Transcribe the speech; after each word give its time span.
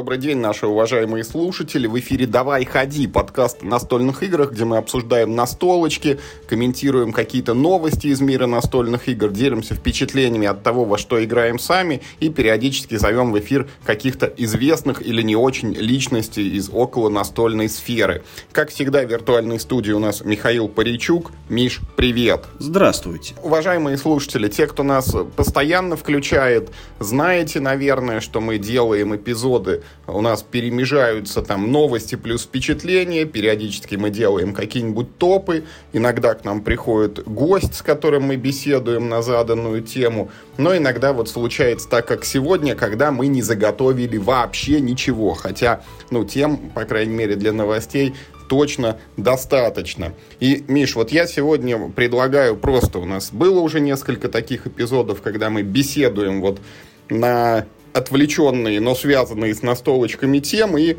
Добрый 0.00 0.16
день, 0.16 0.38
наши 0.38 0.66
уважаемые 0.66 1.24
слушатели. 1.24 1.86
В 1.86 1.98
эфире 1.98 2.26
«Давай, 2.26 2.64
ходи» 2.64 3.06
подкаст 3.06 3.62
о 3.62 3.66
настольных 3.66 4.22
играх, 4.22 4.52
где 4.52 4.64
мы 4.64 4.78
обсуждаем 4.78 5.36
настолочки, 5.36 6.18
комментируем 6.48 7.12
какие-то 7.12 7.52
новости 7.52 8.06
из 8.06 8.22
мира 8.22 8.46
настольных 8.46 9.10
игр, 9.10 9.28
делимся 9.28 9.74
впечатлениями 9.74 10.46
от 10.46 10.62
того, 10.62 10.86
во 10.86 10.96
что 10.96 11.22
играем 11.22 11.58
сами 11.58 12.00
и 12.18 12.30
периодически 12.30 12.94
зовем 12.94 13.30
в 13.30 13.38
эфир 13.40 13.68
каких-то 13.84 14.24
известных 14.38 15.02
или 15.06 15.20
не 15.20 15.36
очень 15.36 15.74
личностей 15.74 16.48
из 16.48 16.70
около 16.72 17.10
настольной 17.10 17.68
сферы. 17.68 18.22
Как 18.52 18.70
всегда, 18.70 19.02
в 19.02 19.10
виртуальной 19.10 19.60
студии 19.60 19.92
у 19.92 19.98
нас 19.98 20.24
Михаил 20.24 20.68
Паричук. 20.68 21.30
Миш, 21.50 21.78
привет! 21.96 22.46
Здравствуйте! 22.58 23.34
Уважаемые 23.42 23.98
слушатели, 23.98 24.48
те, 24.48 24.66
кто 24.66 24.82
нас 24.82 25.14
постоянно 25.36 25.98
включает, 25.98 26.70
знаете, 27.00 27.60
наверное, 27.60 28.20
что 28.20 28.40
мы 28.40 28.56
делаем 28.56 29.14
эпизоды 29.14 29.82
у 30.06 30.20
нас 30.20 30.42
перемежаются 30.42 31.42
там 31.42 31.70
новости 31.70 32.14
плюс 32.14 32.42
впечатления, 32.42 33.24
периодически 33.24 33.96
мы 33.96 34.10
делаем 34.10 34.54
какие-нибудь 34.54 35.18
топы, 35.18 35.64
иногда 35.92 36.34
к 36.34 36.44
нам 36.44 36.62
приходит 36.62 37.22
гость, 37.26 37.74
с 37.74 37.82
которым 37.82 38.24
мы 38.24 38.36
беседуем 38.36 39.08
на 39.08 39.22
заданную 39.22 39.82
тему, 39.82 40.30
но 40.56 40.76
иногда 40.76 41.12
вот 41.12 41.28
случается 41.28 41.88
так, 41.88 42.06
как 42.06 42.24
сегодня, 42.24 42.74
когда 42.74 43.10
мы 43.10 43.26
не 43.26 43.42
заготовили 43.42 44.16
вообще 44.16 44.80
ничего, 44.80 45.34
хотя, 45.34 45.82
ну, 46.10 46.24
тем, 46.24 46.70
по 46.70 46.84
крайней 46.84 47.14
мере, 47.14 47.36
для 47.36 47.52
новостей 47.52 48.14
точно 48.48 48.98
достаточно. 49.16 50.12
И, 50.40 50.64
Миш, 50.66 50.96
вот 50.96 51.12
я 51.12 51.28
сегодня 51.28 51.88
предлагаю 51.88 52.56
просто, 52.56 52.98
у 52.98 53.04
нас 53.04 53.30
было 53.30 53.60
уже 53.60 53.78
несколько 53.78 54.28
таких 54.28 54.66
эпизодов, 54.66 55.22
когда 55.22 55.50
мы 55.50 55.62
беседуем 55.62 56.40
вот 56.40 56.60
на 57.08 57.66
отвлеченные, 57.92 58.80
но 58.80 58.94
связанные 58.94 59.54
с 59.54 59.62
настолочками 59.62 60.38
темы, 60.38 60.80
и 60.82 60.96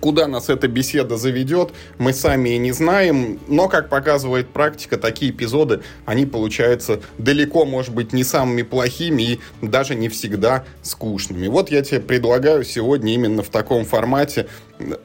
Куда 0.00 0.28
нас 0.28 0.48
эта 0.48 0.68
беседа 0.68 1.16
заведет, 1.16 1.72
мы 1.98 2.12
сами 2.12 2.50
и 2.50 2.58
не 2.58 2.70
знаем, 2.70 3.40
но, 3.48 3.68
как 3.68 3.88
показывает 3.88 4.48
практика, 4.48 4.96
такие 4.96 5.32
эпизоды, 5.32 5.80
они 6.06 6.24
получаются 6.24 7.00
далеко, 7.18 7.64
может 7.64 7.92
быть, 7.92 8.12
не 8.12 8.22
самыми 8.22 8.62
плохими 8.62 9.22
и 9.22 9.40
даже 9.60 9.96
не 9.96 10.08
всегда 10.08 10.64
скучными. 10.82 11.48
Вот 11.48 11.70
я 11.70 11.82
тебе 11.82 12.00
предлагаю 12.00 12.64
сегодня 12.64 13.12
именно 13.12 13.42
в 13.42 13.48
таком 13.48 13.84
формате 13.84 14.46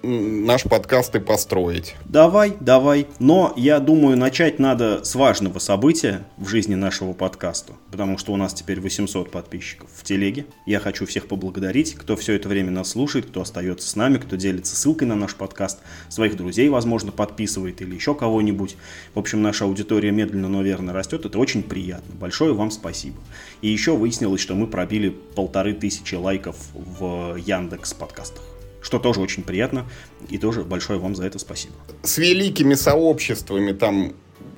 наш 0.04 0.64
подкаст 0.64 1.16
и 1.16 1.20
построить. 1.20 1.96
Давай, 2.06 2.56
давай. 2.60 3.08
Но 3.20 3.54
я 3.56 3.80
думаю, 3.80 4.18
начать 4.18 4.60
надо 4.60 5.04
с 5.04 5.16
важного 5.16 5.60
события 5.60 6.26
в 6.38 6.48
жизни 6.48 6.76
нашего 6.76 7.14
подкаста, 7.14 7.74
потому 7.92 8.18
что 8.18 8.34
у 8.34 8.38
нас 8.38 8.54
теперь 8.54 8.80
800 8.80 9.32
подписчиков 9.32 9.90
в 9.94 10.04
телеге. 10.04 10.46
Я 10.66 10.80
хочу 10.80 11.06
всех 11.06 11.28
поблагодарить, 11.28 11.96
кто 11.96 12.16
все 12.16 12.34
это 12.34 12.50
время 12.50 12.72
нас 12.72 12.90
слушает, 12.92 13.26
кто 13.26 13.42
остается 13.42 13.90
с 13.90 13.96
нами, 13.96 14.18
кто 14.18 14.36
делится 14.36 14.76
ссылкой 14.76 15.08
на 15.08 15.16
наш 15.16 15.36
подкаст, 15.36 15.80
своих 16.10 16.38
друзей, 16.38 16.70
возможно, 16.70 17.12
подписывает 17.12 17.82
или 17.82 17.96
еще 17.96 18.16
кого-нибудь. 18.16 18.78
В 19.14 19.20
общем, 19.20 19.42
наша 19.42 19.66
аудитория 19.66 20.12
медленно, 20.12 20.50
но 20.50 20.62
верно 20.62 20.94
растет. 20.94 21.26
Это 21.26 21.40
очень 21.40 21.64
приятно. 21.64 22.14
Большое 22.16 22.54
вам 22.54 22.72
спасибо. 22.72 23.18
И 23.62 23.70
еще 23.70 23.96
выяснилось, 23.96 24.42
что 24.42 24.56
мы 24.56 24.68
пробили 24.68 25.10
полторы 25.10 25.74
тысячи 25.74 26.16
лайков 26.16 26.56
в 26.74 27.36
Яндекс 27.36 27.94
подкастах 27.94 28.53
что 28.84 29.00
тоже 29.00 29.22
очень 29.22 29.42
приятно, 29.42 29.88
и 30.30 30.38
тоже 30.38 30.64
большое 30.64 31.00
вам 31.00 31.16
за 31.16 31.26
это 31.26 31.40
спасибо. 31.40 31.74
С 32.04 32.18
великими 32.20 32.76
сообществами 32.76 33.72
там 33.72 34.14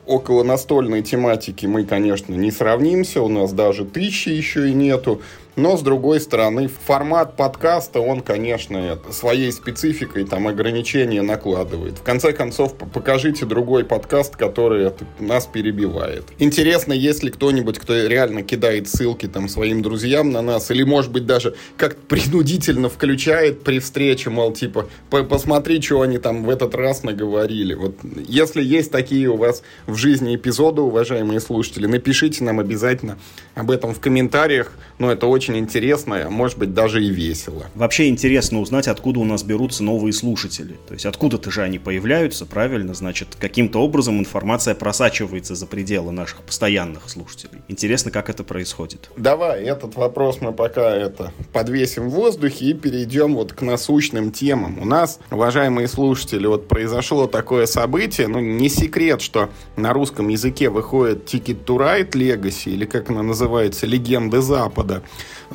около 0.05 0.43
настольной 0.43 1.01
тематики 1.01 1.65
мы, 1.65 1.85
конечно, 1.85 2.33
не 2.33 2.51
сравнимся, 2.51 3.21
у 3.21 3.29
нас 3.29 3.53
даже 3.53 3.85
тысячи 3.85 4.29
еще 4.29 4.69
и 4.69 4.73
нету, 4.73 5.21
но, 5.55 5.77
с 5.77 5.81
другой 5.81 6.19
стороны, 6.19 6.67
формат 6.67 7.35
подкаста, 7.35 7.99
он, 7.99 8.21
конечно, 8.21 8.99
своей 9.11 9.51
спецификой 9.51 10.25
там 10.25 10.47
ограничения 10.47 11.21
накладывает. 11.21 11.97
В 11.99 12.03
конце 12.03 12.33
концов, 12.33 12.75
покажите 12.75 13.45
другой 13.45 13.85
подкаст, 13.85 14.35
который 14.35 14.91
нас 15.19 15.45
перебивает. 15.45 16.25
Интересно, 16.39 16.93
есть 16.93 17.23
ли 17.23 17.31
кто-нибудь, 17.31 17.79
кто 17.79 17.95
реально 17.95 18.43
кидает 18.43 18.87
ссылки 18.87 19.27
там 19.27 19.47
своим 19.49 19.81
друзьям 19.81 20.31
на 20.31 20.41
нас, 20.41 20.71
или, 20.71 20.83
может 20.83 21.11
быть, 21.11 21.25
даже 21.25 21.55
как 21.77 21.97
принудительно 21.97 22.89
включает 22.89 23.63
при 23.63 23.79
встрече, 23.79 24.29
мол, 24.29 24.51
типа, 24.53 24.87
посмотри, 25.09 25.81
что 25.81 26.01
они 26.01 26.17
там 26.17 26.43
в 26.43 26.49
этот 26.49 26.75
раз 26.75 27.03
наговорили. 27.03 27.73
Вот 27.73 27.95
если 28.27 28.63
есть 28.63 28.91
такие 28.91 29.29
у 29.29 29.37
вас 29.37 29.63
в 29.87 29.95
жизни 29.95 30.35
эпизоды, 30.35 30.81
уважаемые 30.81 31.39
слушатели, 31.39 31.85
напишите 31.85 32.43
нам 32.43 32.59
обязательно 32.59 33.17
об 33.53 33.71
этом 33.71 33.93
в 33.93 33.99
комментариях. 33.99 34.71
Но 34.97 35.11
это 35.11 35.27
очень 35.27 35.44
очень 35.45 35.57
интересно, 35.59 36.27
может 36.31 36.57
быть, 36.57 36.73
даже 36.73 37.03
и 37.03 37.09
весело. 37.09 37.67
Вообще 37.75 38.07
интересно 38.07 38.59
узнать, 38.59 38.87
откуда 38.87 39.19
у 39.19 39.25
нас 39.25 39.43
берутся 39.43 39.83
новые 39.83 40.11
слушатели. 40.11 40.75
То 40.87 40.93
есть 40.95 41.05
откуда-то 41.05 41.51
же 41.51 41.61
они 41.61 41.77
появляются, 41.77 42.47
правильно? 42.47 42.95
Значит, 42.95 43.37
каким-то 43.39 43.79
образом 43.79 44.17
информация 44.17 44.73
просачивается 44.73 45.53
за 45.53 45.67
пределы 45.67 46.11
наших 46.11 46.41
постоянных 46.41 47.11
слушателей. 47.11 47.61
Интересно, 47.67 48.09
как 48.09 48.31
это 48.31 48.43
происходит. 48.43 49.11
Давай, 49.17 49.63
этот 49.65 49.95
вопрос 49.95 50.41
мы 50.41 50.51
пока 50.51 50.95
это 50.95 51.31
подвесим 51.53 52.09
в 52.09 52.13
воздухе 52.13 52.65
и 52.65 52.73
перейдем 52.73 53.35
вот 53.35 53.53
к 53.53 53.61
насущным 53.61 54.31
темам. 54.31 54.79
У 54.79 54.85
нас, 54.85 55.19
уважаемые 55.29 55.87
слушатели, 55.87 56.47
вот 56.47 56.67
произошло 56.67 57.27
такое 57.27 57.67
событие, 57.67 58.27
ну, 58.27 58.39
не 58.39 58.69
секрет, 58.69 59.21
что 59.21 59.51
на 59.75 59.93
русском 59.93 60.29
языке 60.29 60.69
выходит 60.69 61.31
Ticket 61.31 61.65
to 61.65 61.77
Ride 61.77 62.13
Legacy, 62.13 62.71
или 62.71 62.85
как 62.85 63.11
она 63.11 63.21
называется, 63.21 63.85
Легенды 63.85 64.41
Запада. 64.41 65.03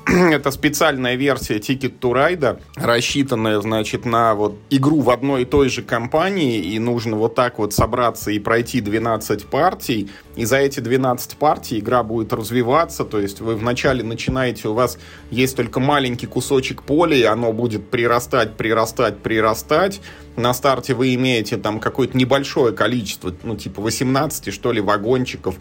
это 0.06 0.50
специальная 0.50 1.14
версия 1.14 1.58
Ticket 1.58 1.98
to 2.00 2.12
Ride, 2.12 2.60
рассчитанная, 2.76 3.60
значит, 3.60 4.04
на 4.04 4.34
вот 4.34 4.56
игру 4.70 5.00
в 5.00 5.10
одной 5.10 5.42
и 5.42 5.44
той 5.44 5.68
же 5.68 5.82
компании, 5.82 6.58
и 6.58 6.78
нужно 6.78 7.16
вот 7.16 7.34
так 7.34 7.58
вот 7.58 7.72
собраться 7.72 8.30
и 8.30 8.38
пройти 8.38 8.80
12 8.80 9.46
партий, 9.46 10.10
и 10.36 10.44
за 10.44 10.58
эти 10.58 10.80
12 10.80 11.36
партий 11.36 11.78
игра 11.78 12.02
будет 12.02 12.32
развиваться, 12.32 13.04
то 13.04 13.20
есть 13.20 13.40
вы 13.40 13.56
вначале 13.56 14.02
начинаете, 14.02 14.68
у 14.68 14.74
вас 14.74 14.98
есть 15.30 15.56
только 15.56 15.80
маленький 15.80 16.26
кусочек 16.26 16.82
поля, 16.82 17.16
и 17.16 17.24
оно 17.24 17.52
будет 17.52 17.90
прирастать, 17.90 18.56
прирастать, 18.56 19.18
прирастать, 19.18 20.00
на 20.36 20.54
старте 20.54 20.94
вы 20.94 21.14
имеете 21.14 21.56
там 21.56 21.80
какое-то 21.80 22.16
небольшое 22.16 22.72
количество, 22.72 23.34
ну, 23.42 23.56
типа 23.56 23.82
18, 23.82 24.52
что 24.52 24.72
ли, 24.72 24.80
вагончиков, 24.80 25.56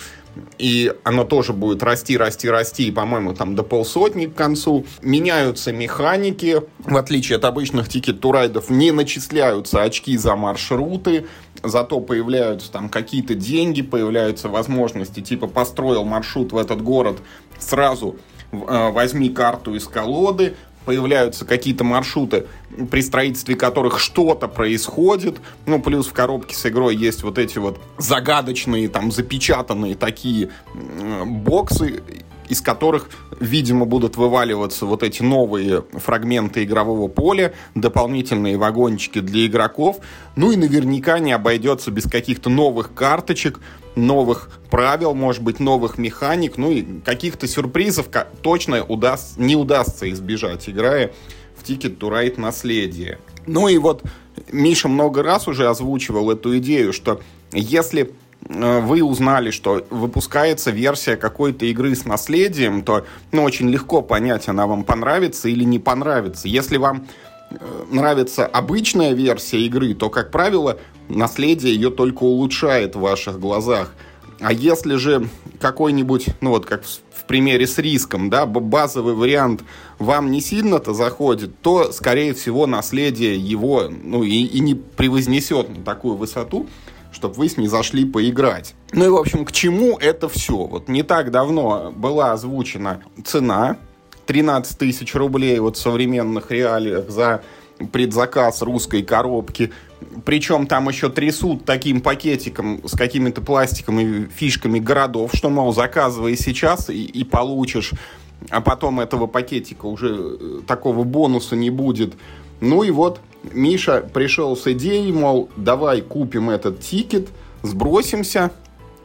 и 0.57 0.93
оно 1.03 1.23
тоже 1.23 1.53
будет 1.53 1.83
расти, 1.83 2.17
расти, 2.17 2.49
расти, 2.49 2.87
и, 2.87 2.91
по-моему, 2.91 3.33
там 3.33 3.55
до 3.55 3.63
полсотни 3.63 4.27
к 4.27 4.35
концу. 4.35 4.85
Меняются 5.01 5.71
механики, 5.71 6.61
в 6.79 6.95
отличие 6.95 7.37
от 7.37 7.45
обычных 7.45 7.89
Ticket 7.89 8.21
to 8.21 8.32
Ride 8.32 8.53
ов, 8.53 8.69
не 8.69 8.91
начисляются 8.91 9.81
очки 9.81 10.15
за 10.17 10.35
маршруты, 10.35 11.25
зато 11.63 11.99
появляются 11.99 12.71
там 12.71 12.89
какие-то 12.89 13.35
деньги, 13.35 13.81
появляются 13.81 14.49
возможности, 14.49 15.21
типа 15.21 15.47
построил 15.47 16.05
маршрут 16.05 16.51
в 16.51 16.57
этот 16.57 16.81
город, 16.81 17.19
сразу 17.57 18.17
э, 18.51 18.91
возьми 18.91 19.29
карту 19.29 19.75
из 19.75 19.87
колоды, 19.87 20.55
появляются 20.85 21.45
какие-то 21.45 21.83
маршруты, 21.83 22.47
при 22.89 23.01
строительстве 23.01 23.55
которых 23.55 23.99
что-то 23.99 24.47
происходит. 24.47 25.37
Ну, 25.65 25.81
плюс 25.81 26.07
в 26.07 26.13
коробке 26.13 26.55
с 26.55 26.65
игрой 26.65 26.95
есть 26.95 27.23
вот 27.23 27.37
эти 27.37 27.57
вот 27.57 27.79
загадочные, 27.97 28.89
там, 28.89 29.11
запечатанные 29.11 29.95
такие 29.95 30.49
боксы, 31.25 32.01
из 32.47 32.61
которых, 32.61 33.09
видимо, 33.39 33.85
будут 33.85 34.17
вываливаться 34.17 34.87
вот 34.87 35.03
эти 35.03 35.21
новые 35.21 35.83
фрагменты 35.93 36.63
игрового 36.63 37.07
поля, 37.07 37.53
дополнительные 37.75 38.57
вагончики 38.57 39.19
для 39.19 39.45
игроков. 39.45 39.97
Ну 40.35 40.51
и 40.51 40.55
наверняка 40.55 41.19
не 41.19 41.31
обойдется 41.31 41.91
без 41.91 42.05
каких-то 42.05 42.49
новых 42.49 42.93
карточек, 42.95 43.59
новых 43.99 44.49
правил, 44.69 45.13
может 45.13 45.43
быть, 45.43 45.59
новых 45.59 45.97
механик, 45.97 46.57
ну 46.57 46.71
и 46.71 47.01
каких-то 47.01 47.47
сюрпризов 47.47 48.07
точно 48.41 48.83
удаст, 48.83 49.37
не 49.37 49.55
удастся 49.55 50.09
избежать, 50.09 50.67
играя 50.69 51.11
в 51.55 51.63
Ticket 51.63 51.97
to 51.97 52.09
Ride 52.09 52.39
наследие. 52.39 53.19
Ну 53.45 53.67
и 53.67 53.77
вот 53.77 54.03
Миша 54.51 54.87
много 54.87 55.23
раз 55.23 55.47
уже 55.47 55.67
озвучивал 55.67 56.31
эту 56.31 56.57
идею, 56.59 56.93
что 56.93 57.21
если 57.51 58.11
э, 58.47 58.79
вы 58.79 59.03
узнали, 59.03 59.51
что 59.51 59.85
выпускается 59.89 60.71
версия 60.71 61.15
какой-то 61.15 61.65
игры 61.65 61.95
с 61.95 62.05
наследием, 62.05 62.83
то 62.83 63.05
ну, 63.31 63.43
очень 63.43 63.69
легко 63.69 64.01
понять, 64.01 64.47
она 64.47 64.67
вам 64.67 64.83
понравится 64.83 65.49
или 65.49 65.63
не 65.63 65.79
понравится. 65.79 66.47
Если 66.47 66.77
вам 66.77 67.07
э, 67.49 67.55
нравится 67.91 68.45
обычная 68.45 69.13
версия 69.13 69.59
игры, 69.61 69.93
то, 69.93 70.09
как 70.09 70.31
правило, 70.31 70.77
наследие 71.09 71.73
ее 71.73 71.89
только 71.89 72.23
улучшает 72.23 72.95
в 72.95 72.99
ваших 72.99 73.39
глазах. 73.39 73.93
А 74.39 74.53
если 74.53 74.95
же 74.95 75.27
какой-нибудь, 75.59 76.27
ну 76.39 76.51
вот 76.51 76.65
как 76.65 76.83
в, 76.85 77.25
примере 77.29 77.67
с 77.67 77.77
риском, 77.77 78.31
да, 78.31 78.47
базовый 78.47 79.13
вариант 79.13 79.63
вам 79.99 80.31
не 80.31 80.41
сильно-то 80.41 80.95
заходит, 80.95 81.61
то, 81.61 81.91
скорее 81.91 82.33
всего, 82.33 82.65
наследие 82.65 83.37
его, 83.37 83.87
ну, 83.87 84.23
и, 84.23 84.31
и 84.31 84.59
не 84.59 84.73
превознесет 84.73 85.69
на 85.69 85.83
такую 85.83 86.15
высоту, 86.15 86.65
чтобы 87.11 87.35
вы 87.35 87.47
с 87.47 87.55
ней 87.57 87.67
зашли 87.67 88.03
поиграть. 88.03 88.73
Ну 88.93 89.05
и, 89.05 89.09
в 89.09 89.15
общем, 89.15 89.45
к 89.45 89.51
чему 89.51 89.97
это 89.99 90.27
все? 90.27 90.55
Вот 90.55 90.87
не 90.87 91.03
так 91.03 91.29
давно 91.29 91.93
была 91.95 92.31
озвучена 92.31 93.03
цена 93.23 93.77
13 94.25 94.77
тысяч 94.77 95.13
рублей 95.13 95.59
вот 95.59 95.77
в 95.77 95.79
современных 95.79 96.49
реалиях 96.49 97.11
за 97.11 97.43
предзаказ 97.91 98.61
русской 98.61 99.03
коробки. 99.03 99.71
Причем 100.25 100.67
там 100.67 100.87
еще 100.89 101.09
трясут 101.09 101.65
таким 101.65 102.01
пакетиком 102.01 102.81
с 102.87 102.95
какими-то 102.95 103.41
пластиками, 103.41 104.29
фишками 104.33 104.79
городов, 104.79 105.31
что, 105.33 105.49
мол, 105.49 105.73
заказывай 105.73 106.37
сейчас 106.37 106.89
и, 106.89 107.03
и 107.03 107.23
получишь, 107.23 107.91
а 108.49 108.61
потом 108.61 108.99
этого 108.99 109.27
пакетика 109.27 109.85
уже 109.85 110.09
э, 110.09 110.61
такого 110.65 111.03
бонуса 111.03 111.55
не 111.55 111.69
будет. 111.69 112.13
Ну 112.61 112.83
и 112.83 112.91
вот 112.91 113.19
Миша 113.51 114.01
пришел 114.13 114.55
с 114.55 114.67
идеей, 114.67 115.11
мол, 115.11 115.49
давай 115.55 116.01
купим 116.01 116.49
этот 116.49 116.81
тикет, 116.81 117.29
сбросимся 117.63 118.51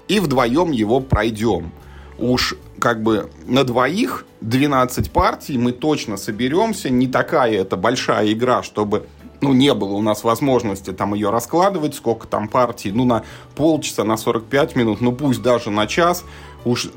и 0.08 0.20
вдвоем 0.20 0.70
его 0.70 1.00
пройдем. 1.00 1.72
Уж 2.18 2.54
как 2.78 3.02
бы 3.02 3.30
на 3.46 3.64
двоих 3.64 4.26
12 4.40 5.10
партий 5.10 5.58
мы 5.58 5.72
точно 5.72 6.16
соберемся. 6.16 6.90
Не 6.90 7.08
такая 7.08 7.52
это 7.52 7.76
большая 7.76 8.32
игра, 8.32 8.62
чтобы 8.62 9.06
ну, 9.48 9.54
не 9.54 9.72
было 9.74 9.92
у 9.92 10.02
нас 10.02 10.24
возможности 10.24 10.92
там 10.92 11.14
ее 11.14 11.30
раскладывать, 11.30 11.94
сколько 11.94 12.26
там 12.26 12.48
партий, 12.48 12.92
ну, 12.92 13.04
на 13.04 13.24
полчаса, 13.56 14.04
на 14.04 14.16
45 14.16 14.76
минут, 14.76 15.00
ну, 15.00 15.12
пусть 15.12 15.42
даже 15.42 15.70
на 15.70 15.86
час, 15.86 16.24
уж 16.64 16.90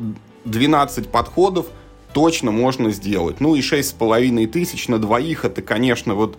12 0.46 1.10
подходов 1.10 1.68
точно 2.14 2.52
можно 2.52 2.92
сделать. 2.92 3.40
Ну, 3.40 3.56
и 3.56 3.62
6,5 3.62 4.48
тысяч 4.48 4.88
на 4.88 5.00
двоих, 5.00 5.46
это, 5.46 5.62
конечно, 5.62 6.16
вот 6.16 6.38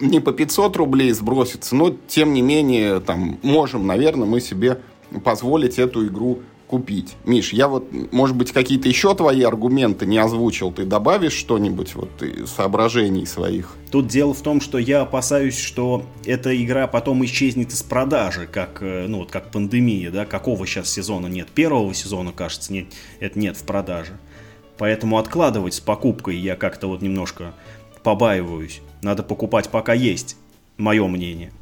не 0.00 0.20
по 0.20 0.32
500 0.32 0.76
рублей 0.76 1.12
сбросится, 1.12 1.74
но, 1.74 1.94
тем 2.06 2.32
не 2.32 2.42
менее, 2.42 3.00
там, 3.00 3.38
можем, 3.42 3.86
наверное, 3.86 4.26
мы 4.26 4.40
себе 4.40 4.80
позволить 5.24 5.78
эту 5.78 6.06
игру 6.06 6.40
купить. 6.66 7.16
Миш, 7.24 7.52
я 7.52 7.68
вот, 7.68 7.88
может 8.12 8.36
быть, 8.36 8.52
какие-то 8.52 8.88
еще 8.88 9.14
твои 9.14 9.42
аргументы 9.42 10.06
не 10.06 10.18
озвучил, 10.18 10.72
ты 10.72 10.84
добавишь 10.84 11.32
что-нибудь 11.32 11.94
вот 11.94 12.10
соображений 12.46 13.26
своих? 13.26 13.74
Тут 13.90 14.08
дело 14.08 14.34
в 14.34 14.42
том, 14.42 14.60
что 14.60 14.78
я 14.78 15.02
опасаюсь, 15.02 15.58
что 15.58 16.04
эта 16.24 16.56
игра 16.62 16.86
потом 16.86 17.24
исчезнет 17.24 17.72
из 17.72 17.82
продажи, 17.82 18.46
как, 18.46 18.78
э, 18.82 19.06
ну, 19.06 19.18
вот 19.18 19.30
как 19.30 19.50
пандемия, 19.50 20.10
да, 20.10 20.26
какого 20.26 20.66
сейчас 20.66 20.92
сезона 20.92 21.28
нет, 21.28 21.48
первого 21.48 21.94
сезона, 21.94 22.32
кажется, 22.32 22.72
нет, 22.72 22.86
это 23.20 23.38
нет 23.38 23.56
в 23.56 23.64
продаже. 23.64 24.18
Поэтому 24.78 25.18
откладывать 25.18 25.74
с 25.74 25.80
покупкой 25.80 26.36
я 26.36 26.56
как-то 26.56 26.88
вот 26.88 27.00
немножко 27.00 27.54
побаиваюсь. 28.02 28.80
Надо 29.02 29.22
покупать 29.22 29.68
пока 29.70 29.94
есть, 29.94 30.36
мое 30.76 31.06
мнение. 31.06 31.52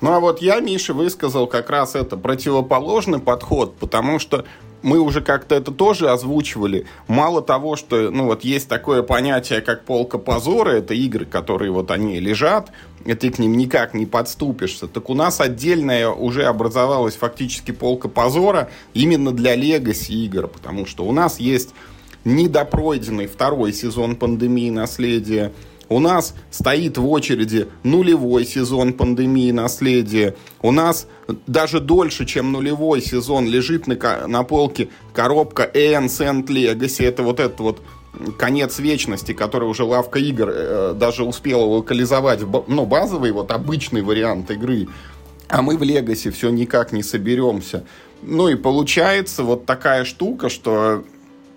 Ну 0.00 0.12
а 0.12 0.20
вот 0.20 0.42
я, 0.42 0.60
Миша, 0.60 0.92
высказал 0.92 1.46
как 1.46 1.70
раз 1.70 1.94
это 1.94 2.16
противоположный 2.16 3.18
подход, 3.18 3.76
потому 3.76 4.18
что 4.18 4.44
мы 4.82 5.00
уже 5.00 5.20
как-то 5.20 5.54
это 5.54 5.72
тоже 5.72 6.10
озвучивали. 6.10 6.86
Мало 7.08 7.42
того, 7.42 7.76
что, 7.76 8.10
ну 8.10 8.26
вот 8.26 8.44
есть 8.44 8.68
такое 8.68 9.02
понятие, 9.02 9.60
как 9.60 9.84
полка 9.84 10.18
позора, 10.18 10.70
это 10.70 10.94
игры, 10.94 11.24
которые 11.24 11.72
вот 11.72 11.90
они 11.90 12.20
лежат, 12.20 12.70
и 13.04 13.14
ты 13.14 13.30
к 13.30 13.38
ним 13.38 13.56
никак 13.56 13.94
не 13.94 14.06
подступишься. 14.06 14.86
Так 14.86 15.08
у 15.10 15.14
нас 15.14 15.40
отдельная 15.40 16.08
уже 16.08 16.44
образовалась 16.44 17.16
фактически 17.16 17.70
полка 17.72 18.08
позора 18.08 18.68
именно 18.94 19.32
для 19.32 19.56
легаси 19.56 20.12
игр, 20.12 20.46
потому 20.46 20.86
что 20.86 21.04
у 21.04 21.12
нас 21.12 21.40
есть 21.40 21.70
недопройденный 22.24 23.28
второй 23.28 23.72
сезон 23.72 24.16
пандемии 24.16 24.70
наследия, 24.70 25.52
у 25.88 26.00
нас 26.00 26.34
стоит 26.50 26.98
в 26.98 27.08
очереди 27.08 27.68
нулевой 27.82 28.44
сезон 28.44 28.92
пандемии 28.92 29.50
наследия. 29.52 30.34
У 30.62 30.72
нас 30.72 31.06
даже 31.46 31.80
дольше, 31.80 32.26
чем 32.26 32.52
нулевой 32.52 33.00
сезон, 33.00 33.46
лежит 33.46 33.86
на, 33.86 34.26
на 34.26 34.42
полке 34.42 34.88
коробка 35.12 35.70
Ancient 35.72 36.46
Legacy. 36.46 37.04
Это 37.04 37.22
вот 37.22 37.40
этот 37.40 37.60
вот 37.60 37.82
конец 38.38 38.78
вечности, 38.78 39.32
который 39.32 39.68
уже 39.68 39.84
лавка 39.84 40.18
игр 40.18 40.50
э, 40.50 40.94
даже 40.98 41.24
успела 41.24 41.62
локализовать, 41.62 42.40
ну, 42.66 42.86
базовый, 42.86 43.30
вот 43.32 43.50
обычный 43.50 44.02
вариант 44.02 44.50
игры. 44.50 44.88
А 45.48 45.62
мы 45.62 45.76
в 45.76 45.82
Легаси 45.82 46.30
все 46.30 46.50
никак 46.50 46.92
не 46.92 47.02
соберемся. 47.02 47.84
Ну 48.22 48.48
и 48.48 48.56
получается 48.56 49.44
вот 49.44 49.66
такая 49.66 50.04
штука, 50.04 50.48
что 50.48 51.04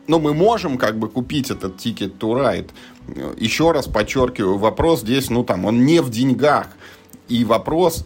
ну, 0.09 0.19
мы 0.19 0.33
можем 0.33 0.77
как 0.77 0.97
бы 0.97 1.07
купить 1.07 1.51
этот 1.51 1.77
Ticket 1.77 2.15
to 2.15 2.33
Ride, 2.33 2.69
еще 3.37 3.71
раз 3.71 3.87
подчеркиваю, 3.87 4.57
вопрос 4.57 5.01
здесь, 5.01 5.29
ну 5.29 5.43
там, 5.43 5.65
он 5.65 5.85
не 5.85 6.01
в 6.01 6.09
деньгах. 6.09 6.67
И 7.27 7.45
вопрос 7.45 8.05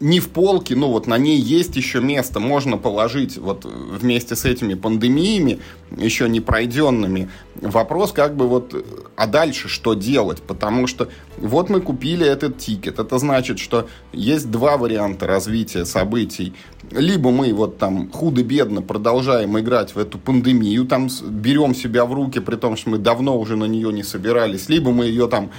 не 0.00 0.20
в 0.20 0.28
полке, 0.28 0.76
но 0.76 0.90
вот 0.90 1.06
на 1.06 1.18
ней 1.18 1.40
есть 1.40 1.76
еще 1.76 2.00
место, 2.00 2.38
можно 2.38 2.76
положить 2.76 3.36
вот 3.36 3.64
вместе 3.64 4.36
с 4.36 4.44
этими 4.44 4.74
пандемиями, 4.74 5.58
еще 5.96 6.28
не 6.28 6.40
пройденными. 6.40 7.30
Вопрос 7.56 8.12
как 8.12 8.36
бы 8.36 8.46
вот, 8.46 8.74
а 9.16 9.26
дальше 9.26 9.68
что 9.68 9.94
делать? 9.94 10.40
Потому 10.42 10.86
что 10.86 11.08
вот 11.36 11.68
мы 11.68 11.80
купили 11.80 12.24
этот 12.24 12.58
Ticket, 12.58 13.00
это 13.00 13.18
значит, 13.18 13.58
что 13.58 13.88
есть 14.12 14.50
два 14.50 14.76
варианта 14.76 15.26
развития 15.26 15.84
событий. 15.84 16.54
Либо 16.92 17.30
мы 17.30 17.52
вот 17.52 17.78
там 17.78 18.10
худо-бедно 18.10 18.82
продолжаем 18.82 19.58
играть 19.58 19.94
в 19.94 19.98
эту 19.98 20.18
пандемию, 20.18 20.84
там 20.86 21.08
берем 21.28 21.74
себя 21.74 22.04
в 22.04 22.14
руки, 22.14 22.38
при 22.38 22.54
том, 22.54 22.76
что 22.76 22.90
мы 22.90 22.98
давно 22.98 23.38
уже 23.38 23.56
на 23.56 23.64
нее 23.64 23.92
не 23.92 24.04
собирались, 24.04 24.68
либо 24.68 24.92
мы 24.92 25.06
ее 25.06 25.26
там 25.26 25.50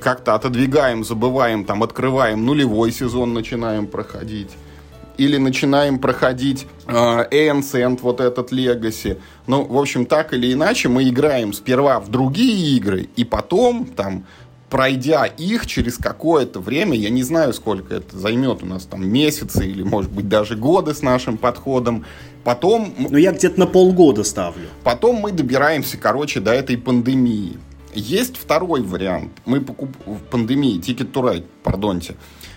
как-то 0.00 0.34
отодвигаем, 0.34 1.04
забываем, 1.04 1.64
там, 1.64 1.82
открываем 1.82 2.44
нулевой 2.44 2.92
сезон, 2.92 3.34
начинаем 3.34 3.86
проходить. 3.86 4.50
Или 5.16 5.36
начинаем 5.36 5.98
проходить 5.98 6.66
э, 6.86 6.92
Ancient, 6.92 7.98
вот 8.02 8.20
этот 8.20 8.52
Legacy. 8.52 9.18
Ну, 9.46 9.64
в 9.64 9.76
общем, 9.76 10.06
так 10.06 10.32
или 10.32 10.52
иначе, 10.52 10.88
мы 10.88 11.08
играем 11.08 11.52
сперва 11.52 11.98
в 11.98 12.08
другие 12.08 12.76
игры, 12.76 13.08
и 13.16 13.24
потом, 13.24 13.86
там, 13.86 14.24
пройдя 14.70 15.24
их 15.24 15.66
через 15.66 15.96
какое-то 15.96 16.60
время, 16.60 16.94
я 16.94 17.10
не 17.10 17.22
знаю, 17.22 17.52
сколько 17.52 17.94
это 17.94 18.16
займет 18.16 18.62
у 18.62 18.66
нас, 18.66 18.84
там, 18.84 19.08
месяцы 19.08 19.66
или, 19.66 19.82
может 19.82 20.10
быть, 20.10 20.28
даже 20.28 20.56
годы 20.56 20.94
с 20.94 21.02
нашим 21.02 21.36
подходом, 21.36 22.04
потом... 22.44 22.94
Ну, 22.96 23.16
я 23.16 23.32
где-то 23.32 23.58
на 23.58 23.66
полгода 23.66 24.24
ставлю. 24.24 24.68
Потом 24.84 25.16
мы 25.16 25.32
добираемся, 25.32 25.96
короче, 25.96 26.40
до 26.40 26.52
этой 26.52 26.76
пандемии. 26.76 27.58
Есть 27.98 28.36
второй 28.36 28.82
вариант. 28.82 29.32
Мы 29.44 29.60
покуп... 29.60 29.90
в 30.06 30.20
пандемии, 30.30 30.78
Ticket 30.78 31.10
to 31.12 31.22
Ride, 31.22 31.44
пардонте. 31.62 32.14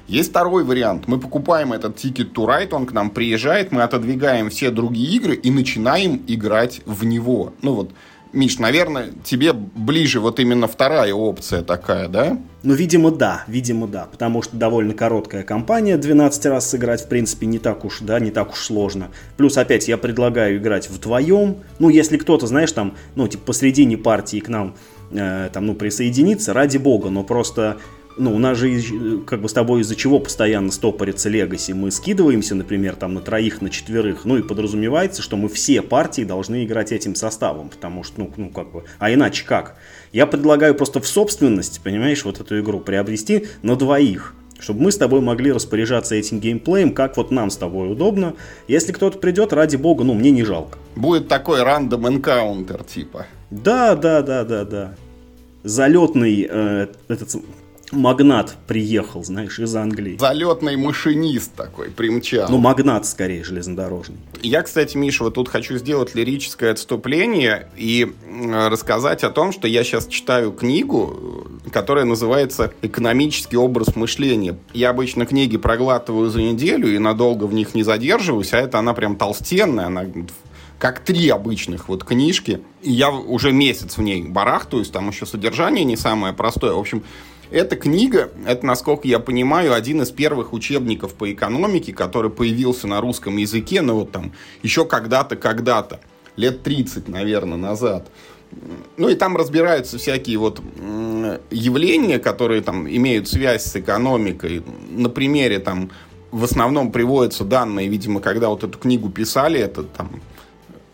Есть 0.07 0.29
второй 0.29 0.63
вариант. 0.63 1.07
Мы 1.07 1.19
покупаем 1.19 1.73
этот 1.73 1.95
Ticket 1.97 2.31
to 2.33 2.45
Ride, 2.45 2.73
он 2.73 2.85
к 2.85 2.91
нам 2.91 3.09
приезжает, 3.09 3.71
мы 3.71 3.81
отодвигаем 3.81 4.49
все 4.49 4.69
другие 4.69 5.15
игры 5.15 5.35
и 5.35 5.49
начинаем 5.49 6.21
играть 6.27 6.81
в 6.85 7.05
него. 7.05 7.53
Ну 7.61 7.73
вот, 7.73 7.91
Миш, 8.33 8.59
наверное, 8.59 9.11
тебе 9.25 9.51
ближе 9.51 10.21
вот 10.21 10.39
именно 10.39 10.67
вторая 10.67 11.13
опция 11.13 11.63
такая, 11.63 12.07
да? 12.07 12.37
Ну, 12.63 12.73
видимо, 12.73 13.11
да, 13.11 13.43
видимо, 13.47 13.87
да, 13.87 14.05
потому 14.09 14.41
что 14.41 14.55
довольно 14.55 14.93
короткая 14.93 15.43
кампания, 15.43 15.97
12 15.97 16.45
раз 16.45 16.69
сыграть, 16.69 17.01
в 17.01 17.07
принципе, 17.09 17.45
не 17.45 17.59
так 17.59 17.83
уж, 17.83 17.99
да, 17.99 18.21
не 18.21 18.31
так 18.31 18.51
уж 18.51 18.59
сложно. 18.59 19.09
Плюс, 19.35 19.57
опять, 19.57 19.89
я 19.89 19.97
предлагаю 19.97 20.57
играть 20.59 20.89
вдвоем, 20.89 21.57
ну, 21.79 21.89
если 21.89 22.17
кто-то, 22.17 22.47
знаешь, 22.47 22.71
там, 22.71 22.95
ну, 23.15 23.27
типа, 23.27 23.47
посредине 23.47 23.97
партии 23.97 24.39
к 24.39 24.47
нам 24.47 24.75
Э, 25.13 25.49
там, 25.51 25.65
ну, 25.65 25.75
присоединиться, 25.75 26.53
ради 26.53 26.77
бога, 26.77 27.09
но 27.09 27.23
просто 27.23 27.77
ну, 28.17 28.35
у 28.35 28.39
нас 28.39 28.57
же 28.57 29.19
как 29.25 29.41
бы 29.41 29.49
с 29.49 29.53
тобой 29.53 29.81
из-за 29.81 29.95
чего 29.95 30.19
постоянно 30.19 30.71
стопорится 30.71 31.29
Легаси. 31.29 31.71
Мы 31.71 31.91
скидываемся, 31.91 32.55
например, 32.55 32.95
там 32.95 33.13
на 33.13 33.21
троих, 33.21 33.61
на 33.61 33.69
четверых, 33.69 34.25
ну 34.25 34.37
и 34.37 34.43
подразумевается, 34.43 35.21
что 35.21 35.37
мы 35.37 35.49
все 35.49 35.81
партии 35.81 36.23
должны 36.23 36.65
играть 36.65 36.91
этим 36.91 37.15
составом, 37.15 37.69
потому 37.69 38.03
что, 38.03 38.21
ну, 38.21 38.31
ну 38.37 38.49
как 38.49 38.71
бы, 38.71 38.83
а 38.99 39.13
иначе 39.13 39.45
как? 39.45 39.77
Я 40.11 40.27
предлагаю 40.27 40.75
просто 40.75 40.99
в 40.99 41.07
собственность, 41.07 41.81
понимаешь, 41.83 42.23
вот 42.25 42.39
эту 42.39 42.59
игру 42.59 42.79
приобрести 42.79 43.47
на 43.61 43.75
двоих 43.75 44.35
чтобы 44.59 44.81
мы 44.81 44.91
с 44.91 44.97
тобой 44.97 45.21
могли 45.21 45.51
распоряжаться 45.51 46.13
этим 46.13 46.39
геймплеем, 46.39 46.93
как 46.93 47.17
вот 47.17 47.31
нам 47.31 47.49
с 47.49 47.57
тобой 47.57 47.91
удобно. 47.91 48.35
Если 48.67 48.91
кто-то 48.91 49.17
придет, 49.17 49.53
ради 49.53 49.75
бога, 49.75 50.03
ну, 50.03 50.13
мне 50.13 50.29
не 50.29 50.43
жалко. 50.43 50.77
Будет 50.95 51.27
такой 51.27 51.63
рандом 51.63 52.07
энкаунтер, 52.07 52.83
типа. 52.83 53.25
Да, 53.51 53.95
да, 53.95 54.21
да, 54.21 54.43
да, 54.43 54.65
да. 54.65 54.95
Залетный 55.63 56.47
э, 56.49 56.87
этот 57.07 57.35
магнат 57.91 58.55
приехал, 58.67 59.23
знаешь, 59.23 59.59
из 59.59 59.75
Англии. 59.75 60.17
Залетный 60.17 60.77
машинист 60.77 61.53
такой 61.55 61.89
примчал. 61.89 62.49
Ну, 62.49 62.57
магнат 62.57 63.05
скорее 63.05 63.43
железнодорожный. 63.43 64.17
Я, 64.41 64.61
кстати, 64.61 64.97
Миша, 64.97 65.25
вот 65.25 65.35
тут 65.35 65.49
хочу 65.49 65.77
сделать 65.77 66.15
лирическое 66.15 66.71
отступление 66.71 67.67
и 67.75 68.11
рассказать 68.51 69.23
о 69.23 69.29
том, 69.29 69.51
что 69.51 69.67
я 69.67 69.83
сейчас 69.83 70.07
читаю 70.07 70.51
книгу, 70.51 71.47
которая 71.71 72.05
называется 72.05 72.73
«Экономический 72.81 73.57
образ 73.57 73.95
мышления». 73.95 74.57
Я 74.73 74.89
обычно 74.89 75.25
книги 75.25 75.57
проглатываю 75.57 76.29
за 76.29 76.41
неделю 76.41 76.93
и 76.93 76.97
надолго 76.97 77.45
в 77.45 77.53
них 77.53 77.75
не 77.75 77.83
задерживаюсь, 77.83 78.53
а 78.53 78.57
это 78.57 78.79
она 78.79 78.93
прям 78.93 79.15
толстенная, 79.15 79.87
она 79.87 80.05
как 80.81 81.01
три 81.01 81.29
обычных 81.29 81.89
вот 81.89 82.03
книжки. 82.03 82.59
И 82.81 82.91
я 82.91 83.11
уже 83.11 83.51
месяц 83.51 83.97
в 83.97 84.01
ней 84.01 84.23
барахтаюсь, 84.23 84.89
там 84.89 85.09
еще 85.09 85.27
содержание 85.27 85.85
не 85.85 85.95
самое 85.95 86.33
простое. 86.33 86.73
В 86.73 86.79
общем, 86.79 87.03
эта 87.51 87.75
книга, 87.75 88.31
это, 88.47 88.65
насколько 88.65 89.07
я 89.07 89.19
понимаю, 89.19 89.75
один 89.75 90.01
из 90.01 90.09
первых 90.09 90.53
учебников 90.53 91.13
по 91.13 91.31
экономике, 91.31 91.93
который 91.93 92.31
появился 92.31 92.87
на 92.87 92.99
русском 92.99 93.37
языке, 93.37 93.81
ну 93.81 93.93
вот 93.93 94.11
там, 94.11 94.33
еще 94.63 94.83
когда-то, 94.83 95.35
когда-то, 95.35 95.99
лет 96.35 96.63
30, 96.63 97.07
наверное, 97.09 97.59
назад. 97.59 98.07
ну 98.97 99.07
и 99.07 99.13
там 99.13 99.37
разбираются 99.37 99.99
всякие 99.99 100.39
вот 100.39 100.61
явления, 101.51 102.17
которые 102.17 102.63
там 102.63 102.89
имеют 102.89 103.27
связь 103.27 103.65
с 103.65 103.75
экономикой. 103.75 104.63
На 104.89 105.09
примере 105.09 105.59
там 105.59 105.91
в 106.31 106.43
основном 106.43 106.91
приводятся 106.91 107.43
данные, 107.43 107.87
видимо, 107.87 108.19
когда 108.19 108.49
вот 108.49 108.63
эту 108.63 108.79
книгу 108.79 109.11
писали, 109.11 109.59
это 109.59 109.83
там 109.83 110.21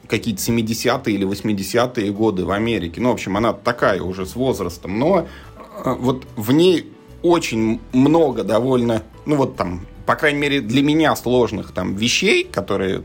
какие-то 0.08 0.42
70-е 0.42 1.14
или 1.14 1.28
80-е 1.28 2.12
годы 2.12 2.46
в 2.46 2.52
Америке. 2.52 3.02
Ну, 3.02 3.10
в 3.10 3.14
общем, 3.14 3.38
она 3.38 3.54
такая 3.54 4.02
уже 4.02 4.26
с 4.26 4.36
возрастом. 4.36 4.98
Но 5.00 5.28
э, 5.84 5.96
вот 6.00 6.26
в 6.36 6.52
ней 6.52 6.92
очень 7.22 7.80
много 7.94 8.44
довольно, 8.44 9.04
ну 9.26 9.36
вот 9.36 9.56
там, 9.56 9.86
по 10.06 10.16
крайней 10.16 10.40
мере, 10.40 10.62
для 10.62 10.82
меня 10.82 11.16
сложных 11.16 11.72
там 11.72 11.96
вещей, 11.96 12.44
которые 12.44 13.04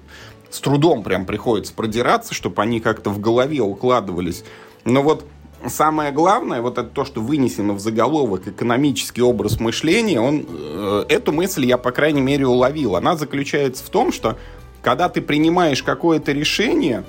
с 0.51 0.61
трудом 0.61 1.03
прям 1.03 1.25
приходится 1.25 1.73
продираться, 1.75 2.35
чтобы 2.35 2.63
они 2.63 2.81
как-то 2.81 3.11
в 3.11 3.21
голове 3.21 3.61
укладывались. 3.61 4.45
Но 4.85 5.03
вот 5.03 5.25
самое 5.67 6.13
главное, 6.13 6.61
вот 6.61 6.79
это 6.79 6.89
то, 6.89 7.05
что 7.05 7.21
вынесено 7.21 7.73
в 7.73 7.81
заголовок 7.81 8.49
экономический 8.49 9.23
образ 9.23 9.61
мышления, 9.61 10.21
он, 10.21 10.47
э, 10.49 11.05
эту 11.09 11.33
мысль 11.33 11.65
я, 11.65 11.79
по 11.79 11.91
крайней 11.91 12.21
мере, 12.21 12.47
уловил. 12.47 12.97
Она 12.97 13.17
заключается 13.17 13.85
в 13.85 13.89
том, 13.89 14.13
что 14.13 14.37
когда 14.83 15.09
ты 15.09 15.23
принимаешь 15.23 15.83
какое-то 15.83 16.33
решение, 16.33 17.05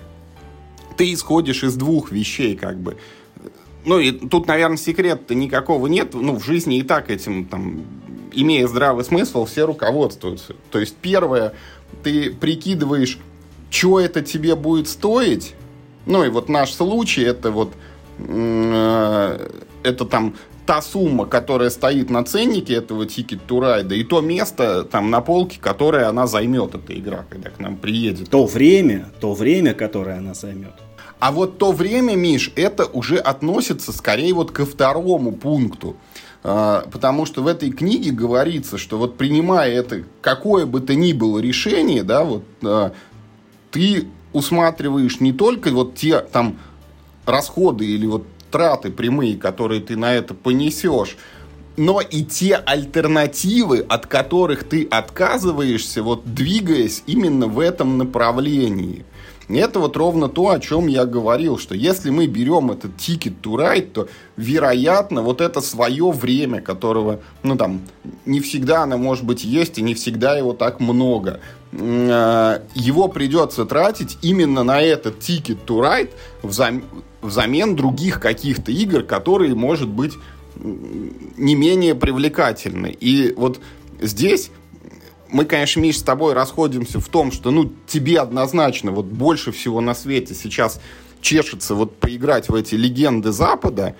ты 0.95 1.11
исходишь 1.11 1.63
из 1.63 1.75
двух 1.75 2.11
вещей, 2.11 2.55
как 2.55 2.79
бы. 2.79 2.97
Ну, 3.85 3.99
и 3.99 4.11
тут, 4.11 4.47
наверное, 4.47 4.77
секрета 4.77 5.35
никакого 5.35 5.87
нет. 5.87 6.13
Ну, 6.13 6.39
в 6.39 6.45
жизни 6.45 6.77
и 6.77 6.83
так 6.83 7.09
этим, 7.09 7.45
там, 7.45 7.83
имея 8.31 8.67
здравый 8.67 9.03
смысл, 9.03 9.45
все 9.45 9.65
руководствуются. 9.65 10.55
То 10.71 10.79
есть, 10.79 10.95
первое, 10.95 11.53
ты 12.03 12.31
прикидываешь, 12.31 13.17
что 13.69 13.99
это 13.99 14.21
тебе 14.21 14.55
будет 14.55 14.87
стоить. 14.87 15.55
Ну, 16.05 16.23
и 16.23 16.29
вот 16.29 16.47
наш 16.47 16.71
случай, 16.73 17.23
это 17.23 17.51
вот, 17.51 17.73
э, 18.19 19.49
это 19.83 20.05
там 20.05 20.35
та 20.65 20.81
сумма, 20.81 21.25
которая 21.25 21.69
стоит 21.69 22.09
на 22.09 22.23
ценнике 22.23 22.75
этого 22.75 23.03
Ticket 23.03 23.41
to 23.47 23.59
Ride, 23.59 23.95
и 23.95 24.03
то 24.03 24.21
место 24.21 24.83
там 24.83 25.09
на 25.09 25.21
полке, 25.21 25.59
которое 25.59 26.07
она 26.07 26.27
займет, 26.27 26.75
эта 26.75 26.97
игра, 26.97 27.25
когда 27.29 27.49
к 27.49 27.59
нам 27.59 27.77
приедет. 27.77 28.29
То 28.29 28.45
время, 28.45 29.09
то 29.19 29.33
время, 29.33 29.73
которое 29.73 30.17
она 30.17 30.33
займет. 30.33 30.73
А 31.19 31.31
вот 31.31 31.57
то 31.57 31.71
время, 31.71 32.15
Миш, 32.15 32.51
это 32.55 32.85
уже 32.85 33.17
относится 33.17 33.93
скорее 33.93 34.33
вот 34.33 34.51
ко 34.51 34.65
второму 34.65 35.31
пункту. 35.31 35.95
А, 36.43 36.85
потому 36.91 37.25
что 37.25 37.41
в 37.41 37.47
этой 37.47 37.71
книге 37.71 38.11
говорится, 38.11 38.77
что 38.77 38.97
вот 38.97 39.17
принимая 39.17 39.71
это 39.71 40.03
какое 40.21 40.65
бы 40.65 40.81
то 40.81 40.95
ни 40.95 41.13
было 41.13 41.39
решение, 41.39 42.03
да, 42.03 42.25
вот 42.25 42.43
а, 42.63 42.91
ты 43.71 44.07
усматриваешь 44.33 45.21
не 45.21 45.31
только 45.31 45.69
вот 45.71 45.95
те 45.95 46.19
там 46.19 46.57
расходы 47.25 47.85
или 47.85 48.05
вот 48.05 48.25
траты 48.53 48.91
прямые, 48.91 49.35
которые 49.35 49.81
ты 49.81 49.97
на 49.97 50.13
это 50.13 50.35
понесешь, 50.35 51.17
но 51.75 52.01
и 52.01 52.23
те 52.23 52.55
альтернативы, 52.55 53.79
от 53.79 54.05
которых 54.05 54.63
ты 54.63 54.87
отказываешься, 54.89 56.03
вот 56.03 56.35
двигаясь 56.35 57.03
именно 57.07 57.47
в 57.47 57.59
этом 57.59 57.97
направлении. 57.97 59.05
Это 59.49 59.79
вот 59.79 59.97
ровно 59.97 60.29
то, 60.29 60.49
о 60.49 60.59
чем 60.59 60.87
я 60.87 61.05
говорил, 61.05 61.57
что 61.57 61.75
если 61.75 62.09
мы 62.09 62.27
берем 62.27 62.71
этот 62.71 62.91
ticket 62.97 63.33
to 63.41 63.55
ride, 63.55 63.91
то, 63.91 64.07
вероятно, 64.37 65.21
вот 65.21 65.41
это 65.41 65.61
свое 65.61 66.11
время, 66.11 66.61
которого, 66.61 67.19
ну 67.43 67.55
там, 67.55 67.81
не 68.25 68.39
всегда 68.39 68.83
оно, 68.83 68.97
может 68.97 69.25
быть, 69.25 69.43
есть, 69.43 69.77
и 69.77 69.81
не 69.81 69.93
всегда 69.93 70.37
его 70.37 70.53
так 70.53 70.79
много. 70.79 71.39
Э, 71.73 72.59
его 72.73 73.07
придется 73.07 73.65
тратить 73.65 74.17
именно 74.21 74.63
на 74.63 74.81
этот 74.81 75.17
ticket 75.19 75.57
to 75.65 75.81
ride 75.81 76.11
взамен, 76.41 76.83
взамен 77.21 77.75
других 77.75 78.19
каких-то 78.19 78.71
игр, 78.71 79.03
которые, 79.03 79.55
может 79.55 79.89
быть, 79.89 80.13
не 80.55 81.55
менее 81.55 81.95
привлекательны. 81.95 82.95
И 82.99 83.33
вот 83.35 83.59
здесь 83.99 84.51
мы, 85.33 85.45
конечно, 85.45 85.79
Миш, 85.79 85.97
с 85.97 86.03
тобой 86.03 86.33
расходимся 86.33 86.99
в 86.99 87.07
том, 87.09 87.31
что, 87.31 87.49
ну, 87.49 87.71
тебе 87.87 88.19
однозначно 88.19 88.91
вот 88.91 89.05
больше 89.05 89.51
всего 89.51 89.81
на 89.81 89.95
свете 89.95 90.35
сейчас 90.35 90.79
чешется 91.21 91.73
вот 91.73 91.97
поиграть 91.97 92.49
в 92.49 92.55
эти 92.55 92.75
легенды 92.75 93.31
Запада, 93.31 93.95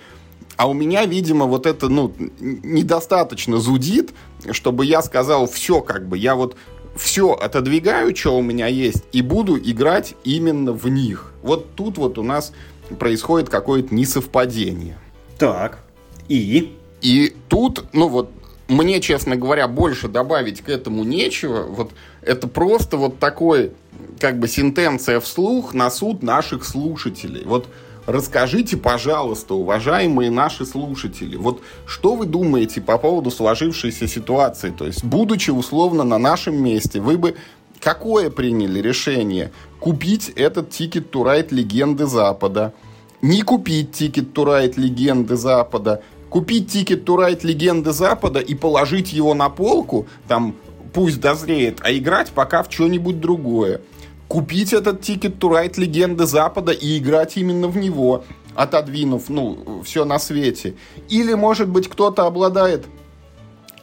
а 0.56 0.68
у 0.68 0.72
меня, 0.72 1.04
видимо, 1.04 1.46
вот 1.46 1.66
это, 1.66 1.88
ну, 1.88 2.14
недостаточно 2.38 3.58
зудит, 3.58 4.12
чтобы 4.52 4.86
я 4.86 5.02
сказал, 5.02 5.48
все, 5.48 5.80
как 5.80 6.08
бы, 6.08 6.16
я 6.16 6.36
вот 6.36 6.56
все 6.94 7.32
отодвигаю, 7.32 8.14
что 8.14 8.38
у 8.38 8.42
меня 8.42 8.68
есть, 8.68 9.02
и 9.10 9.20
буду 9.20 9.58
играть 9.58 10.14
именно 10.22 10.72
в 10.72 10.88
них. 10.88 11.32
Вот 11.42 11.74
тут 11.74 11.98
вот 11.98 12.16
у 12.16 12.22
нас 12.22 12.52
происходит 13.00 13.48
какое-то 13.48 13.92
несовпадение. 13.92 14.96
Так, 15.36 15.80
и? 16.28 16.76
И 17.00 17.34
тут, 17.48 17.86
ну 17.92 18.06
вот, 18.06 18.30
мне, 18.68 19.00
честно 19.00 19.36
говоря, 19.36 19.68
больше 19.68 20.08
добавить 20.08 20.62
к 20.62 20.68
этому 20.68 21.04
нечего. 21.04 21.64
Вот 21.64 21.92
это 22.22 22.48
просто 22.48 22.96
вот 22.96 23.18
такой, 23.18 23.72
как 24.18 24.38
бы, 24.38 24.48
сентенция 24.48 25.20
вслух 25.20 25.74
на 25.74 25.90
суд 25.90 26.22
наших 26.22 26.64
слушателей. 26.64 27.42
Вот 27.44 27.68
расскажите, 28.06 28.76
пожалуйста, 28.76 29.54
уважаемые 29.54 30.30
наши 30.30 30.64
слушатели, 30.64 31.36
вот 31.36 31.60
что 31.86 32.14
вы 32.14 32.26
думаете 32.26 32.80
по 32.80 32.98
поводу 32.98 33.30
сложившейся 33.30 34.08
ситуации? 34.08 34.70
То 34.70 34.86
есть, 34.86 35.04
будучи 35.04 35.50
условно 35.50 36.04
на 36.04 36.18
нашем 36.18 36.62
месте, 36.62 37.00
вы 37.00 37.18
бы 37.18 37.36
какое 37.80 38.30
приняли 38.30 38.80
решение? 38.80 39.52
Купить 39.78 40.30
этот 40.36 40.70
Ticket 40.70 41.10
to 41.10 41.24
Ride 41.24 41.52
Легенды 41.52 42.06
Запада? 42.06 42.72
Не 43.20 43.42
купить 43.42 43.92
Ticket 43.92 44.32
to 44.32 44.47
Ride 44.47 44.76
Легенды 44.76 45.36
Запада? 45.36 46.02
Купить 46.34 46.68
Ticket 46.68 47.08
to 47.08 47.46
Легенды 47.46 47.92
Запада 47.92 48.40
и 48.40 48.56
положить 48.56 49.12
его 49.12 49.34
на 49.34 49.48
полку, 49.50 50.08
там 50.26 50.56
пусть 50.92 51.20
дозреет, 51.20 51.78
а 51.82 51.92
играть 51.92 52.32
пока 52.32 52.64
в 52.64 52.72
что-нибудь 52.72 53.20
другое. 53.20 53.82
Купить 54.26 54.72
этот 54.72 55.00
Ticket 55.00 55.36
to 55.36 55.80
Легенды 55.80 56.26
Запада 56.26 56.72
и 56.72 56.98
играть 56.98 57.36
именно 57.36 57.68
в 57.68 57.76
него, 57.76 58.24
отодвинув, 58.56 59.28
ну, 59.28 59.82
все 59.84 60.04
на 60.04 60.18
свете. 60.18 60.74
Или, 61.08 61.34
может 61.34 61.68
быть, 61.68 61.86
кто-то 61.86 62.26
обладает 62.26 62.84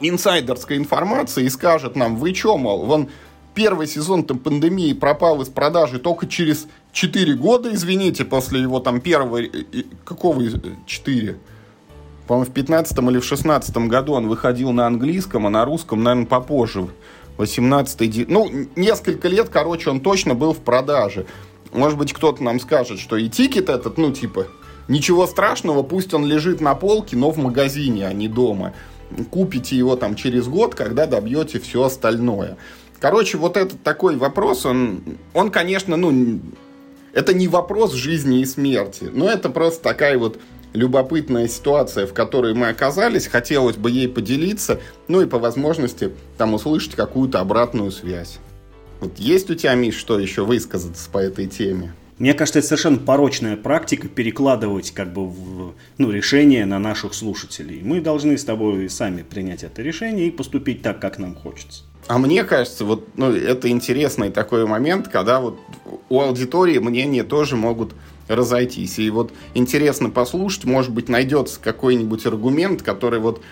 инсайдерской 0.00 0.76
информацией 0.76 1.46
и 1.46 1.48
скажет 1.48 1.96
нам, 1.96 2.16
вы 2.16 2.34
что, 2.34 2.58
мол, 2.58 2.84
вон 2.84 3.08
первый 3.54 3.86
сезон 3.86 4.24
там 4.24 4.38
пандемии 4.38 4.92
пропал 4.92 5.40
из 5.40 5.48
продажи 5.48 5.98
только 5.98 6.26
через 6.26 6.66
4 6.92 7.32
года, 7.32 7.72
извините, 7.72 8.26
после 8.26 8.60
его 8.60 8.78
там 8.78 9.00
первого, 9.00 9.40
какого 10.04 10.42
4? 10.84 11.38
По-моему, 12.26 12.50
в 12.50 12.54
15 12.54 12.98
или 12.98 13.18
в 13.18 13.24
16 13.24 13.76
году 13.88 14.12
он 14.12 14.28
выходил 14.28 14.72
на 14.72 14.86
английском, 14.86 15.46
а 15.46 15.50
на 15.50 15.64
русском, 15.64 16.02
наверное, 16.02 16.26
попозже. 16.26 16.88
18 17.38 18.28
Ну, 18.28 18.50
несколько 18.76 19.28
лет, 19.28 19.48
короче, 19.48 19.90
он 19.90 20.00
точно 20.00 20.34
был 20.34 20.52
в 20.52 20.60
продаже. 20.60 21.26
Может 21.72 21.98
быть, 21.98 22.12
кто-то 22.12 22.42
нам 22.42 22.60
скажет, 22.60 22.98
что 22.98 23.16
и 23.16 23.28
тикет 23.28 23.68
этот, 23.68 23.96
ну, 23.96 24.12
типа, 24.12 24.46
ничего 24.88 25.26
страшного, 25.26 25.82
пусть 25.82 26.12
он 26.14 26.26
лежит 26.26 26.60
на 26.60 26.74
полке, 26.74 27.16
но 27.16 27.30
в 27.30 27.38
магазине, 27.38 28.06
а 28.06 28.12
не 28.12 28.28
дома. 28.28 28.74
Купите 29.30 29.76
его 29.76 29.96
там 29.96 30.14
через 30.14 30.46
год, 30.46 30.74
когда 30.74 31.06
добьете 31.06 31.58
все 31.58 31.84
остальное. 31.84 32.56
Короче, 33.00 33.36
вот 33.36 33.56
этот 33.56 33.82
такой 33.82 34.16
вопрос, 34.16 34.64
он, 34.64 35.02
он 35.34 35.50
конечно, 35.50 35.96
ну, 35.96 36.40
это 37.12 37.34
не 37.34 37.48
вопрос 37.48 37.92
жизни 37.92 38.40
и 38.40 38.44
смерти, 38.44 39.10
но 39.12 39.28
это 39.28 39.50
просто 39.50 39.82
такая 39.82 40.18
вот 40.18 40.38
любопытная 40.72 41.48
ситуация, 41.48 42.06
в 42.06 42.12
которой 42.12 42.54
мы 42.54 42.68
оказались, 42.68 43.26
хотелось 43.26 43.76
бы 43.76 43.90
ей 43.90 44.08
поделиться, 44.08 44.80
ну 45.08 45.20
и 45.20 45.26
по 45.26 45.38
возможности 45.38 46.10
там 46.38 46.54
услышать 46.54 46.94
какую-то 46.94 47.40
обратную 47.40 47.90
связь. 47.90 48.38
Вот 49.00 49.18
есть 49.18 49.50
у 49.50 49.54
тебя, 49.54 49.74
Миш, 49.74 49.96
что 49.96 50.18
еще 50.18 50.44
высказаться 50.44 51.10
по 51.10 51.18
этой 51.18 51.46
теме? 51.46 51.92
Мне 52.18 52.34
кажется, 52.34 52.60
это 52.60 52.68
совершенно 52.68 52.98
порочная 52.98 53.56
практика 53.56 54.06
перекладывать 54.06 54.92
как 54.92 55.12
бы 55.12 55.26
в, 55.26 55.74
ну, 55.98 56.10
решение 56.10 56.64
на 56.66 56.78
наших 56.78 57.14
слушателей. 57.14 57.80
Мы 57.82 58.00
должны 58.00 58.38
с 58.38 58.44
тобой 58.44 58.88
сами 58.88 59.22
принять 59.22 59.64
это 59.64 59.82
решение 59.82 60.28
и 60.28 60.30
поступить 60.30 60.82
так, 60.82 61.00
как 61.00 61.18
нам 61.18 61.34
хочется. 61.34 61.82
А 62.06 62.18
мне 62.18 62.44
кажется, 62.44 62.84
вот 62.84 63.08
ну, 63.16 63.32
это 63.32 63.68
интересный 63.70 64.30
такой 64.30 64.66
момент, 64.66 65.08
когда 65.08 65.40
вот 65.40 65.58
у 66.08 66.20
аудитории 66.20 66.78
мнения 66.78 67.24
тоже 67.24 67.56
могут 67.56 67.94
разойтись. 68.28 68.98
И 68.98 69.10
вот 69.10 69.32
интересно 69.54 70.10
послушать, 70.10 70.64
может 70.64 70.92
быть, 70.92 71.08
найдется 71.08 71.60
какой-нибудь 71.60 72.26
аргумент, 72.26 72.82
который 72.82 73.20
вот 73.20 73.42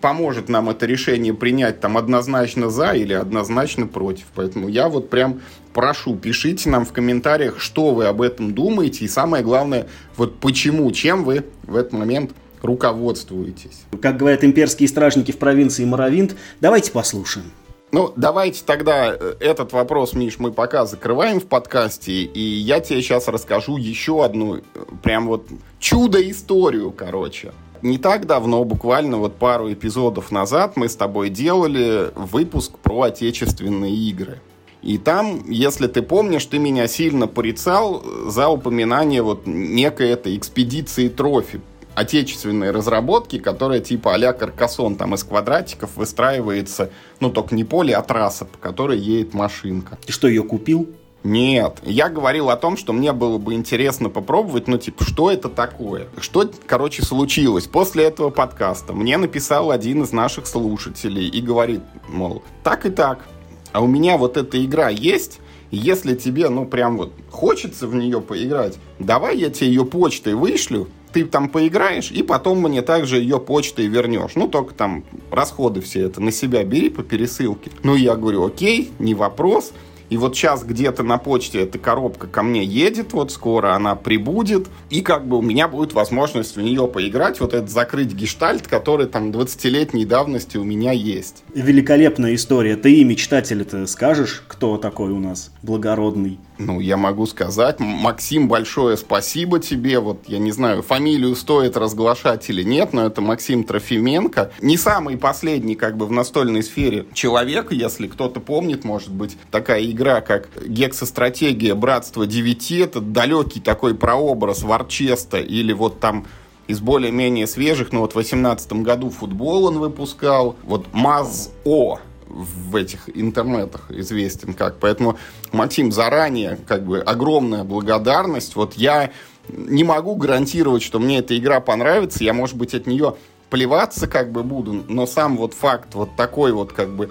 поможет 0.00 0.48
нам 0.48 0.70
это 0.70 0.86
решение 0.86 1.34
принять 1.34 1.80
там 1.80 1.96
однозначно 1.96 2.70
за 2.70 2.92
или 2.92 3.12
однозначно 3.12 3.86
против. 3.86 4.26
Поэтому 4.34 4.68
я 4.68 4.88
вот 4.88 5.10
прям 5.10 5.40
прошу, 5.72 6.16
пишите 6.16 6.70
нам 6.70 6.84
в 6.84 6.92
комментариях, 6.92 7.60
что 7.60 7.94
вы 7.94 8.06
об 8.06 8.22
этом 8.22 8.54
думаете, 8.54 9.04
и 9.04 9.08
самое 9.08 9.44
главное, 9.44 9.88
вот 10.16 10.38
почему, 10.38 10.90
чем 10.92 11.24
вы 11.24 11.44
в 11.64 11.76
этот 11.76 11.92
момент 11.92 12.32
руководствуетесь. 12.62 13.82
Как 14.00 14.16
говорят 14.16 14.44
имперские 14.44 14.88
стражники 14.88 15.32
в 15.32 15.38
провинции 15.38 15.84
Моровинт, 15.84 16.34
давайте 16.60 16.90
послушаем. 16.92 17.52
Ну, 17.90 18.12
давайте 18.16 18.62
тогда 18.64 19.14
э, 19.14 19.34
этот 19.40 19.72
вопрос, 19.72 20.12
Миш, 20.12 20.38
мы 20.38 20.52
пока 20.52 20.84
закрываем 20.84 21.40
в 21.40 21.46
подкасте, 21.46 22.12
и 22.12 22.40
я 22.40 22.80
тебе 22.80 23.00
сейчас 23.00 23.28
расскажу 23.28 23.78
еще 23.78 24.24
одну, 24.24 24.56
э, 24.56 24.60
прям 25.02 25.26
вот 25.26 25.46
чудо-историю, 25.78 26.92
короче. 26.92 27.52
Не 27.80 27.96
так 27.96 28.26
давно, 28.26 28.64
буквально 28.64 29.16
вот 29.16 29.36
пару 29.36 29.72
эпизодов 29.72 30.30
назад, 30.30 30.76
мы 30.76 30.88
с 30.88 30.96
тобой 30.96 31.30
делали 31.30 32.10
выпуск 32.14 32.78
про 32.78 33.02
отечественные 33.02 33.94
игры. 33.94 34.40
И 34.82 34.98
там, 34.98 35.48
если 35.48 35.86
ты 35.86 36.02
помнишь, 36.02 36.44
ты 36.44 36.58
меня 36.58 36.88
сильно 36.88 37.26
порицал 37.26 38.02
за 38.26 38.48
упоминание 38.48 39.22
вот 39.22 39.46
некой 39.46 40.10
этой 40.10 40.36
экспедиции 40.36 41.08
трофи 41.08 41.60
отечественной 41.98 42.70
разработки, 42.70 43.38
которая 43.38 43.80
типа 43.80 44.14
а-ля 44.14 44.32
Каркасон, 44.32 44.94
там 44.94 45.14
из 45.14 45.24
квадратиков 45.24 45.96
выстраивается, 45.96 46.90
ну, 47.18 47.30
только 47.30 47.56
не 47.56 47.64
поле, 47.64 47.96
а 47.96 48.02
трасса, 48.02 48.44
по 48.44 48.56
которой 48.58 48.98
едет 48.98 49.34
машинка. 49.34 49.98
Ты 50.06 50.12
что, 50.12 50.28
ее 50.28 50.44
купил? 50.44 50.88
Нет, 51.24 51.78
я 51.82 52.08
говорил 52.08 52.50
о 52.50 52.56
том, 52.56 52.76
что 52.76 52.92
мне 52.92 53.12
было 53.12 53.38
бы 53.38 53.54
интересно 53.54 54.08
попробовать, 54.08 54.68
ну, 54.68 54.78
типа, 54.78 55.02
что 55.02 55.32
это 55.32 55.48
такое? 55.48 56.06
Что, 56.20 56.48
короче, 56.66 57.02
случилось? 57.02 57.66
После 57.66 58.04
этого 58.04 58.30
подкаста 58.30 58.92
мне 58.92 59.16
написал 59.16 59.72
один 59.72 60.04
из 60.04 60.12
наших 60.12 60.46
слушателей 60.46 61.26
и 61.26 61.40
говорит, 61.40 61.80
мол, 62.06 62.44
так 62.62 62.86
и 62.86 62.90
так, 62.90 63.24
а 63.72 63.80
у 63.80 63.88
меня 63.88 64.16
вот 64.16 64.36
эта 64.36 64.64
игра 64.64 64.88
есть, 64.88 65.40
если 65.72 66.14
тебе, 66.14 66.48
ну, 66.48 66.64
прям 66.64 66.96
вот 66.96 67.12
хочется 67.30 67.88
в 67.88 67.94
нее 67.96 68.20
поиграть, 68.20 68.78
давай 69.00 69.36
я 69.36 69.50
тебе 69.50 69.66
ее 69.66 69.84
почтой 69.84 70.34
вышлю, 70.34 70.88
ты 71.12 71.24
там 71.24 71.48
поиграешь, 71.48 72.10
и 72.10 72.22
потом 72.22 72.60
мне 72.60 72.82
также 72.82 73.18
ее 73.18 73.38
почтой 73.38 73.86
вернешь. 73.86 74.32
Ну, 74.34 74.48
только 74.48 74.74
там 74.74 75.04
расходы 75.30 75.80
все 75.80 76.02
это 76.02 76.20
на 76.20 76.30
себя 76.30 76.64
бери 76.64 76.90
по 76.90 77.02
пересылке. 77.02 77.70
Ну, 77.82 77.94
я 77.94 78.14
говорю, 78.14 78.44
окей, 78.44 78.90
не 78.98 79.14
вопрос. 79.14 79.72
И 80.10 80.16
вот 80.16 80.34
сейчас 80.34 80.64
где-то 80.64 81.02
на 81.02 81.18
почте 81.18 81.60
эта 81.60 81.78
коробка 81.78 82.26
ко 82.26 82.42
мне 82.42 82.64
едет, 82.64 83.12
вот 83.12 83.30
скоро 83.30 83.74
она 83.74 83.94
прибудет, 83.94 84.66
и 84.88 85.02
как 85.02 85.28
бы 85.28 85.38
у 85.38 85.42
меня 85.42 85.68
будет 85.68 85.92
возможность 85.92 86.56
в 86.56 86.60
нее 86.62 86.88
поиграть, 86.88 87.40
вот 87.40 87.52
этот 87.52 87.70
закрыть 87.70 88.14
гештальт, 88.14 88.66
который 88.66 89.06
там 89.06 89.30
20-летней 89.30 90.06
давности 90.06 90.56
у 90.56 90.64
меня 90.64 90.92
есть. 90.92 91.44
Великолепная 91.54 92.34
история. 92.34 92.76
Ты 92.76 92.94
и 92.94 93.04
мечтатель-то 93.04 93.86
скажешь, 93.86 94.44
кто 94.48 94.78
такой 94.78 95.10
у 95.10 95.18
нас 95.18 95.52
благородный? 95.62 96.38
Ну, 96.58 96.80
я 96.80 96.96
могу 96.96 97.26
сказать, 97.26 97.78
Максим, 97.78 98.48
большое 98.48 98.96
спасибо 98.96 99.60
тебе. 99.60 100.00
Вот, 100.00 100.24
я 100.26 100.38
не 100.38 100.50
знаю, 100.50 100.82
фамилию 100.82 101.36
стоит 101.36 101.76
разглашать 101.76 102.50
или 102.50 102.64
нет, 102.64 102.92
но 102.92 103.06
это 103.06 103.20
Максим 103.20 103.62
Трофименко. 103.62 104.50
Не 104.60 104.76
самый 104.76 105.16
последний, 105.16 105.76
как 105.76 105.96
бы, 105.96 106.06
в 106.06 106.12
настольной 106.12 106.64
сфере 106.64 107.06
человек, 107.14 107.70
если 107.70 108.08
кто-то 108.08 108.40
помнит, 108.40 108.84
может 108.84 109.10
быть, 109.10 109.36
такая 109.52 109.84
игра, 109.84 110.20
как 110.20 110.48
гексостратегия 110.66 111.76
Братство 111.76 112.26
9, 112.26 112.72
это 112.72 113.00
далекий 113.00 113.60
такой 113.60 113.94
прообраз 113.94 114.62
Варчеста 114.62 115.38
или 115.38 115.72
вот 115.72 116.00
там 116.00 116.26
из 116.66 116.80
более-менее 116.80 117.46
свежих, 117.46 117.92
ну 117.92 118.00
вот 118.00 118.10
в 118.10 118.14
2018 118.14 118.72
году 118.74 119.10
футбол 119.10 119.64
он 119.64 119.78
выпускал, 119.78 120.54
вот 120.64 120.86
Маз-О, 120.92 121.98
в 122.28 122.76
этих 122.76 123.08
интернетах 123.14 123.90
известен 123.90 124.54
как. 124.54 124.78
Поэтому, 124.78 125.18
Максим, 125.52 125.92
заранее 125.92 126.58
как 126.66 126.84
бы 126.84 127.00
огромная 127.00 127.64
благодарность. 127.64 128.54
Вот 128.56 128.74
я 128.74 129.10
не 129.48 129.84
могу 129.84 130.14
гарантировать, 130.14 130.82
что 130.82 130.98
мне 130.98 131.18
эта 131.18 131.36
игра 131.36 131.60
понравится. 131.60 132.22
Я, 132.22 132.34
может 132.34 132.56
быть, 132.56 132.74
от 132.74 132.86
нее 132.86 133.16
плеваться 133.50 134.06
как 134.06 134.30
бы 134.30 134.42
буду, 134.42 134.84
но 134.88 135.06
сам 135.06 135.36
вот 135.36 135.54
факт 135.54 135.94
вот 135.94 136.16
такой 136.16 136.52
вот 136.52 136.72
как 136.72 136.94
бы 136.94 137.10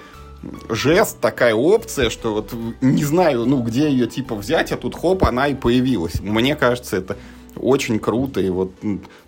жест, 0.70 1.20
такая 1.20 1.56
опция, 1.56 2.10
что 2.10 2.34
вот 2.34 2.54
не 2.82 3.04
знаю, 3.04 3.46
ну, 3.46 3.62
где 3.62 3.90
ее 3.90 4.08
типа 4.08 4.36
взять, 4.36 4.72
а 4.72 4.78
тут 4.78 4.96
хоп, 4.96 5.24
она 5.24 5.48
и 5.48 5.56
появилась. 5.56 6.20
Мне 6.22 6.56
кажется, 6.56 6.98
это 6.98 7.18
очень 7.56 8.00
круто, 8.00 8.40
и 8.40 8.50
вот 8.50 8.72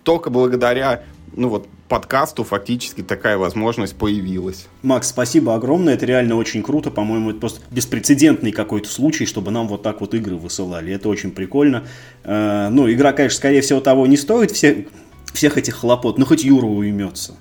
только 0.04 0.30
благодаря, 0.30 1.02
ну, 1.34 1.48
вот 1.48 1.68
подкасту 1.88 2.44
фактически 2.44 3.02
такая 3.02 3.38
возможность 3.38 3.96
появилась. 3.96 4.66
Макс, 4.82 5.08
спасибо 5.08 5.54
огромное, 5.54 5.94
это 5.94 6.06
реально 6.06 6.36
очень 6.36 6.62
круто, 6.62 6.90
по-моему, 6.90 7.30
это 7.30 7.40
просто 7.40 7.60
беспрецедентный 7.70 8.52
какой-то 8.52 8.88
случай, 8.88 9.26
чтобы 9.26 9.50
нам 9.50 9.68
вот 9.68 9.82
так 9.82 10.00
вот 10.00 10.14
игры 10.14 10.36
высылали, 10.36 10.92
это 10.92 11.08
очень 11.08 11.30
прикольно. 11.32 11.84
Э, 12.24 12.68
ну, 12.70 12.90
игра, 12.90 13.12
конечно, 13.12 13.36
скорее 13.36 13.60
всего 13.60 13.80
того 13.80 14.06
не 14.06 14.16
стоит 14.16 14.50
все, 14.50 14.86
всех 15.32 15.58
этих 15.58 15.76
хлопот, 15.76 16.18
но 16.18 16.26
хоть 16.26 16.44
Юра 16.44 16.66
уймется. 16.66 17.36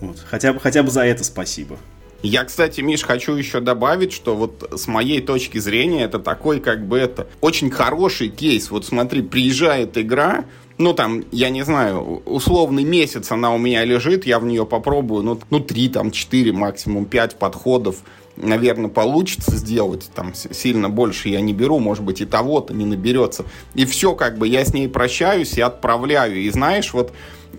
Вот. 0.00 0.18
Хотя, 0.28 0.52
бы, 0.52 0.60
хотя 0.60 0.82
бы 0.82 0.90
за 0.90 1.02
это 1.02 1.22
спасибо. 1.24 1.78
Я, 2.22 2.44
кстати, 2.44 2.80
Миш, 2.80 3.02
хочу 3.02 3.34
еще 3.34 3.58
добавить, 3.58 4.12
что 4.12 4.36
вот 4.36 4.70
с 4.76 4.86
моей 4.86 5.20
точки 5.20 5.58
зрения 5.58 6.04
это 6.04 6.20
такой, 6.20 6.60
как 6.60 6.86
бы 6.86 6.96
это, 6.96 7.26
очень 7.40 7.68
хороший 7.70 8.28
кейс. 8.28 8.70
Вот 8.70 8.86
смотри, 8.86 9.22
приезжает 9.22 9.98
игра, 9.98 10.44
ну, 10.82 10.94
там, 10.94 11.24
я 11.30 11.50
не 11.50 11.62
знаю, 11.62 12.22
условный 12.26 12.84
месяц 12.84 13.30
она 13.30 13.54
у 13.54 13.58
меня 13.58 13.84
лежит, 13.84 14.26
я 14.26 14.38
в 14.38 14.44
нее 14.44 14.66
попробую, 14.66 15.22
ну, 15.22 15.38
ну 15.50 15.60
3, 15.60 15.88
там, 15.88 16.10
4, 16.10 16.52
максимум 16.52 17.04
5 17.04 17.38
подходов, 17.38 17.96
наверное, 18.36 18.90
получится 18.90 19.56
сделать, 19.56 20.10
там, 20.14 20.32
сильно 20.34 20.88
больше 20.90 21.28
я 21.28 21.40
не 21.40 21.52
беру, 21.52 21.78
может 21.78 22.04
быть, 22.04 22.20
и 22.20 22.24
того-то 22.24 22.74
не 22.74 22.84
наберется. 22.84 23.44
И 23.74 23.84
все, 23.84 24.14
как 24.14 24.38
бы, 24.38 24.48
я 24.48 24.64
с 24.64 24.74
ней 24.74 24.88
прощаюсь 24.88 25.56
и 25.56 25.60
отправляю. 25.60 26.40
И 26.40 26.50
знаешь, 26.50 26.92
вот, 26.92 27.12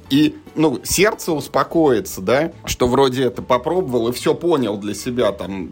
и, 0.10 0.36
ну, 0.56 0.80
сердце 0.84 1.32
успокоится, 1.32 2.22
да, 2.22 2.52
что 2.66 2.88
вроде 2.88 3.24
это 3.24 3.42
попробовал 3.42 4.10
и 4.10 4.12
все 4.12 4.34
понял 4.34 4.78
для 4.78 4.94
себя, 4.94 5.32
там, 5.32 5.70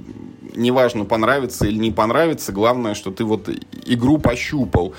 неважно, 0.56 1.06
понравится 1.06 1.66
или 1.66 1.78
не 1.78 1.92
понравится, 1.92 2.52
главное, 2.52 2.94
что 2.94 3.12
ты 3.12 3.24
вот 3.24 3.50
игру 3.86 4.18
пощупал. 4.18 4.94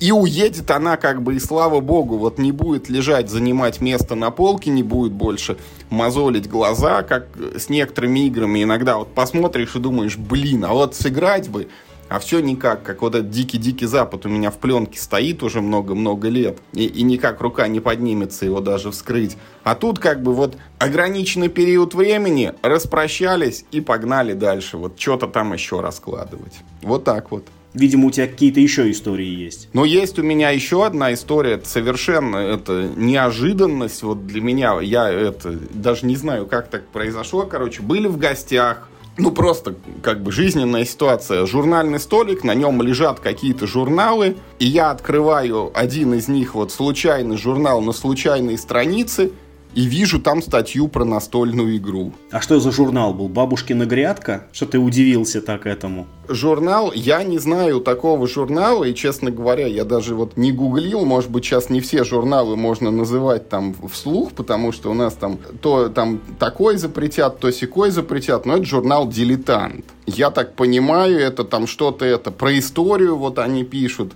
И 0.00 0.10
уедет 0.10 0.70
она 0.70 0.96
как 0.96 1.22
бы, 1.22 1.36
и 1.36 1.38
слава 1.38 1.80
богу, 1.80 2.18
вот 2.18 2.38
не 2.38 2.50
будет 2.50 2.88
лежать, 2.88 3.30
занимать 3.30 3.80
место 3.80 4.14
на 4.16 4.30
полке, 4.30 4.70
не 4.70 4.82
будет 4.82 5.12
больше 5.12 5.56
мозолить 5.88 6.48
глаза, 6.48 7.02
как 7.02 7.28
с 7.56 7.68
некоторыми 7.68 8.26
играми 8.26 8.64
иногда 8.64 8.98
вот 8.98 9.14
посмотришь 9.14 9.76
и 9.76 9.78
думаешь, 9.78 10.16
блин, 10.16 10.64
а 10.64 10.72
вот 10.72 10.96
сыграть 10.96 11.48
бы, 11.48 11.68
а 12.14 12.20
все 12.20 12.38
никак, 12.38 12.84
как 12.84 13.02
вот 13.02 13.16
этот 13.16 13.30
дикий-дикий 13.30 13.86
запад 13.86 14.24
у 14.24 14.28
меня 14.28 14.52
в 14.52 14.58
пленке 14.58 15.00
стоит 15.00 15.42
уже 15.42 15.60
много-много 15.60 16.28
лет, 16.28 16.58
и, 16.72 16.84
и 16.84 17.02
никак 17.02 17.40
рука 17.40 17.66
не 17.66 17.80
поднимется 17.80 18.44
его 18.44 18.60
даже 18.60 18.92
вскрыть. 18.92 19.36
А 19.64 19.74
тут 19.74 19.98
как 19.98 20.22
бы 20.22 20.32
вот 20.32 20.56
ограниченный 20.78 21.48
период 21.48 21.92
времени, 21.92 22.52
распрощались 22.62 23.64
и 23.72 23.80
погнали 23.80 24.32
дальше, 24.32 24.76
вот 24.76 25.00
что-то 25.00 25.26
там 25.26 25.54
еще 25.54 25.80
раскладывать. 25.80 26.54
Вот 26.82 27.02
так 27.02 27.32
вот. 27.32 27.48
Видимо, 27.72 28.06
у 28.06 28.10
тебя 28.12 28.28
какие-то 28.28 28.60
еще 28.60 28.88
истории 28.92 29.26
есть. 29.26 29.68
Но 29.72 29.84
есть 29.84 30.16
у 30.16 30.22
меня 30.22 30.50
еще 30.50 30.86
одна 30.86 31.12
история, 31.12 31.54
это 31.54 31.68
совершенно 31.68 32.36
это 32.36 32.92
неожиданность 32.94 34.04
вот 34.04 34.24
для 34.24 34.40
меня. 34.40 34.78
Я 34.80 35.10
это 35.10 35.58
даже 35.72 36.06
не 36.06 36.14
знаю, 36.14 36.46
как 36.46 36.68
так 36.68 36.86
произошло. 36.86 37.42
Короче, 37.42 37.82
были 37.82 38.06
в 38.06 38.18
гостях, 38.18 38.88
ну, 39.16 39.30
просто 39.30 39.74
как 40.02 40.22
бы 40.22 40.32
жизненная 40.32 40.84
ситуация. 40.84 41.46
Журнальный 41.46 42.00
столик, 42.00 42.42
на 42.44 42.54
нем 42.54 42.82
лежат 42.82 43.20
какие-то 43.20 43.66
журналы, 43.66 44.36
и 44.58 44.66
я 44.66 44.90
открываю 44.90 45.70
один 45.74 46.14
из 46.14 46.28
них, 46.28 46.54
вот 46.54 46.72
случайный 46.72 47.36
журнал 47.36 47.80
на 47.80 47.92
случайной 47.92 48.58
странице, 48.58 49.32
и 49.74 49.86
вижу 49.86 50.20
там 50.20 50.42
статью 50.42 50.88
про 50.88 51.04
настольную 51.04 51.76
игру. 51.76 52.12
А 52.30 52.40
что 52.40 52.60
за 52.60 52.70
журнал 52.70 53.12
был? 53.12 53.28
Бабушкина 53.28 53.86
грядка? 53.86 54.46
Что 54.52 54.66
ты 54.66 54.78
удивился 54.78 55.40
так 55.40 55.66
этому? 55.66 56.06
Журнал, 56.28 56.92
я 56.94 57.22
не 57.22 57.38
знаю 57.38 57.80
такого 57.80 58.26
журнала, 58.26 58.84
и, 58.84 58.94
честно 58.94 59.30
говоря, 59.30 59.66
я 59.66 59.84
даже 59.84 60.14
вот 60.14 60.36
не 60.36 60.52
гуглил, 60.52 61.04
может 61.04 61.30
быть, 61.30 61.44
сейчас 61.44 61.68
не 61.70 61.80
все 61.80 62.04
журналы 62.04 62.56
можно 62.56 62.90
называть 62.90 63.48
там 63.48 63.74
вслух, 63.92 64.32
потому 64.32 64.72
что 64.72 64.90
у 64.90 64.94
нас 64.94 65.14
там 65.14 65.38
то 65.60 65.88
там 65.88 66.20
такой 66.38 66.76
запретят, 66.76 67.40
то 67.40 67.50
секой 67.50 67.90
запретят, 67.90 68.46
но 68.46 68.56
это 68.56 68.64
журнал 68.64 69.08
«Дилетант». 69.08 69.84
Я 70.06 70.30
так 70.30 70.54
понимаю, 70.54 71.18
это 71.18 71.44
там 71.44 71.66
что-то 71.66 72.04
это 72.04 72.30
про 72.30 72.58
историю 72.58 73.16
вот 73.16 73.38
они 73.38 73.64
пишут, 73.64 74.12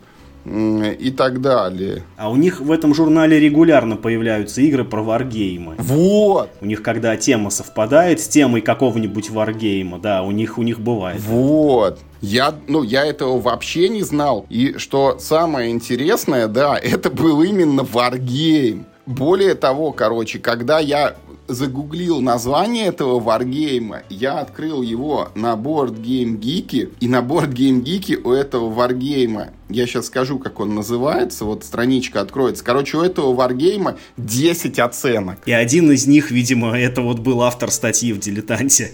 и 0.49 1.11
так 1.11 1.41
далее. 1.41 2.05
А 2.17 2.31
у 2.31 2.37
них 2.37 2.61
в 2.61 2.71
этом 2.73 2.95
журнале 2.95 3.39
регулярно 3.39 3.97
появляются 3.97 4.61
игры 4.63 4.85
про 4.85 5.03
варгеймы. 5.03 5.75
Вот. 5.79 6.51
У 6.61 6.67
них, 6.67 6.83
когда 6.83 7.17
тема 7.17 7.51
совпадает 7.51 8.21
с 8.21 8.29
темой 8.29 8.61
какого-нибудь 8.61 9.31
варгейма, 9.31 9.99
да, 9.99 10.23
у 10.23 10.31
них 10.31 10.59
у 10.59 10.63
них 10.63 10.81
бывает. 10.81 11.21
Вот. 11.21 12.01
Я, 12.21 12.55
ну, 12.67 12.83
я 12.83 13.05
этого 13.05 13.41
вообще 13.41 13.89
не 13.89 14.03
знал. 14.03 14.47
И 14.49 14.75
что 14.79 15.19
самое 15.19 15.71
интересное, 15.71 16.49
да, 16.49 16.77
это 16.83 17.11
был 17.11 17.43
именно 17.43 17.85
варгейм. 17.85 18.87
Более 19.07 19.55
того, 19.55 19.93
короче, 19.93 20.39
когда 20.39 20.79
я 20.81 21.17
загуглил 21.49 22.21
название 22.21 22.87
этого 22.87 23.19
варгейма, 23.19 24.03
я 24.11 24.41
открыл 24.41 24.83
его 24.83 25.31
на 25.35 25.55
Board 25.55 26.01
Game 26.01 26.39
Geek, 26.39 26.93
и 27.01 27.09
на 27.09 27.21
Board 27.21 27.53
Game 27.53 27.83
Geek 27.83 28.21
у 28.23 28.33
этого 28.33 28.71
варгейма, 28.71 29.49
я 29.69 29.87
сейчас 29.87 30.07
скажу, 30.07 30.39
как 30.39 30.61
он 30.61 30.75
называется, 30.75 31.45
вот 31.45 31.65
страничка 31.65 32.21
откроется. 32.21 32.63
Короче, 32.63 32.99
у 32.99 33.03
этого 33.03 33.35
варгейма 33.35 33.97
10 34.19 34.79
оценок. 34.79 35.39
И 35.47 35.53
один 35.53 35.91
из 35.91 36.07
них, 36.07 36.31
видимо, 36.31 36.79
это 36.79 37.03
вот 37.03 37.19
был 37.19 37.43
автор 37.43 37.71
статьи 37.71 38.13
в 38.13 38.19
«Дилетанте». 38.19 38.93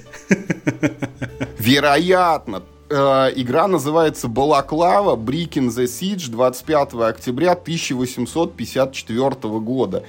Вероятно, 1.59 2.62
э, 2.88 2.95
игра 3.37 3.69
называется 3.69 4.29
Балаклава 4.29 5.17
Breaking 5.17 5.69
the 5.69 5.85
Siege 5.85 6.31
25 6.31 7.09
октября 7.09 7.53
1854 7.53 9.61
года. 9.61 10.05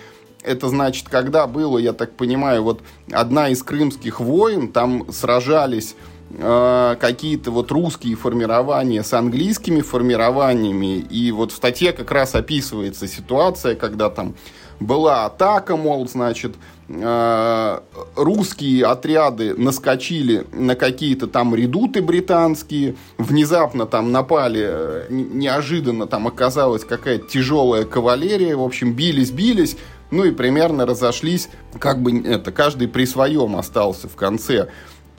Это 0.46 0.70
значит, 0.70 1.10
когда 1.10 1.48
было, 1.48 1.80
я 1.80 1.92
так 1.92 2.12
понимаю, 2.12 2.64
вот 2.64 2.82
одна 3.12 3.50
из 3.50 3.64
крымских 3.64 4.20
войн, 4.20 4.72
там 4.72 5.12
сражались 5.12 5.96
э, 6.30 6.96
какие-то 7.00 7.50
вот 7.50 7.72
русские 7.72 8.16
формирования 8.16 9.04
с 9.04 9.12
английскими 9.14 9.82
формированиями. 9.82 11.00
И 11.00 11.32
вот 11.32 11.52
в 11.52 11.56
статье 11.56 11.94
как 11.94 12.12
раз 12.12 12.36
описывается 12.36 13.08
ситуация, 13.08 13.76
когда 13.76 14.10
там 14.12 14.36
была 14.80 15.26
атака, 15.26 15.78
мол, 15.78 16.08
значит, 16.08 16.56
э, 16.90 17.80
русские 18.16 18.86
отряды 18.86 19.56
наскочили 19.56 20.46
на 20.52 20.76
какие-то 20.76 21.28
там 21.28 21.56
редуты 21.56 22.02
британские, 22.02 22.96
внезапно 23.18 23.86
там 23.86 24.12
напали, 24.12 24.64
э, 24.64 25.06
неожиданно 25.10 26.08
там 26.08 26.28
оказалась 26.28 26.84
какая-то 26.84 27.28
тяжелая 27.28 27.86
кавалерия, 27.86 28.56
в 28.56 28.64
общем, 28.64 28.94
бились-бились, 28.94 29.78
ну 30.12 30.24
и 30.24 30.32
примерно 30.32 30.86
разошлись, 30.86 31.50
как 31.80 32.02
бы 32.02 32.22
это, 32.22 32.52
каждый 32.52 32.88
при 32.88 33.06
своем 33.06 33.56
остался 33.56 34.08
в 34.08 34.15
конце. 34.15 34.70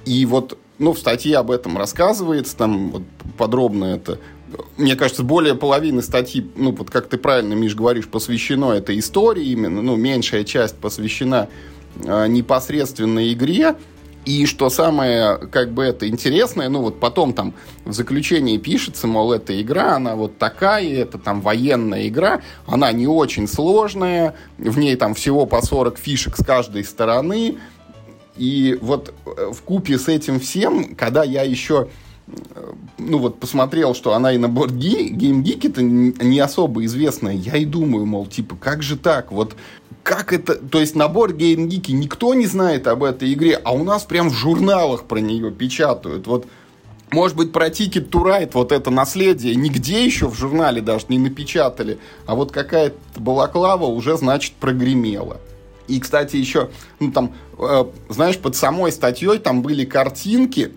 И 0.04 0.24
вот, 0.26 0.58
ну, 0.78 0.92
в 0.92 0.98
статье 0.98 1.36
об 1.38 1.50
этом 1.50 1.76
рассказывается, 1.76 2.56
там 2.56 2.90
вот 2.90 3.02
подробно 3.36 3.86
это 3.86 4.18
мне 4.76 4.94
кажется, 4.96 5.22
более 5.22 5.54
половины 5.54 6.02
статьи, 6.02 6.48
ну, 6.56 6.72
вот 6.72 6.90
как 6.90 7.08
ты 7.08 7.18
правильно, 7.18 7.54
Миш, 7.54 7.74
говоришь, 7.74 8.06
посвящено 8.06 8.72
этой 8.72 8.98
истории 8.98 9.46
именно, 9.46 9.82
ну, 9.82 9.96
меньшая 9.96 10.44
часть 10.44 10.76
посвящена 10.76 11.48
э, 12.04 12.26
непосредственно 12.28 13.32
игре, 13.32 13.74
и 14.26 14.44
что 14.44 14.68
самое, 14.70 15.38
как 15.38 15.70
бы, 15.70 15.84
это 15.84 16.08
интересное, 16.08 16.68
ну, 16.68 16.82
вот 16.82 16.98
потом 16.98 17.32
там 17.32 17.54
в 17.84 17.92
заключении 17.92 18.58
пишется, 18.58 19.06
мол, 19.06 19.32
эта 19.32 19.58
игра, 19.62 19.94
она 19.94 20.16
вот 20.16 20.36
такая, 20.36 20.92
это 20.92 21.16
там 21.16 21.40
военная 21.40 22.08
игра, 22.08 22.42
она 22.66 22.90
не 22.90 23.06
очень 23.06 23.46
сложная, 23.46 24.34
в 24.58 24.78
ней 24.78 24.96
там 24.96 25.14
всего 25.14 25.46
по 25.46 25.62
40 25.62 25.96
фишек 25.96 26.36
с 26.36 26.44
каждой 26.44 26.84
стороны, 26.84 27.58
и 28.36 28.76
вот 28.82 29.14
э, 29.24 29.52
в 29.52 29.62
купе 29.62 29.96
с 29.96 30.08
этим 30.08 30.40
всем, 30.40 30.96
когда 30.96 31.22
я 31.22 31.42
еще 31.42 31.88
ну 32.98 33.18
вот 33.18 33.38
посмотрел, 33.38 33.94
что 33.94 34.14
она 34.14 34.32
и 34.32 34.38
на 34.38 34.48
бордге, 34.48 35.08
геймгике-то 35.08 35.82
не 35.82 36.40
особо 36.40 36.84
известная, 36.84 37.34
я 37.34 37.56
и 37.56 37.64
думаю, 37.64 38.06
мол, 38.06 38.26
типа, 38.26 38.56
как 38.56 38.82
же 38.82 38.96
так? 38.96 39.30
Вот 39.30 39.54
как 40.02 40.32
это... 40.32 40.54
То 40.56 40.80
есть 40.80 40.94
набор 40.94 41.32
геймгики 41.32 41.92
никто 41.92 42.34
не 42.34 42.46
знает 42.46 42.86
об 42.86 43.04
этой 43.04 43.32
игре, 43.32 43.60
а 43.62 43.72
у 43.72 43.84
нас 43.84 44.04
прям 44.04 44.30
в 44.30 44.34
журналах 44.34 45.04
про 45.04 45.18
нее 45.18 45.50
печатают. 45.50 46.26
Вот 46.26 46.46
может 47.12 47.36
быть, 47.36 47.52
про 47.52 47.68
Ticket 47.68 48.10
to 48.10 48.24
Ride, 48.24 48.50
вот 48.54 48.72
это 48.72 48.90
наследие, 48.90 49.54
нигде 49.54 50.04
еще 50.04 50.28
в 50.28 50.34
журнале 50.34 50.82
даже 50.82 51.06
не 51.08 51.18
напечатали, 51.18 51.98
а 52.26 52.34
вот 52.34 52.50
какая-то 52.50 52.96
балаклава 53.16 53.86
уже, 53.86 54.16
значит, 54.16 54.54
прогремела. 54.54 55.40
И, 55.86 56.00
кстати, 56.00 56.36
еще, 56.36 56.70
ну, 56.98 57.12
там, 57.12 57.32
э, 57.58 57.84
знаешь, 58.08 58.38
под 58.38 58.56
самой 58.56 58.90
статьей 58.90 59.38
там 59.38 59.62
были 59.62 59.84
картинки, 59.84 60.72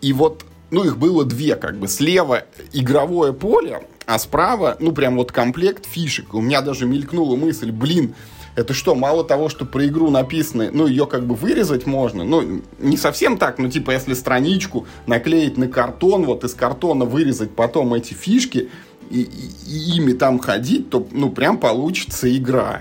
и 0.00 0.14
вот, 0.14 0.44
ну, 0.72 0.84
их 0.84 0.96
было 0.96 1.24
две, 1.24 1.54
как 1.54 1.78
бы, 1.78 1.86
слева 1.86 2.44
игровое 2.72 3.32
поле, 3.34 3.86
а 4.06 4.18
справа, 4.18 4.76
ну, 4.80 4.90
прям 4.92 5.16
вот 5.16 5.30
комплект 5.30 5.86
фишек. 5.86 6.34
У 6.34 6.40
меня 6.40 6.62
даже 6.62 6.86
мелькнула 6.86 7.36
мысль, 7.36 7.70
блин, 7.70 8.14
это 8.56 8.72
что, 8.72 8.94
мало 8.94 9.22
того, 9.22 9.50
что 9.50 9.66
про 9.66 9.86
игру 9.86 10.10
написано, 10.10 10.70
ну, 10.72 10.86
ее 10.86 11.06
как 11.06 11.26
бы 11.26 11.34
вырезать 11.34 11.86
можно, 11.86 12.24
ну, 12.24 12.62
не 12.78 12.96
совсем 12.96 13.36
так, 13.36 13.58
ну, 13.58 13.68
типа, 13.68 13.90
если 13.90 14.14
страничку 14.14 14.86
наклеить 15.06 15.58
на 15.58 15.68
картон, 15.68 16.24
вот 16.24 16.42
из 16.42 16.54
картона 16.54 17.04
вырезать 17.04 17.54
потом 17.54 17.92
эти 17.92 18.14
фишки 18.14 18.70
и, 19.10 19.20
и, 19.20 19.50
и 19.66 19.96
ими 19.98 20.14
там 20.14 20.38
ходить, 20.38 20.88
то, 20.88 21.06
ну, 21.12 21.30
прям 21.30 21.58
получится 21.58 22.34
игра. 22.34 22.80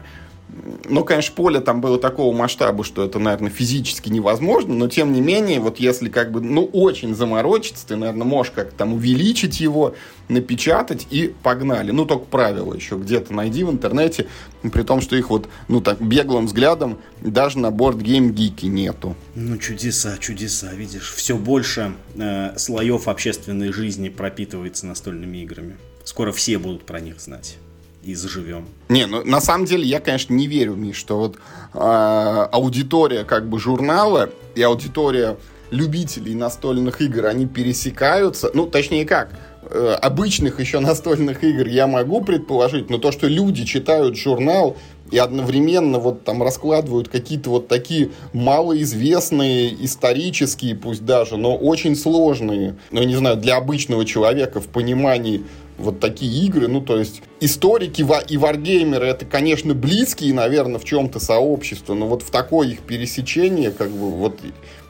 Ну, 0.87 1.03
конечно, 1.03 1.35
поле 1.35 1.59
там 1.59 1.81
было 1.81 1.97
такого 1.97 2.35
масштаба, 2.35 2.83
что 2.83 3.03
это, 3.03 3.17
наверное, 3.19 3.49
физически 3.49 4.09
невозможно, 4.09 4.73
но 4.73 4.87
тем 4.87 5.11
не 5.13 5.21
менее, 5.21 5.59
вот 5.59 5.79
если 5.79 6.09
как 6.09 6.31
бы, 6.31 6.41
ну, 6.41 6.65
очень 6.65 7.15
заморочиться, 7.15 7.87
ты, 7.87 7.95
наверное, 7.95 8.25
можешь 8.25 8.53
как-то 8.53 8.75
там 8.75 8.93
увеличить 8.93 9.59
его, 9.59 9.95
напечатать 10.27 11.07
и 11.09 11.33
погнали. 11.43 11.91
Ну, 11.91 12.05
только 12.05 12.25
правила 12.25 12.73
еще 12.73 12.95
где-то 12.95 13.33
найди 13.33 13.63
в 13.63 13.71
интернете, 13.71 14.27
при 14.61 14.83
том, 14.83 15.01
что 15.01 15.15
их 15.15 15.29
вот, 15.29 15.49
ну, 15.67 15.81
так, 15.81 16.01
беглым 16.01 16.45
взглядом 16.45 16.99
даже 17.21 17.59
на 17.59 17.71
борт 17.71 17.97
Game 17.97 18.31
Geek 18.33 18.67
нету. 18.67 19.15
Ну, 19.35 19.57
чудеса, 19.57 20.17
чудеса, 20.19 20.73
видишь, 20.73 21.13
все 21.13 21.37
больше 21.37 21.93
э, 22.15 22.57
слоев 22.57 23.07
общественной 23.07 23.71
жизни 23.71 24.09
пропитывается 24.09 24.85
настольными 24.85 25.39
играми. 25.39 25.77
Скоро 26.03 26.31
все 26.31 26.57
будут 26.57 26.83
про 26.83 26.99
них 26.99 27.19
знать 27.19 27.57
и 28.03 28.15
заживем. 28.15 28.67
Не, 28.89 29.05
ну 29.05 29.23
на 29.23 29.41
самом 29.41 29.65
деле 29.65 29.83
я, 29.83 29.99
конечно, 29.99 30.33
не 30.33 30.47
верю, 30.47 30.75
Миш, 30.75 30.97
что 30.97 31.17
вот 31.17 31.37
э, 31.73 31.77
аудитория 31.77 33.23
как 33.23 33.47
бы 33.47 33.59
журнала 33.59 34.29
и 34.55 34.61
аудитория 34.61 35.37
любителей 35.71 36.35
настольных 36.35 37.01
игр, 37.01 37.25
они 37.25 37.47
пересекаются. 37.47 38.51
Ну, 38.53 38.67
точнее 38.67 39.05
как, 39.05 39.31
э, 39.63 39.97
обычных 40.01 40.59
еще 40.59 40.79
настольных 40.79 41.43
игр 41.43 41.67
я 41.67 41.87
могу 41.87 42.21
предположить, 42.21 42.89
но 42.89 42.97
то, 42.97 43.11
что 43.11 43.27
люди 43.27 43.65
читают 43.65 44.17
журнал 44.17 44.77
и 45.11 45.17
одновременно 45.17 45.99
вот 45.99 46.23
там 46.23 46.41
раскладывают 46.41 47.09
какие-то 47.09 47.49
вот 47.49 47.67
такие 47.67 48.11
малоизвестные, 48.33 49.73
исторические 49.85 50.75
пусть 50.75 51.05
даже, 51.05 51.37
но 51.37 51.55
очень 51.55 51.95
сложные, 51.95 52.75
ну, 52.91 53.03
не 53.03 53.15
знаю, 53.15 53.37
для 53.37 53.57
обычного 53.57 54.05
человека 54.05 54.61
в 54.61 54.67
понимании 54.67 55.43
вот 55.81 55.99
такие 55.99 56.45
игры. 56.45 56.67
Ну, 56.67 56.81
то 56.81 56.97
есть 56.97 57.21
историки 57.39 58.05
и 58.29 58.37
варгеймеры 58.37 59.07
это, 59.07 59.25
конечно, 59.25 59.73
близкие, 59.73 60.33
наверное, 60.33 60.79
в 60.79 60.85
чем-то 60.85 61.19
сообщества, 61.19 61.93
но 61.93 62.07
вот 62.07 62.21
в 62.23 62.31
такое 62.31 62.69
их 62.69 62.79
пересечение, 62.79 63.71
как 63.71 63.89
бы, 63.89 64.11
вот 64.11 64.39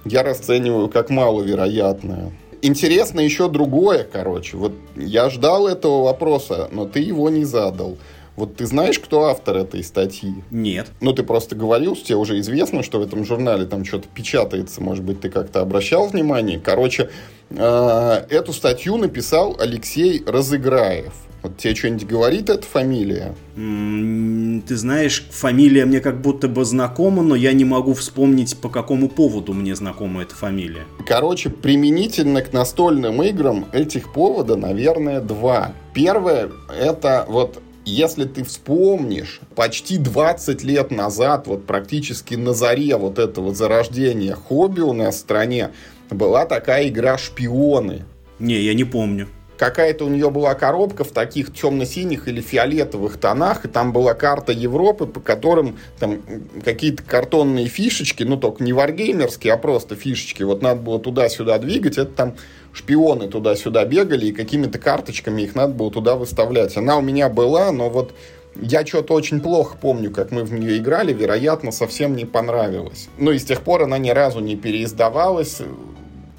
я 0.06 0.24
расцениваю 0.24 0.90
как 0.90 1.10
маловероятное. 1.10 2.32
Интересно 2.64 3.22
еще 3.22 3.50
другое, 3.50 4.04
короче. 4.04 4.56
Вот 4.56 4.74
я 4.96 5.30
ждал 5.32 5.68
этого 5.68 6.04
вопроса, 6.04 6.70
но 6.72 6.86
ты 6.86 7.00
его 7.00 7.30
не 7.30 7.44
задал. 7.44 7.98
Вот 8.42 8.56
ты 8.56 8.66
знаешь, 8.66 8.98
кто 8.98 9.26
автор 9.26 9.56
этой 9.58 9.84
статьи? 9.84 10.34
Нет. 10.50 10.88
Ну, 11.00 11.14
ты 11.14 11.22
просто 11.22 11.56
говорил, 11.56 11.96
что 11.96 12.08
тебе 12.08 12.16
уже 12.16 12.40
известно, 12.40 12.82
что 12.82 12.98
в 12.98 13.04
этом 13.04 13.24
журнале 13.24 13.68
там 13.68 13.86
что-то 13.86 14.08
печатается. 14.08 14.82
Может 14.82 15.04
быть, 15.04 15.22
ты 15.22 15.30
как-то 15.30 15.62
обращал 15.62 16.08
внимание. 16.08 16.60
Короче, 16.60 17.12
э, 17.52 18.26
эту 18.32 18.52
статью 18.52 18.98
написал 18.98 19.56
Алексей 19.60 20.24
Разыграев. 20.26 21.14
Вот 21.44 21.58
тебе 21.58 21.76
что-нибудь 21.76 22.08
говорит 22.08 22.50
эта 22.50 22.64
фамилия? 22.66 23.36
ты 23.56 24.76
знаешь, 24.76 25.28
фамилия 25.30 25.86
мне 25.86 26.00
как 26.00 26.22
будто 26.22 26.48
бы 26.48 26.66
знакома, 26.66 27.22
но 27.22 27.36
я 27.36 27.54
не 27.54 27.66
могу 27.66 27.94
вспомнить, 27.94 28.58
по 28.58 28.70
какому 28.70 29.08
поводу 29.08 29.54
мне 29.54 29.76
знакома 29.76 30.24
эта 30.24 30.34
фамилия. 30.34 30.86
Короче, 31.06 31.50
применительно 31.50 32.42
к 32.42 32.54
настольным 32.54 33.22
играм 33.22 33.66
этих 33.72 34.12
повода, 34.12 34.56
наверное, 34.56 35.20
два. 35.20 35.74
Первое, 35.94 36.50
это 36.76 37.26
вот 37.28 37.62
если 37.86 38.26
ты 38.26 38.44
вспомнишь, 38.44 39.42
почти 39.56 39.98
20 39.98 40.64
лет 40.64 40.92
назад, 40.92 41.48
вот 41.48 41.66
практически 41.66 42.36
на 42.36 42.54
заре 42.54 42.96
вот 42.98 43.20
этого 43.20 43.54
зарождения 43.54 44.36
хобби 44.36 44.82
у 44.82 44.94
нас 44.94 45.16
в 45.16 45.20
стране, 45.20 45.72
была 46.10 46.46
такая 46.46 46.88
игра 46.90 47.18
«Шпионы». 47.18 48.06
Не, 48.40 48.60
я 48.60 48.74
не 48.74 48.84
помню. 48.84 49.28
Какая-то 49.62 50.06
у 50.06 50.10
нее 50.10 50.32
была 50.32 50.56
коробка 50.56 51.04
в 51.04 51.12
таких 51.12 51.54
темно-синих 51.54 52.28
или 52.28 52.42
фиолетовых 52.42 53.18
тонах, 53.18 53.64
и 53.64 53.68
там 53.68 53.94
была 53.94 54.16
карта 54.16 54.52
Европы, 54.52 55.06
по 55.06 55.20
которым 55.20 55.78
там 56.00 56.20
какие-то 56.66 57.04
картонные 57.04 57.68
фишечки, 57.68 58.24
ну 58.24 58.38
только 58.38 58.64
не 58.64 58.74
варгеймерские, 58.74 59.54
а 59.54 59.58
просто 59.58 59.96
фишечки, 59.96 60.42
вот 60.42 60.64
надо 60.64 60.82
было 60.82 61.00
туда-сюда 61.00 61.60
двигать, 61.60 62.00
это 62.00 62.12
там 62.12 62.34
шпионы 62.74 63.28
туда-сюда 63.28 63.86
бегали, 63.86 64.26
и 64.26 64.32
какими-то 64.32 64.80
карточками 64.80 65.44
их 65.44 65.54
надо 65.54 65.74
было 65.74 65.92
туда 65.92 66.16
выставлять. 66.16 66.76
Она 66.76 66.98
у 66.98 67.02
меня 67.02 67.30
была, 67.30 67.72
но 67.72 67.92
вот 67.92 68.16
я 68.56 68.84
что-то 68.84 69.14
очень 69.14 69.42
плохо 69.42 69.78
помню, 69.80 70.10
как 70.10 70.32
мы 70.32 70.44
в 70.44 70.52
нее 70.52 70.80
играли, 70.80 71.14
вероятно, 71.14 71.72
совсем 71.72 72.16
не 72.16 72.26
понравилось. 72.26 73.10
Ну 73.20 73.30
и 73.30 73.38
с 73.38 73.44
тех 73.44 73.62
пор 73.62 73.84
она 73.84 74.00
ни 74.00 74.10
разу 74.10 74.40
не 74.40 74.56
переиздавалась, 74.56 75.62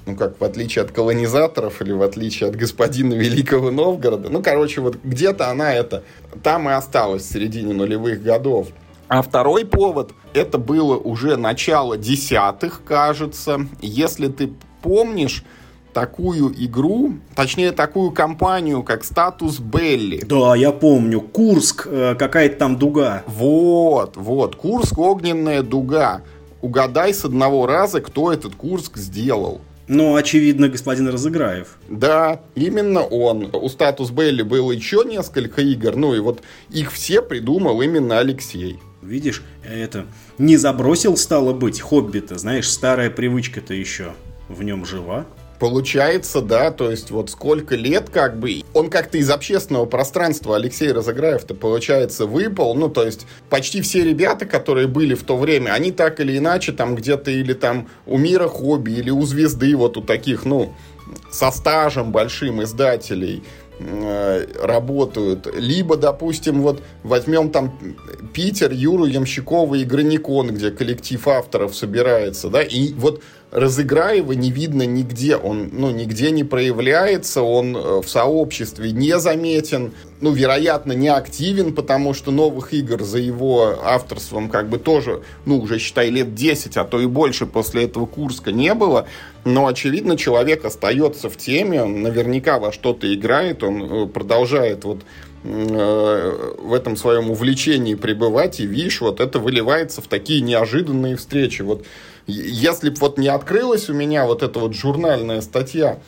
ну 0.05 0.15
как, 0.15 0.39
в 0.39 0.43
отличие 0.43 0.83
от 0.83 0.91
колонизаторов 0.91 1.81
или 1.81 1.91
в 1.91 2.01
отличие 2.01 2.49
от 2.49 2.55
господина 2.55 3.13
Великого 3.13 3.71
Новгорода. 3.71 4.29
Ну, 4.29 4.41
короче, 4.41 4.81
вот 4.81 4.97
где-то 5.03 5.49
она 5.49 5.73
это 5.73 6.03
там 6.43 6.69
и 6.69 6.73
осталась 6.73 7.23
в 7.23 7.31
середине 7.31 7.73
нулевых 7.73 8.21
годов. 8.21 8.67
А 9.07 9.21
второй 9.21 9.65
повод, 9.65 10.11
это 10.33 10.57
было 10.57 10.97
уже 10.97 11.37
начало 11.37 11.97
десятых, 11.97 12.81
кажется. 12.83 13.67
Если 13.81 14.27
ты 14.27 14.51
помнишь, 14.81 15.43
такую 15.93 16.51
игру, 16.65 17.13
точнее 17.35 17.71
такую 17.71 18.11
компанию, 18.11 18.83
как 18.83 19.03
Статус 19.03 19.59
Белли. 19.59 20.23
Да, 20.25 20.55
я 20.55 20.71
помню. 20.71 21.21
Курск, 21.21 21.87
э, 21.89 22.15
какая-то 22.15 22.57
там 22.57 22.77
дуга. 22.77 23.23
Вот, 23.27 24.17
вот. 24.17 24.55
Курск 24.55 24.97
огненная 24.97 25.61
дуга. 25.61 26.21
Угадай 26.61 27.13
с 27.13 27.23
одного 27.23 27.67
раза, 27.67 28.01
кто 28.01 28.33
этот 28.33 28.55
Курск 28.55 28.97
сделал. 28.97 29.61
Ну, 29.93 30.15
очевидно, 30.15 30.69
господин 30.69 31.07
Разыграев. 31.07 31.77
Да, 31.87 32.41
именно 32.55 33.01
он. 33.03 33.51
У 33.53 33.69
Статус 33.69 34.09
Белли 34.09 34.41
было 34.41 34.71
еще 34.71 35.03
несколько 35.05 35.61
игр, 35.61 35.95
ну 35.95 36.15
и 36.15 36.19
вот 36.19 36.41
их 36.71 36.91
все 36.91 37.21
придумал 37.21 37.79
именно 37.79 38.17
Алексей. 38.17 38.79
Видишь, 39.03 39.43
это 39.63 40.07
не 40.39 40.57
забросил, 40.57 41.15
стало 41.15 41.53
быть, 41.53 41.79
хоббита, 41.79 42.39
знаешь, 42.39 42.71
старая 42.71 43.11
привычка-то 43.11 43.75
еще 43.75 44.13
в 44.49 44.63
нем 44.63 44.83
жива. 44.83 45.27
Получается, 45.63 46.41
да, 46.41 46.71
то 46.71 46.91
есть 46.91 47.09
вот 47.09 47.29
сколько 47.29 47.77
лет 47.77 48.09
как 48.09 48.37
бы, 48.37 48.63
он 48.73 48.89
как-то 48.89 49.17
из 49.17 49.29
общественного 49.29 49.85
пространства 49.85 50.57
Алексей 50.57 50.91
Разыграев-то, 50.91 51.55
получается, 51.55 52.25
выпал, 52.25 52.75
ну, 52.75 52.89
то 52.89 53.05
есть 53.05 53.25
почти 53.49 53.79
все 53.79 54.03
ребята, 54.03 54.45
которые 54.45 54.87
были 54.87 55.13
в 55.13 55.23
то 55.23 55.37
время, 55.37 55.71
они 55.71 55.93
так 55.93 56.19
или 56.19 56.37
иначе 56.37 56.73
там 56.73 56.95
где-то 56.95 57.31
или 57.31 57.53
там 57.53 57.87
у 58.05 58.17
Мира 58.17 58.49
Хобби, 58.49 58.91
или 58.91 59.09
у 59.09 59.21
Звезды, 59.21 59.73
вот 59.77 59.95
у 59.95 60.01
таких, 60.01 60.43
ну, 60.43 60.73
со 61.31 61.49
стажем 61.49 62.11
большим 62.11 62.61
издателей, 62.61 63.41
Э, 63.79 64.45
работают. 64.61 65.47
Либо, 65.55 65.97
допустим, 65.97 66.61
вот 66.61 66.83
возьмем 67.01 67.49
там 67.49 67.75
Питер, 68.31 68.71
Юру 68.71 69.05
Ямщикова 69.05 69.75
и 69.75 69.83
Граникон, 69.83 70.51
где 70.51 70.69
коллектив 70.69 71.27
авторов 71.27 71.75
собирается, 71.75 72.49
да, 72.49 72.61
и 72.61 72.93
вот 72.93 73.23
Разыграева 73.53 74.31
не 74.31 74.49
видно 74.49 74.81
нигде, 74.81 75.35
он, 75.35 75.69
ну, 75.73 75.91
нигде 75.91 76.31
не 76.31 76.43
проявляется, 76.43 77.43
он 77.43 77.77
э, 77.77 78.01
в 78.01 78.09
сообществе 78.09 78.91
не 78.91 79.19
заметен, 79.19 79.93
ну, 80.21 80.31
вероятно, 80.31 80.93
не 80.93 81.09
активен, 81.09 81.75
потому 81.75 82.15
что 82.15 82.31
новых 82.31 82.73
игр 82.73 83.03
за 83.03 83.19
его 83.19 83.77
авторством 83.83 84.49
как 84.49 84.69
бы 84.69 84.79
тоже, 84.79 85.21
ну, 85.45 85.59
уже, 85.59 85.77
считай, 85.77 86.09
лет 86.09 86.33
10, 86.33 86.77
а 86.77 86.83
то 86.83 86.99
и 86.99 87.05
больше 87.05 87.45
после 87.45 87.83
этого 87.83 88.07
Курска 88.07 88.51
не 88.51 88.73
было, 88.73 89.05
но, 89.45 89.67
очевидно, 89.67 90.17
человек 90.17 90.65
остается 90.65 91.29
в 91.29 91.37
теме, 91.37 91.83
он 91.83 92.01
наверняка 92.01 92.57
во 92.57 92.71
что-то 92.71 93.13
играет, 93.13 93.61
он 93.61 93.83
э, 93.83 94.07
продолжает 94.07 94.83
вот 94.83 95.01
э, 95.43 96.53
в 96.57 96.73
этом 96.73 96.95
своем 96.95 97.29
увлечении 97.29 97.93
пребывать, 97.93 98.59
и 98.59 98.65
видишь, 98.65 98.99
вот 98.99 99.19
это 99.19 99.37
выливается 99.37 100.01
в 100.01 100.07
такие 100.07 100.41
неожиданные 100.41 101.17
встречи. 101.17 101.61
Вот 101.61 101.85
если 102.27 102.89
бы 102.89 102.95
вот 102.99 103.17
не 103.17 103.27
открылась 103.27 103.89
у 103.89 103.93
меня 103.93 104.25
вот 104.25 104.43
эта 104.43 104.59
вот 104.59 104.73
журнальная 104.73 105.41
статья 105.41 105.99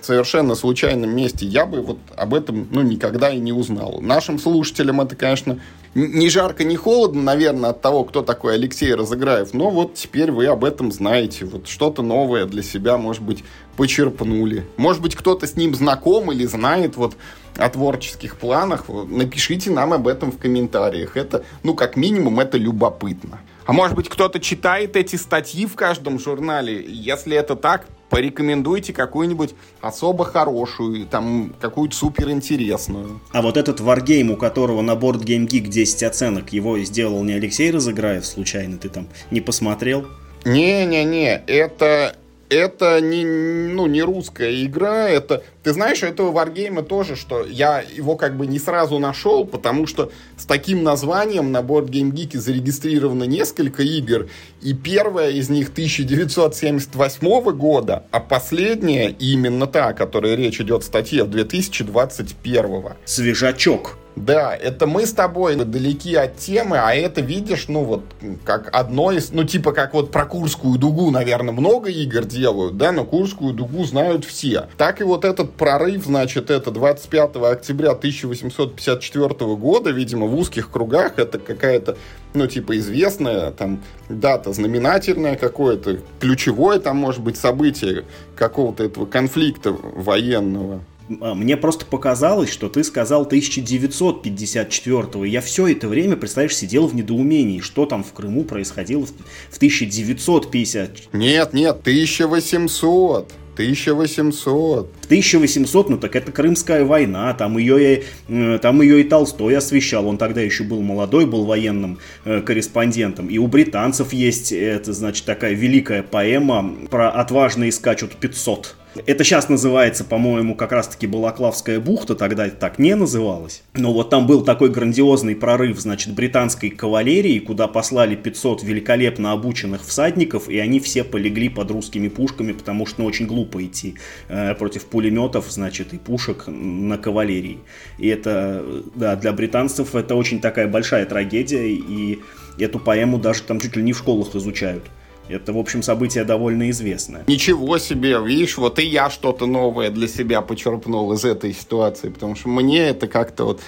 совершенно 0.00 0.54
случайном 0.54 1.14
месте, 1.14 1.46
я 1.46 1.66
бы 1.66 1.82
вот 1.82 1.98
об 2.16 2.34
этом 2.34 2.68
ну, 2.70 2.82
никогда 2.82 3.30
и 3.30 3.38
не 3.38 3.52
узнал. 3.52 4.00
Нашим 4.00 4.38
слушателям 4.38 5.00
это, 5.00 5.14
конечно, 5.14 5.60
не 5.94 6.28
жарко, 6.28 6.64
не 6.64 6.76
холодно, 6.76 7.22
наверное, 7.22 7.70
от 7.70 7.80
того, 7.80 8.04
кто 8.04 8.22
такой 8.22 8.54
Алексей 8.54 8.94
Разыграев, 8.94 9.52
но 9.52 9.70
вот 9.70 9.94
теперь 9.94 10.30
вы 10.30 10.46
об 10.46 10.64
этом 10.64 10.92
знаете. 10.92 11.44
Вот 11.44 11.68
что-то 11.68 12.02
новое 12.02 12.46
для 12.46 12.62
себя, 12.62 12.96
может 12.96 13.22
быть, 13.22 13.44
почерпнули. 13.76 14.66
Может 14.76 15.02
быть, 15.02 15.14
кто-то 15.14 15.46
с 15.46 15.56
ним 15.56 15.74
знаком 15.74 16.32
или 16.32 16.46
знает 16.46 16.96
вот 16.96 17.16
о 17.56 17.68
творческих 17.68 18.36
планах. 18.36 18.84
Напишите 18.88 19.70
нам 19.70 19.92
об 19.92 20.08
этом 20.08 20.30
в 20.30 20.38
комментариях. 20.38 21.16
Это, 21.16 21.44
ну, 21.62 21.74
как 21.74 21.96
минимум, 21.96 22.40
это 22.40 22.58
любопытно. 22.58 23.40
А 23.68 23.74
может 23.74 23.94
быть, 23.94 24.08
кто-то 24.08 24.40
читает 24.40 24.96
эти 24.96 25.16
статьи 25.16 25.66
в 25.66 25.74
каждом 25.74 26.18
журнале? 26.18 26.82
Если 26.88 27.36
это 27.36 27.54
так, 27.54 27.86
порекомендуйте 28.08 28.94
какую-нибудь 28.94 29.54
особо 29.82 30.24
хорошую, 30.24 31.04
там, 31.04 31.54
какую-то 31.60 31.94
суперинтересную. 31.94 33.20
А 33.30 33.42
вот 33.42 33.58
этот 33.58 33.80
Wargame, 33.80 34.32
у 34.32 34.36
которого 34.36 34.80
на 34.80 34.92
Board 34.92 35.22
Game 35.22 35.46
Geek 35.46 35.68
10 35.68 36.02
оценок, 36.04 36.50
его 36.54 36.78
сделал 36.78 37.22
не 37.24 37.34
Алексей 37.34 37.70
Разыграев 37.70 38.24
случайно, 38.24 38.78
ты 38.78 38.88
там 38.88 39.06
не 39.30 39.42
посмотрел? 39.42 40.06
Не-не-не, 40.46 41.42
это 41.46 42.16
это 42.50 43.00
не, 43.00 43.24
ну, 43.24 43.86
не 43.86 44.02
русская 44.02 44.64
игра, 44.64 45.08
это... 45.08 45.42
Ты 45.62 45.72
знаешь, 45.72 46.02
этого 46.02 46.32
варгейма 46.32 46.82
тоже, 46.82 47.14
что 47.14 47.44
я 47.44 47.80
его 47.80 48.16
как 48.16 48.36
бы 48.36 48.46
не 48.46 48.58
сразу 48.58 48.98
нашел, 48.98 49.44
потому 49.44 49.86
что 49.86 50.10
с 50.36 50.46
таким 50.46 50.82
названием 50.82 51.52
на 51.52 51.58
Board 51.58 51.88
Game 51.88 52.10
Geek 52.10 52.38
зарегистрировано 52.38 53.24
несколько 53.24 53.82
игр, 53.82 54.28
и 54.62 54.72
первая 54.72 55.30
из 55.30 55.50
них 55.50 55.68
1978 55.70 57.52
года, 57.52 58.04
а 58.10 58.20
последняя 58.20 59.10
именно 59.10 59.66
та, 59.66 59.88
о 59.88 59.92
которой 59.92 60.36
речь 60.36 60.60
идет 60.60 60.82
в 60.82 60.86
статье, 60.86 61.24
в 61.24 61.30
2021. 61.30 62.84
Свежачок. 63.04 63.98
Да, 64.24 64.54
это 64.56 64.86
мы 64.86 65.06
с 65.06 65.12
тобой 65.12 65.56
далеки 65.56 66.14
от 66.14 66.36
темы, 66.36 66.78
а 66.78 66.92
это 66.92 67.20
видишь, 67.20 67.68
ну 67.68 67.84
вот, 67.84 68.04
как 68.44 68.68
одно 68.72 69.12
из, 69.12 69.30
ну 69.30 69.44
типа 69.44 69.72
как 69.72 69.94
вот 69.94 70.10
про 70.10 70.26
Курскую 70.26 70.78
дугу, 70.78 71.10
наверное, 71.10 71.52
много 71.52 71.88
игр 71.88 72.24
делают, 72.24 72.76
да, 72.76 72.90
но 72.90 73.04
Курскую 73.04 73.52
дугу 73.52 73.84
знают 73.84 74.24
все. 74.24 74.66
Так 74.76 75.00
и 75.00 75.04
вот 75.04 75.24
этот 75.24 75.52
прорыв, 75.52 76.04
значит, 76.04 76.50
это 76.50 76.70
25 76.70 77.36
октября 77.36 77.92
1854 77.92 79.28
года, 79.56 79.90
видимо, 79.90 80.26
в 80.26 80.34
узких 80.34 80.70
кругах, 80.70 81.18
это 81.18 81.38
какая-то, 81.38 81.96
ну 82.34 82.46
типа 82.46 82.76
известная 82.78 83.52
там 83.52 83.82
дата, 84.08 84.52
знаменательная 84.52 85.36
какое-то, 85.36 85.98
ключевое 86.18 86.80
там 86.80 86.96
может 86.96 87.22
быть 87.22 87.36
событие 87.36 88.04
какого-то 88.36 88.84
этого 88.84 89.06
конфликта 89.06 89.72
военного. 89.72 90.80
А, 91.20 91.34
мне 91.34 91.56
просто 91.56 91.84
показалось, 91.86 92.50
что 92.50 92.68
ты 92.68 92.84
сказал 92.84 93.22
1954 93.22 95.26
Я 95.26 95.40
все 95.40 95.66
это 95.68 95.88
время, 95.88 96.16
представляешь, 96.16 96.56
сидел 96.56 96.86
в 96.86 96.94
недоумении, 96.94 97.60
что 97.60 97.86
там 97.86 98.04
в 98.04 98.12
Крыму 98.12 98.44
происходило 98.44 99.06
в 99.06 99.56
1950. 99.56 101.12
Нет, 101.12 101.52
нет, 101.52 101.78
1800. 101.80 103.32
1800. 103.58 104.88
В 105.00 105.04
1800, 105.06 105.90
ну 105.90 105.98
так 105.98 106.14
это 106.14 106.30
Крымская 106.30 106.84
война, 106.84 107.34
там 107.34 107.58
ее, 107.58 108.04
э, 108.28 108.58
там 108.62 108.80
ее 108.80 109.00
и 109.00 109.04
Толстой 109.04 109.56
освещал, 109.56 110.06
он 110.06 110.16
тогда 110.16 110.40
еще 110.40 110.62
был 110.62 110.80
молодой, 110.80 111.26
был 111.26 111.44
военным 111.44 111.98
э, 112.24 112.40
корреспондентом. 112.40 113.28
И 113.28 113.38
у 113.38 113.48
британцев 113.48 114.12
есть, 114.12 114.52
это 114.52 114.92
значит, 114.92 115.24
такая 115.24 115.54
великая 115.54 116.04
поэма 116.04 116.86
про 116.88 117.10
отважные 117.10 117.72
скачут 117.72 118.14
500. 118.14 118.76
Это 119.06 119.24
сейчас 119.24 119.48
называется, 119.48 120.04
по-моему, 120.04 120.54
как 120.54 120.72
раз-таки 120.72 121.06
Балаклавская 121.06 121.80
бухта, 121.80 122.14
тогда 122.14 122.46
это 122.46 122.56
так 122.56 122.78
не 122.78 122.94
называлось. 122.94 123.62
Но 123.74 123.92
вот 123.92 124.10
там 124.10 124.26
был 124.26 124.42
такой 124.44 124.70
грандиозный 124.70 125.36
прорыв, 125.36 125.78
значит, 125.78 126.14
британской 126.14 126.70
кавалерии, 126.70 127.38
куда 127.38 127.68
послали 127.68 128.16
500 128.16 128.62
великолепно 128.62 129.32
обученных 129.32 129.84
всадников, 129.84 130.48
и 130.48 130.58
они 130.58 130.80
все 130.80 131.04
полегли 131.04 131.48
под 131.48 131.70
русскими 131.70 132.08
пушками, 132.08 132.52
потому 132.52 132.86
что 132.86 133.02
ну, 133.02 133.06
очень 133.06 133.26
глупо 133.26 133.64
идти 133.64 133.96
э, 134.28 134.54
против 134.54 134.86
пулеметов, 134.86 135.46
значит, 135.50 135.92
и 135.92 135.98
пушек 135.98 136.44
на 136.46 136.98
кавалерии. 136.98 137.58
И 137.98 138.08
это, 138.08 138.64
да, 138.94 139.16
для 139.16 139.32
британцев 139.32 139.94
это 139.94 140.14
очень 140.14 140.40
такая 140.40 140.66
большая 140.66 141.06
трагедия, 141.06 141.68
и 141.68 142.18
эту 142.58 142.78
поэму 142.78 143.18
даже 143.18 143.42
там 143.42 143.60
чуть 143.60 143.76
ли 143.76 143.82
не 143.82 143.92
в 143.92 143.98
школах 143.98 144.34
изучают. 144.34 144.84
Это, 145.28 145.52
в 145.52 145.58
общем, 145.58 145.82
событие 145.82 146.24
довольно 146.24 146.70
известное. 146.70 147.24
Ничего 147.26 147.78
себе, 147.78 148.18
видишь, 148.24 148.56
вот 148.58 148.78
и 148.78 148.86
я 148.86 149.10
что-то 149.10 149.46
новое 149.46 149.90
для 149.90 150.08
себя 150.08 150.40
почерпнул 150.40 151.12
из 151.12 151.24
этой 151.24 151.52
ситуации, 151.52 152.08
потому 152.08 152.34
что 152.34 152.48
мне 152.48 152.88
это 152.88 153.06
как-то 153.06 153.44
вот 153.44 153.60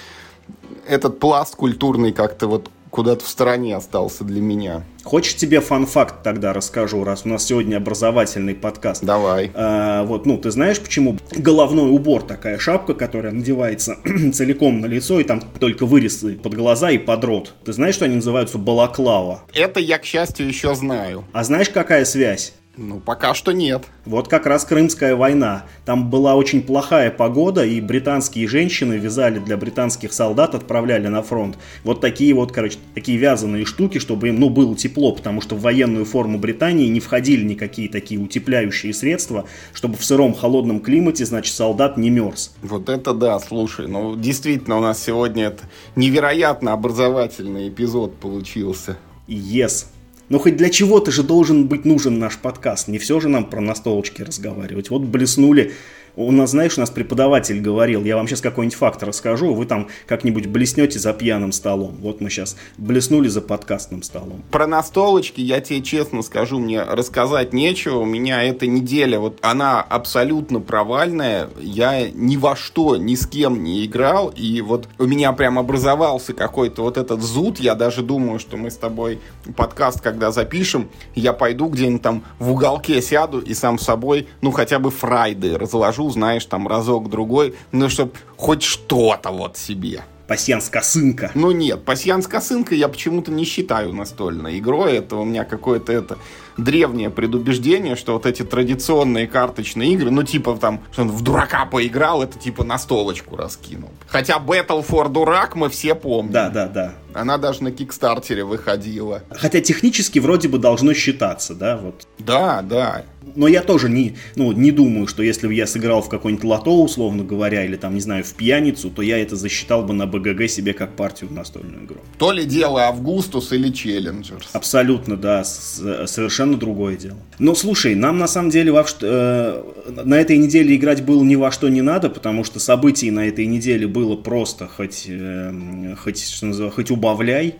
этот 0.87 1.19
пласт 1.19 1.55
культурный 1.55 2.11
как-то 2.11 2.47
вот 2.47 2.69
куда-то 2.91 3.25
в 3.25 3.27
стороне 3.27 3.75
остался 3.75 4.23
для 4.23 4.41
меня. 4.41 4.83
Хочешь 5.03 5.35
тебе 5.35 5.61
фан-факт 5.61 6.21
тогда 6.23 6.53
расскажу, 6.53 7.03
раз 7.03 7.21
у 7.25 7.29
нас 7.29 7.45
сегодня 7.45 7.77
образовательный 7.77 8.53
подкаст? 8.53 9.03
Давай. 9.03 9.51
А, 9.55 10.03
вот, 10.03 10.27
ну, 10.27 10.37
ты 10.37 10.51
знаешь, 10.51 10.79
почему 10.79 11.17
головной 11.31 11.89
убор 11.89 12.21
такая 12.21 12.59
шапка, 12.59 12.93
которая 12.93 13.31
надевается 13.31 13.97
целиком 14.33 14.81
на 14.81 14.85
лицо, 14.85 15.19
и 15.19 15.23
там 15.23 15.41
только 15.59 15.85
вырезы 15.85 16.35
под 16.35 16.53
глаза 16.53 16.91
и 16.91 16.99
под 16.99 17.23
рот. 17.23 17.53
Ты 17.65 17.73
знаешь, 17.73 17.95
что 17.95 18.05
они 18.05 18.15
называются 18.15 18.59
балаклава? 18.59 19.43
Это 19.53 19.79
я, 19.79 19.97
к 19.97 20.05
счастью, 20.05 20.47
еще 20.47 20.75
знаю. 20.75 21.23
А 21.33 21.43
знаешь, 21.43 21.69
какая 21.69 22.05
связь? 22.05 22.53
Ну, 22.77 23.01
пока 23.01 23.33
что 23.33 23.51
нет. 23.51 23.83
Вот 24.05 24.29
как 24.29 24.45
раз 24.45 24.63
Крымская 24.63 25.15
война. 25.15 25.65
Там 25.83 26.09
была 26.09 26.35
очень 26.35 26.61
плохая 26.61 27.11
погода, 27.11 27.65
и 27.65 27.81
британские 27.81 28.47
женщины 28.47 28.93
вязали 28.93 29.39
для 29.39 29.57
британских 29.57 30.13
солдат, 30.13 30.55
отправляли 30.55 31.07
на 31.07 31.21
фронт. 31.21 31.57
Вот 31.83 31.99
такие 31.99 32.33
вот, 32.33 32.53
короче, 32.53 32.77
такие 32.95 33.17
вязаные 33.17 33.65
штуки, 33.65 33.97
чтобы 33.97 34.29
им, 34.29 34.39
ну, 34.39 34.49
было 34.49 34.73
тепло, 34.75 35.11
потому 35.11 35.41
что 35.41 35.55
в 35.55 35.61
военную 35.61 36.05
форму 36.05 36.39
Британии 36.39 36.87
не 36.87 37.01
входили 37.01 37.43
никакие 37.43 37.89
такие 37.89 38.21
утепляющие 38.21 38.93
средства, 38.93 39.45
чтобы 39.73 39.97
в 39.97 40.05
сыром 40.05 40.33
холодном 40.33 40.79
климате, 40.79 41.25
значит, 41.25 41.53
солдат 41.53 41.97
не 41.97 42.09
мерз. 42.09 42.53
Вот 42.61 42.87
это 42.87 43.13
да, 43.13 43.37
слушай, 43.39 43.87
ну, 43.87 44.15
действительно, 44.15 44.77
у 44.77 44.81
нас 44.81 45.03
сегодня 45.03 45.47
это 45.47 45.65
невероятно 45.97 46.71
образовательный 46.71 47.67
эпизод 47.67 48.15
получился. 48.17 48.97
Yes. 49.27 49.87
Но 50.31 50.39
хоть 50.39 50.55
для 50.55 50.69
чего-то 50.69 51.11
же 51.11 51.23
должен 51.23 51.65
быть 51.67 51.83
нужен 51.83 52.17
наш 52.17 52.37
подкаст. 52.37 52.87
Не 52.87 52.99
все 52.99 53.19
же 53.19 53.27
нам 53.27 53.43
про 53.43 53.59
настолочки 53.59 54.21
разговаривать. 54.21 54.89
Вот 54.89 55.01
блеснули 55.01 55.73
У 56.15 56.31
нас, 56.31 56.51
знаешь, 56.51 56.77
у 56.77 56.81
нас 56.81 56.89
преподаватель 56.89 57.61
говорил, 57.61 58.03
я 58.03 58.17
вам 58.17 58.27
сейчас 58.27 58.41
какой-нибудь 58.41 58.77
факт 58.77 59.03
расскажу, 59.03 59.53
вы 59.53 59.65
там 59.65 59.87
как-нибудь 60.07 60.47
блеснете 60.47 60.99
за 60.99 61.13
пьяным 61.13 61.51
столом. 61.51 61.97
Вот 62.01 62.21
мы 62.21 62.29
сейчас 62.29 62.57
блеснули 62.77 63.27
за 63.27 63.41
подкастным 63.41 64.03
столом. 64.03 64.43
Про 64.51 64.67
настолочки 64.67 65.41
я 65.41 65.61
тебе 65.61 65.81
честно 65.81 66.21
скажу, 66.21 66.59
мне 66.59 66.81
рассказать 66.81 67.53
нечего. 67.53 67.99
У 67.99 68.05
меня 68.05 68.43
эта 68.43 68.67
неделя, 68.67 69.19
вот 69.19 69.39
она 69.41 69.81
абсолютно 69.81 70.59
провальная. 70.59 71.49
Я 71.59 72.09
ни 72.09 72.37
во 72.37 72.55
что, 72.55 72.97
ни 72.97 73.15
с 73.15 73.25
кем 73.25 73.63
не 73.63 73.85
играл. 73.85 74.29
И 74.29 74.61
вот 74.61 74.87
у 74.99 75.05
меня 75.05 75.31
прям 75.33 75.59
образовался 75.59 76.33
какой-то 76.33 76.83
вот 76.83 76.97
этот 76.97 77.21
зуд. 77.21 77.59
Я 77.59 77.75
даже 77.75 78.01
думаю, 78.01 78.39
что 78.39 78.57
мы 78.57 78.69
с 78.71 78.77
тобой 78.77 79.19
подкаст, 79.55 80.01
когда 80.01 80.31
запишем, 80.31 80.89
я 81.15 81.33
пойду 81.33 81.67
где-нибудь 81.67 82.01
там 82.01 82.23
в 82.39 82.51
уголке 82.51 83.01
сяду 83.01 83.39
и 83.39 83.53
сам 83.53 83.79
собой, 83.79 84.27
ну, 84.41 84.51
хотя 84.51 84.79
бы 84.79 84.91
фрайды 84.91 85.57
разложу, 85.57 86.00
знаешь, 86.09 86.45
там 86.45 86.67
разок-другой, 86.67 87.55
ну, 87.71 87.89
чтобы 87.89 88.11
хоть 88.37 88.63
что-то 88.63 89.31
вот 89.31 89.57
себе. 89.57 90.03
Пасьянс 90.31 90.69
косынка. 90.69 91.31
Ну 91.33 91.51
нет, 91.51 91.83
пасьянс 91.83 92.25
косынка 92.25 92.73
я 92.73 92.87
почему-то 92.87 93.33
не 93.33 93.43
считаю 93.43 93.93
настольной 93.93 94.59
игрой. 94.59 94.93
Это 94.93 95.17
у 95.17 95.25
меня 95.25 95.43
какое-то 95.43 95.91
это 95.91 96.17
древнее 96.55 97.09
предубеждение, 97.09 97.97
что 97.97 98.13
вот 98.13 98.25
эти 98.25 98.43
традиционные 98.43 99.27
карточные 99.27 99.91
игры, 99.91 100.09
ну 100.09 100.23
типа 100.23 100.55
там, 100.55 100.79
что 100.93 101.01
он 101.01 101.09
в 101.09 101.21
дурака 101.21 101.65
поиграл, 101.65 102.23
это 102.23 102.39
типа 102.39 102.63
на 102.63 102.77
столочку 102.77 103.35
раскинул. 103.35 103.89
Хотя 104.07 104.37
Battle 104.37 104.87
for 104.87 105.09
Дурак 105.09 105.55
мы 105.55 105.69
все 105.69 105.95
помним. 105.95 106.31
Да, 106.31 106.49
да, 106.49 106.67
да. 106.67 106.93
Она 107.13 107.37
даже 107.37 107.63
на 107.63 107.71
Кикстартере 107.71 108.43
выходила. 108.43 109.23
Хотя 109.29 109.61
технически 109.61 110.19
вроде 110.19 110.47
бы 110.47 110.59
должно 110.59 110.93
считаться, 110.93 111.55
да, 111.55 111.77
вот. 111.77 112.07
Да, 112.19 112.61
да. 112.61 113.05
Но 113.35 113.47
я 113.47 113.61
тоже 113.61 113.87
не, 113.87 114.15
ну, 114.35 114.51
не 114.51 114.71
думаю, 114.71 115.05
что 115.07 115.21
если 115.21 115.47
бы 115.47 115.53
я 115.53 115.67
сыграл 115.67 116.01
в 116.01 116.09
какой-нибудь 116.09 116.43
лото, 116.43 116.81
условно 116.81 117.23
говоря, 117.23 117.63
или 117.63 117.75
там, 117.75 117.93
не 117.93 118.01
знаю, 118.01 118.23
в 118.23 118.33
пьяницу, 118.33 118.89
то 118.89 119.01
я 119.01 119.19
это 119.19 119.35
засчитал 119.35 119.83
бы 119.83 119.93
на 119.93 120.07
BGG 120.07 120.49
себе 120.49 120.73
как 120.73 120.95
партию 120.95 121.29
в 121.29 121.33
настольную 121.33 121.85
игру. 121.85 121.97
То 122.17 122.31
ли 122.31 122.45
дело 122.45 122.83
Augustus 122.83 123.51
или 123.51 123.69
Challengers. 123.69 124.49
Абсолютно, 124.53 125.17
да, 125.17 125.43
с, 125.43 126.07
совершенно 126.07 126.57
другое 126.57 126.97
дело. 126.97 127.17
Но 127.37 127.53
слушай, 127.53 127.93
нам 127.93 128.17
на 128.17 128.27
самом 128.27 128.49
деле 128.49 128.71
во, 128.71 128.85
э, 129.01 129.63
на 130.03 130.15
этой 130.15 130.37
неделе 130.37 130.75
играть 130.75 131.05
было 131.05 131.23
ни 131.23 131.35
во 131.35 131.51
что 131.51 131.69
не 131.69 131.81
надо, 131.81 132.09
потому 132.09 132.43
что 132.43 132.59
событий 132.59 133.11
на 133.11 133.27
этой 133.27 133.45
неделе 133.45 133.87
было 133.87 134.15
просто 134.15 134.67
хоть, 134.67 135.05
э, 135.07 135.95
хоть, 135.99 136.23
что 136.23 136.47
называется, 136.47 136.75
хоть 136.75 136.91
убавляй. 137.01 137.55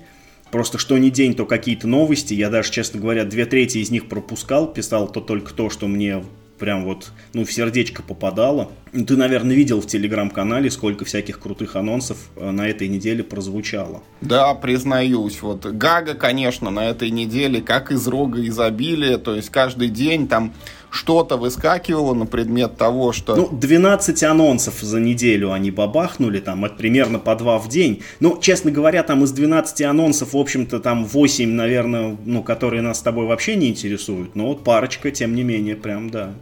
Просто 0.51 0.77
что 0.77 0.97
ни 0.97 1.09
день, 1.09 1.33
то 1.33 1.45
какие-то 1.45 1.87
новости. 1.87 2.33
Я 2.33 2.49
даже, 2.49 2.71
честно 2.71 2.99
говоря, 2.99 3.23
две 3.25 3.45
трети 3.45 3.79
из 3.79 3.89
них 3.89 4.07
пропускал. 4.07 4.71
Писал 4.71 5.07
то 5.07 5.21
только 5.21 5.53
то, 5.53 5.69
что 5.69 5.87
мне 5.87 6.23
прям 6.59 6.85
вот, 6.85 7.11
ну, 7.33 7.43
в 7.43 7.51
сердечко 7.51 8.03
попадало. 8.03 8.69
Ты, 8.91 9.17
наверное, 9.17 9.55
видел 9.55 9.81
в 9.81 9.87
телеграм-канале, 9.87 10.69
сколько 10.69 11.05
всяких 11.05 11.39
крутых 11.39 11.75
анонсов 11.75 12.17
э, 12.35 12.51
на 12.51 12.67
этой 12.67 12.87
неделе 12.87 13.23
прозвучало. 13.23 14.03
Да, 14.19 14.53
признаюсь. 14.53 15.41
Вот 15.41 15.65
Гага, 15.65 16.13
конечно, 16.13 16.69
на 16.69 16.87
этой 16.87 17.09
неделе 17.09 17.61
как 17.61 17.91
из 17.91 18.07
рога 18.07 18.45
изобилия. 18.45 19.17
То 19.17 19.35
есть 19.35 19.49
каждый 19.49 19.87
день 19.87 20.27
там 20.27 20.53
что-то 20.91 21.37
выскакивало 21.37 22.13
на 22.13 22.25
предмет 22.25 22.77
того, 22.77 23.13
что... 23.13 23.35
Ну, 23.35 23.49
12 23.49 24.23
анонсов 24.23 24.81
за 24.81 24.99
неделю 24.99 25.53
они 25.53 25.71
бабахнули, 25.71 26.39
там, 26.39 26.65
это 26.65 26.75
примерно 26.75 27.17
по 27.17 27.35
2 27.35 27.57
в 27.59 27.69
день. 27.69 28.03
Ну, 28.19 28.37
честно 28.39 28.71
говоря, 28.71 29.01
там 29.01 29.23
из 29.23 29.31
12 29.31 29.81
анонсов, 29.83 30.33
в 30.33 30.37
общем-то, 30.37 30.79
там 30.79 31.05
8, 31.05 31.49
наверное, 31.49 32.17
ну, 32.25 32.43
которые 32.43 32.81
нас 32.81 32.99
с 32.99 33.01
тобой 33.01 33.25
вообще 33.25 33.55
не 33.55 33.69
интересуют. 33.69 34.35
Но 34.35 34.47
вот 34.47 34.63
парочка, 34.63 35.09
тем 35.11 35.33
не 35.33 35.43
менее, 35.43 35.75
прям, 35.75 36.09
да 36.09 36.33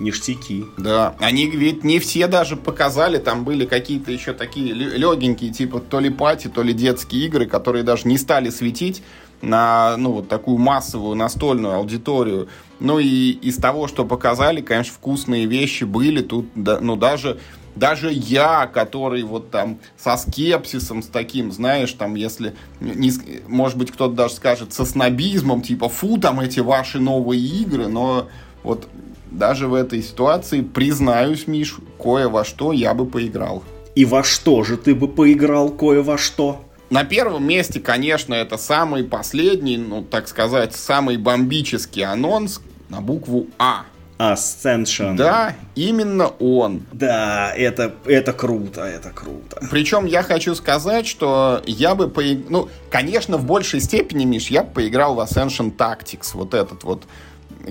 ништяки. 0.00 0.64
Да, 0.78 1.14
они 1.20 1.46
ведь 1.46 1.84
не 1.84 1.98
все 1.98 2.26
даже 2.26 2.56
показали, 2.56 3.18
там 3.18 3.44
были 3.44 3.66
какие-то 3.66 4.10
еще 4.10 4.32
такие 4.32 4.72
легенькие, 4.72 5.52
типа 5.52 5.80
то 5.80 6.00
ли 6.00 6.10
пати, 6.10 6.48
то 6.48 6.62
ли 6.62 6.72
детские 6.72 7.26
игры, 7.26 7.46
которые 7.46 7.84
даже 7.84 8.08
не 8.08 8.18
стали 8.18 8.50
светить 8.50 9.02
на 9.42 9.96
ну, 9.96 10.12
вот 10.12 10.28
такую 10.28 10.58
массовую 10.58 11.16
настольную 11.16 11.74
аудиторию. 11.74 12.48
Ну 12.82 12.98
и 12.98 13.30
из 13.30 13.58
того, 13.58 13.86
что 13.86 14.04
показали, 14.04 14.60
конечно, 14.60 14.92
вкусные 14.92 15.46
вещи 15.46 15.84
были. 15.84 16.20
Тут, 16.20 16.46
ну 16.56 16.96
даже 16.96 17.38
даже 17.76 18.10
я, 18.12 18.66
который 18.66 19.22
вот 19.22 19.50
там 19.50 19.78
со 19.96 20.16
скепсисом, 20.16 21.02
с 21.02 21.06
таким, 21.06 21.52
знаешь, 21.52 21.92
там, 21.92 22.16
если, 22.16 22.54
не, 22.80 23.12
может 23.46 23.78
быть, 23.78 23.92
кто-то 23.92 24.14
даже 24.14 24.34
скажет 24.34 24.72
со 24.72 24.84
снобизмом, 24.84 25.62
типа, 25.62 25.88
фу, 25.88 26.18
там 26.18 26.40
эти 26.40 26.58
ваши 26.58 26.98
новые 26.98 27.40
игры, 27.40 27.86
но 27.86 28.28
вот 28.64 28.88
даже 29.30 29.68
в 29.68 29.74
этой 29.74 30.02
ситуации, 30.02 30.60
признаюсь, 30.60 31.46
Миш, 31.46 31.76
кое 32.02 32.28
во 32.28 32.44
что 32.44 32.72
я 32.72 32.94
бы 32.94 33.06
поиграл. 33.06 33.62
И 33.94 34.04
во 34.04 34.24
что 34.24 34.64
же 34.64 34.76
ты 34.76 34.94
бы 34.94 35.06
поиграл 35.06 35.70
кое 35.70 36.02
во 36.02 36.18
что? 36.18 36.64
На 36.90 37.04
первом 37.04 37.46
месте, 37.46 37.80
конечно, 37.80 38.34
это 38.34 38.58
самый 38.58 39.04
последний, 39.04 39.78
ну, 39.78 40.02
так 40.02 40.28
сказать, 40.28 40.74
самый 40.74 41.16
бомбический 41.16 42.04
анонс 42.04 42.60
на 42.92 43.00
букву 43.00 43.46
А. 43.58 43.84
Ascension. 44.18 45.16
Да, 45.16 45.56
именно 45.74 46.28
он. 46.38 46.82
Да, 46.92 47.52
это, 47.56 47.92
это 48.04 48.32
круто, 48.32 48.82
это 48.82 49.10
круто. 49.10 49.60
Причем 49.68 50.04
я 50.04 50.22
хочу 50.22 50.54
сказать, 50.54 51.08
что 51.08 51.60
я 51.66 51.96
бы 51.96 52.08
поиграл... 52.08 52.46
Ну, 52.50 52.68
конечно, 52.88 53.36
в 53.36 53.44
большей 53.44 53.80
степени, 53.80 54.24
Миш, 54.24 54.48
я 54.48 54.62
бы 54.62 54.70
поиграл 54.70 55.16
в 55.16 55.20
Ascension 55.20 55.74
Tactics. 55.74 56.30
Вот 56.34 56.54
этот 56.54 56.84
вот, 56.84 57.04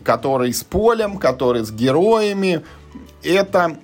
который 0.04 0.52
с 0.52 0.64
полем, 0.64 1.20
который 1.20 1.64
с 1.64 1.72
героями. 1.72 2.64
Это... 3.24 3.78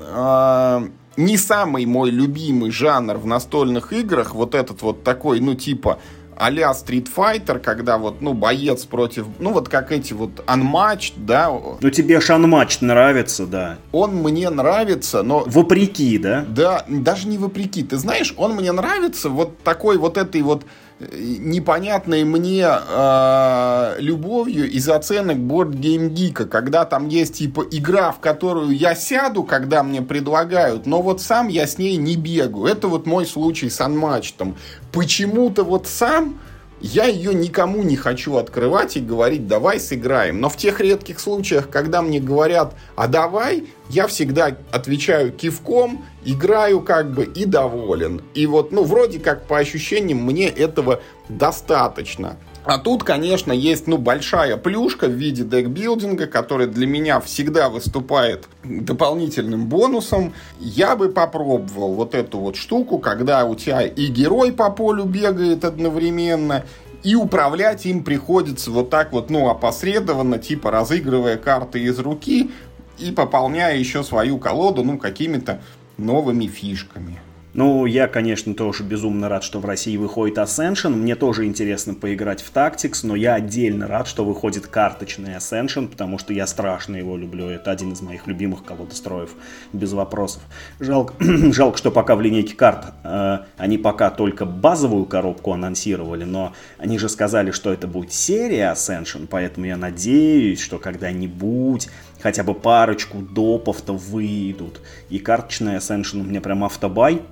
Э, 0.00 0.88
не 1.18 1.36
самый 1.36 1.84
мой 1.84 2.10
любимый 2.10 2.70
жанр 2.70 3.18
в 3.18 3.26
настольных 3.26 3.92
играх, 3.92 4.34
вот 4.34 4.54
этот 4.54 4.82
вот 4.82 5.02
такой, 5.02 5.40
ну, 5.40 5.56
типа 5.56 5.98
а-ля 6.38 6.70
Street 6.70 7.08
Fighter, 7.14 7.58
когда 7.58 7.98
вот, 7.98 8.20
ну, 8.20 8.32
боец 8.32 8.84
против, 8.84 9.26
ну, 9.38 9.52
вот 9.52 9.68
как 9.68 9.92
эти 9.92 10.12
вот 10.12 10.30
Unmatched, 10.46 11.14
да. 11.16 11.50
Ну, 11.80 11.90
тебе 11.90 12.20
же 12.20 12.32
Unmatched 12.32 12.78
нравится, 12.80 13.46
да. 13.46 13.78
Он 13.92 14.14
мне 14.16 14.48
нравится, 14.50 15.22
но... 15.22 15.44
Вопреки, 15.46 16.18
да? 16.18 16.44
Да, 16.48 16.84
даже 16.88 17.28
не 17.28 17.38
вопреки. 17.38 17.82
Ты 17.82 17.98
знаешь, 17.98 18.32
он 18.36 18.54
мне 18.54 18.72
нравится 18.72 19.28
вот 19.28 19.58
такой 19.62 19.98
вот 19.98 20.16
этой 20.16 20.42
вот 20.42 20.64
непонятной 21.00 22.24
мне 22.24 22.66
э, 22.68 23.96
любовью 24.00 24.70
из 24.70 24.88
оценок 24.88 25.36
Board 25.36 25.70
Game 25.70 26.10
Geek, 26.10 26.46
когда 26.46 26.84
там 26.84 27.08
есть 27.08 27.34
типа 27.34 27.64
игра, 27.70 28.10
в 28.10 28.18
которую 28.18 28.76
я 28.76 28.94
сяду, 28.94 29.44
когда 29.44 29.82
мне 29.82 30.02
предлагают, 30.02 30.86
но 30.86 31.00
вот 31.00 31.20
сам 31.20 31.48
я 31.48 31.66
с 31.66 31.78
ней 31.78 31.96
не 31.96 32.16
бегу. 32.16 32.66
Это 32.66 32.88
вот 32.88 33.06
мой 33.06 33.26
случай 33.26 33.70
с 33.70 33.80
Unmatched. 33.80 34.54
Почему-то 34.92 35.62
вот 35.62 35.86
сам 35.86 36.38
я 36.80 37.06
ее 37.06 37.34
никому 37.34 37.82
не 37.82 37.96
хочу 37.96 38.36
открывать 38.36 38.96
и 38.96 39.00
говорить, 39.00 39.46
давай 39.46 39.80
сыграем. 39.80 40.40
Но 40.40 40.48
в 40.48 40.56
тех 40.56 40.80
редких 40.80 41.20
случаях, 41.20 41.70
когда 41.70 42.02
мне 42.02 42.20
говорят, 42.20 42.74
а 42.96 43.08
давай, 43.08 43.66
я 43.88 44.06
всегда 44.06 44.56
отвечаю 44.70 45.32
кивком, 45.32 46.04
играю 46.24 46.80
как 46.80 47.12
бы 47.12 47.24
и 47.24 47.44
доволен. 47.44 48.22
И 48.34 48.46
вот, 48.46 48.72
ну, 48.72 48.84
вроде 48.84 49.18
как 49.18 49.46
по 49.46 49.58
ощущениям 49.58 50.18
мне 50.18 50.48
этого 50.48 51.00
достаточно. 51.28 52.36
А 52.64 52.78
тут, 52.78 53.02
конечно, 53.02 53.52
есть, 53.52 53.86
ну, 53.86 53.96
большая 53.96 54.56
плюшка 54.56 55.06
в 55.06 55.12
виде 55.12 55.42
декбилдинга, 55.42 56.26
который 56.26 56.66
для 56.66 56.86
меня 56.86 57.18
всегда 57.20 57.70
выступает 57.70 58.46
дополнительным 58.62 59.68
бонусом. 59.68 60.34
Я 60.60 60.94
бы 60.96 61.08
попробовал 61.08 61.94
вот 61.94 62.14
эту 62.14 62.38
вот 62.38 62.56
штуку, 62.56 62.98
когда 62.98 63.46
у 63.46 63.54
тебя 63.54 63.82
и 63.82 64.06
герой 64.08 64.52
по 64.52 64.70
полю 64.70 65.04
бегает 65.04 65.64
одновременно, 65.64 66.64
и 67.02 67.14
управлять 67.14 67.86
им 67.86 68.02
приходится 68.02 68.70
вот 68.70 68.90
так 68.90 69.12
вот, 69.12 69.30
ну, 69.30 69.48
опосредованно, 69.48 70.38
типа 70.38 70.70
разыгрывая 70.70 71.36
карты 71.36 71.80
из 71.80 71.98
руки 71.98 72.50
и 72.98 73.12
пополняя 73.12 73.76
еще 73.78 74.02
свою 74.02 74.38
колоду, 74.38 74.82
ну, 74.82 74.98
какими-то 74.98 75.62
новыми 75.96 76.46
фишками. 76.46 77.20
Ну, 77.54 77.86
я, 77.86 78.08
конечно, 78.08 78.52
тоже 78.52 78.84
безумно 78.84 79.28
рад, 79.28 79.42
что 79.42 79.58
в 79.58 79.64
России 79.64 79.96
выходит 79.96 80.36
Ascension. 80.36 80.90
Мне 80.90 81.16
тоже 81.16 81.46
интересно 81.46 81.94
поиграть 81.94 82.42
в 82.42 82.52
Tactics, 82.52 83.00
но 83.04 83.16
я 83.16 83.34
отдельно 83.34 83.86
рад, 83.86 84.06
что 84.06 84.24
выходит 84.24 84.66
карточный 84.66 85.34
Ascension, 85.34 85.88
потому 85.88 86.18
что 86.18 86.34
я 86.34 86.46
страшно 86.46 86.96
его 86.96 87.16
люблю. 87.16 87.48
Это 87.48 87.70
один 87.70 87.92
из 87.92 88.02
моих 88.02 88.26
любимых 88.26 88.64
колодостроев, 88.64 89.30
без 89.72 89.92
вопросов. 89.92 90.42
Жалко, 90.78 91.14
жалко 91.52 91.78
что 91.78 91.90
пока 91.90 92.16
в 92.16 92.20
линейке 92.20 92.54
карт 92.54 92.92
э, 93.02 93.38
они 93.56 93.78
пока 93.78 94.10
только 94.10 94.44
базовую 94.44 95.06
коробку 95.06 95.52
анонсировали, 95.52 96.24
но 96.24 96.52
они 96.76 96.98
же 96.98 97.08
сказали, 97.08 97.50
что 97.50 97.72
это 97.72 97.86
будет 97.86 98.12
серия 98.12 98.72
Ascension, 98.72 99.26
поэтому 99.28 99.64
я 99.64 99.78
надеюсь, 99.78 100.60
что 100.60 100.78
когда-нибудь 100.78 101.88
хотя 102.20 102.42
бы 102.42 102.54
парочку 102.54 103.18
допов-то 103.18 103.94
выйдут. 103.94 104.80
И 105.08 105.18
карточный 105.18 105.76
Ascension 105.76 106.20
у 106.20 106.24
меня 106.24 106.40
прям 106.40 106.64
автобай, 106.64 107.22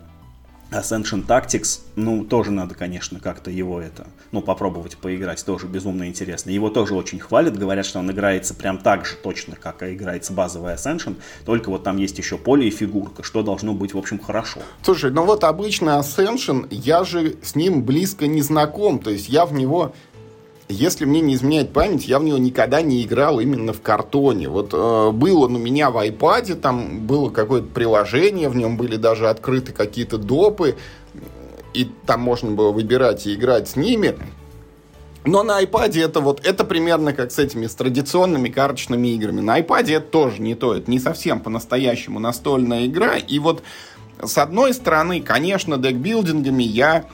Ascension 0.70 1.24
Tactics, 1.24 1.80
ну, 1.94 2.24
тоже 2.24 2.50
надо, 2.50 2.74
конечно, 2.74 3.20
как-то 3.20 3.50
его 3.50 3.80
это, 3.80 4.08
ну, 4.32 4.42
попробовать 4.42 4.96
поиграть, 4.96 5.44
тоже 5.44 5.66
безумно 5.66 6.08
интересно. 6.08 6.50
Его 6.50 6.70
тоже 6.70 6.94
очень 6.94 7.20
хвалят, 7.20 7.56
говорят, 7.56 7.86
что 7.86 8.00
он 8.00 8.10
играется 8.10 8.54
прям 8.54 8.78
так 8.78 9.06
же 9.06 9.14
точно, 9.16 9.56
как 9.56 9.82
и 9.82 9.94
играется 9.94 10.32
базовый 10.32 10.74
Ascension, 10.74 11.16
только 11.44 11.70
вот 11.70 11.84
там 11.84 11.96
есть 11.98 12.18
еще 12.18 12.36
поле 12.36 12.66
и 12.66 12.70
фигурка, 12.70 13.22
что 13.22 13.42
должно 13.42 13.74
быть, 13.74 13.94
в 13.94 13.98
общем, 13.98 14.18
хорошо. 14.18 14.60
Слушай, 14.82 15.10
ну 15.12 15.24
вот 15.24 15.44
обычно 15.44 16.00
Ascension, 16.00 16.66
я 16.70 17.04
же 17.04 17.36
с 17.42 17.54
ним 17.54 17.84
близко 17.84 18.26
не 18.26 18.42
знаком, 18.42 18.98
то 18.98 19.10
есть 19.10 19.28
я 19.28 19.46
в 19.46 19.52
него 19.52 19.94
если 20.68 21.04
мне 21.04 21.20
не 21.20 21.34
изменяет 21.34 21.72
память, 21.72 22.08
я 22.08 22.18
в 22.18 22.24
него 22.24 22.38
никогда 22.38 22.82
не 22.82 23.02
играл 23.02 23.40
именно 23.40 23.72
в 23.72 23.80
картоне. 23.80 24.48
Вот 24.48 24.70
э, 24.72 25.10
был 25.12 25.42
он 25.42 25.56
у 25.56 25.58
меня 25.58 25.90
в 25.90 25.96
iPad, 25.96 26.54
там 26.56 27.06
было 27.06 27.30
какое-то 27.30 27.68
приложение, 27.68 28.48
в 28.48 28.56
нем 28.56 28.76
были 28.76 28.96
даже 28.96 29.28
открыты 29.28 29.72
какие-то 29.72 30.18
допы, 30.18 30.76
и 31.72 31.90
там 32.06 32.20
можно 32.20 32.50
было 32.50 32.72
выбирать 32.72 33.26
и 33.26 33.34
играть 33.34 33.68
с 33.68 33.76
ними. 33.76 34.16
Но 35.24 35.42
на 35.42 35.62
iPad 35.62 36.00
это 36.00 36.20
вот, 36.20 36.44
это 36.46 36.64
примерно 36.64 37.12
как 37.12 37.32
с 37.32 37.38
этими, 37.38 37.66
с 37.66 37.74
традиционными 37.74 38.48
карточными 38.48 39.08
играми. 39.08 39.40
На 39.40 39.60
iPad 39.60 39.90
это 39.90 40.06
тоже 40.06 40.40
не 40.40 40.54
то, 40.54 40.74
это 40.74 40.90
не 40.90 41.00
совсем 41.00 41.40
по-настоящему 41.40 42.18
настольная 42.20 42.86
игра. 42.86 43.16
И 43.16 43.38
вот 43.38 43.62
с 44.22 44.38
одной 44.38 44.72
стороны, 44.72 45.20
конечно, 45.20 45.78
декбилдингами 45.78 46.62
я 46.62 47.06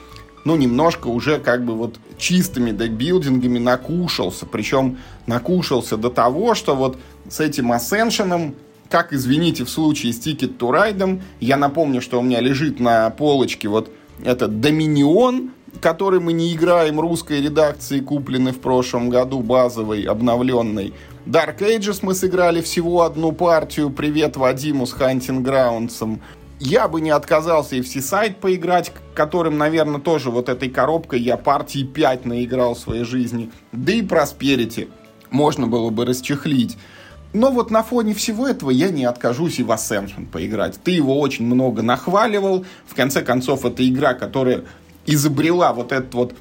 ну, 0.45 0.57
немножко 0.57 1.09
уже 1.09 1.39
как 1.39 1.65
бы 1.65 1.75
вот 1.75 1.97
чистыми 2.19 2.73
декбилдингами 2.73 3.59
накушался. 3.59 4.47
Причем 4.47 4.99
накушался 5.27 5.97
до 5.97 6.11
того, 6.11 6.55
что 6.55 6.75
вот 6.75 6.99
с 7.29 7.41
этим 7.41 7.73
Ascension, 7.73 8.55
как, 8.89 9.13
извините, 9.13 9.65
в 9.65 9.71
случае 9.71 10.13
с 10.13 10.19
Ticket 10.19 10.59
to 10.59 10.71
Ride, 10.71 11.23
я 11.41 11.57
напомню, 11.57 12.01
что 12.01 12.19
у 12.19 12.23
меня 12.23 12.41
лежит 12.41 12.81
на 12.81 13.11
полочке 13.11 13.69
вот 13.69 13.91
этот 14.25 14.61
Доминион, 14.61 15.53
который 15.81 16.21
мы 16.21 16.33
не 16.33 16.53
играем 16.55 17.01
русской 17.01 17.41
редакции, 17.41 18.01
купленный 18.01 18.53
в 18.53 18.61
прошлом 18.61 19.09
году, 19.09 19.41
базовый, 19.41 20.03
обновленный. 20.03 20.93
Dark 21.25 21.61
Ages 21.61 22.01
мы 22.03 22.15
сыграли 22.15 22.61
всего 22.61 23.03
одну 23.03 23.33
партию. 23.33 23.91
Привет 23.91 24.37
Вадиму 24.37 24.87
с 24.87 24.95
Hunting 24.95 25.43
Grounds 25.43 26.19
я 26.65 26.87
бы 26.87 27.01
не 27.01 27.11
отказался 27.11 27.75
и 27.75 27.83
в 27.83 27.87
Seaside 27.87 28.35
поиграть, 28.35 28.93
которым, 29.15 29.59
наверное, 29.59 30.01
тоже 30.01 30.31
вот 30.31 30.49
этой 30.49 30.71
коробкой 30.71 31.21
я 31.21 31.37
партии 31.37 31.83
5 31.83 32.25
наиграл 32.25 32.75
в 32.75 32.79
своей 32.79 33.03
жизни. 33.03 33.51
Да 33.73 33.93
и 33.93 34.01
Prosperity 34.01 34.89
можно 35.31 35.67
было 35.67 35.91
бы 35.91 36.05
расчехлить. 36.05 36.79
Но 37.33 37.51
вот 37.51 37.73
на 37.73 37.83
фоне 37.83 38.15
всего 38.15 38.47
этого 38.47 38.71
я 38.71 38.91
не 38.91 39.05
откажусь 39.05 39.59
и 39.59 39.65
в 39.65 39.73
Ascension 39.73 40.27
поиграть. 40.27 40.79
Ты 40.81 40.93
его 40.93 41.19
очень 41.19 41.47
много 41.47 41.83
нахваливал. 41.83 42.65
В 42.87 42.95
конце 42.95 43.23
концов, 43.23 43.65
это 43.65 43.87
игра, 43.89 44.15
которая 44.15 44.63
изобрела 45.05 45.73
вот 45.73 45.91
этот 45.91 46.15
вот 46.15 46.35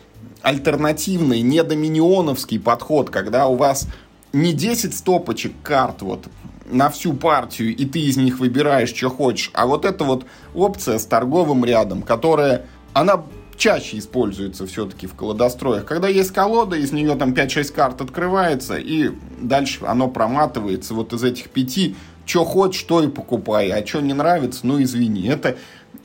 альтернативный, 0.44 1.42
недоминионовский 1.42 2.60
подход, 2.60 3.10
когда 3.10 3.48
у 3.48 3.56
вас 3.56 3.88
не 4.34 4.54
10 4.54 4.96
стопочек 4.96 5.54
карт 5.64 6.04
вот 6.04 6.28
на 6.72 6.90
всю 6.90 7.14
партию, 7.14 7.76
и 7.76 7.86
ты 7.86 8.00
из 8.00 8.18
них 8.18 8.40
выбираешь, 8.40 8.94
что 8.94 9.10
хочешь. 9.10 9.52
А 9.54 9.68
вот 9.68 9.86
эта 9.86 10.04
вот 10.04 10.26
опция 10.54 10.98
с 10.98 11.06
торговым 11.06 11.66
рядом, 11.66 12.02
которая, 12.02 12.66
она 12.94 13.24
чаще 13.58 14.00
используется 14.00 14.66
все-таки 14.66 15.06
в 15.06 15.14
колодостроях. 15.14 15.86
Когда 15.86 16.08
есть 16.08 16.32
колода, 16.32 16.76
из 16.76 16.92
нее 16.92 17.16
там 17.16 17.34
5-6 17.34 17.74
карт 17.74 18.02
открывается, 18.02 18.78
и 18.78 19.12
дальше 19.40 19.86
оно 19.86 20.08
проматывается. 20.08 20.96
Вот 20.96 21.14
из 21.14 21.24
этих 21.24 21.50
пяти, 21.50 21.96
что 22.26 22.44
хочешь, 22.44 22.82
то 22.84 23.04
и 23.04 23.08
покупай. 23.08 23.70
А 23.70 23.86
что 23.86 24.02
не 24.02 24.14
нравится, 24.14 24.62
ну 24.64 24.82
извини. 24.82 25.28
Это 25.28 25.58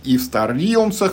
и 0.05 0.19
в 0.19 0.23
Star 0.23 0.53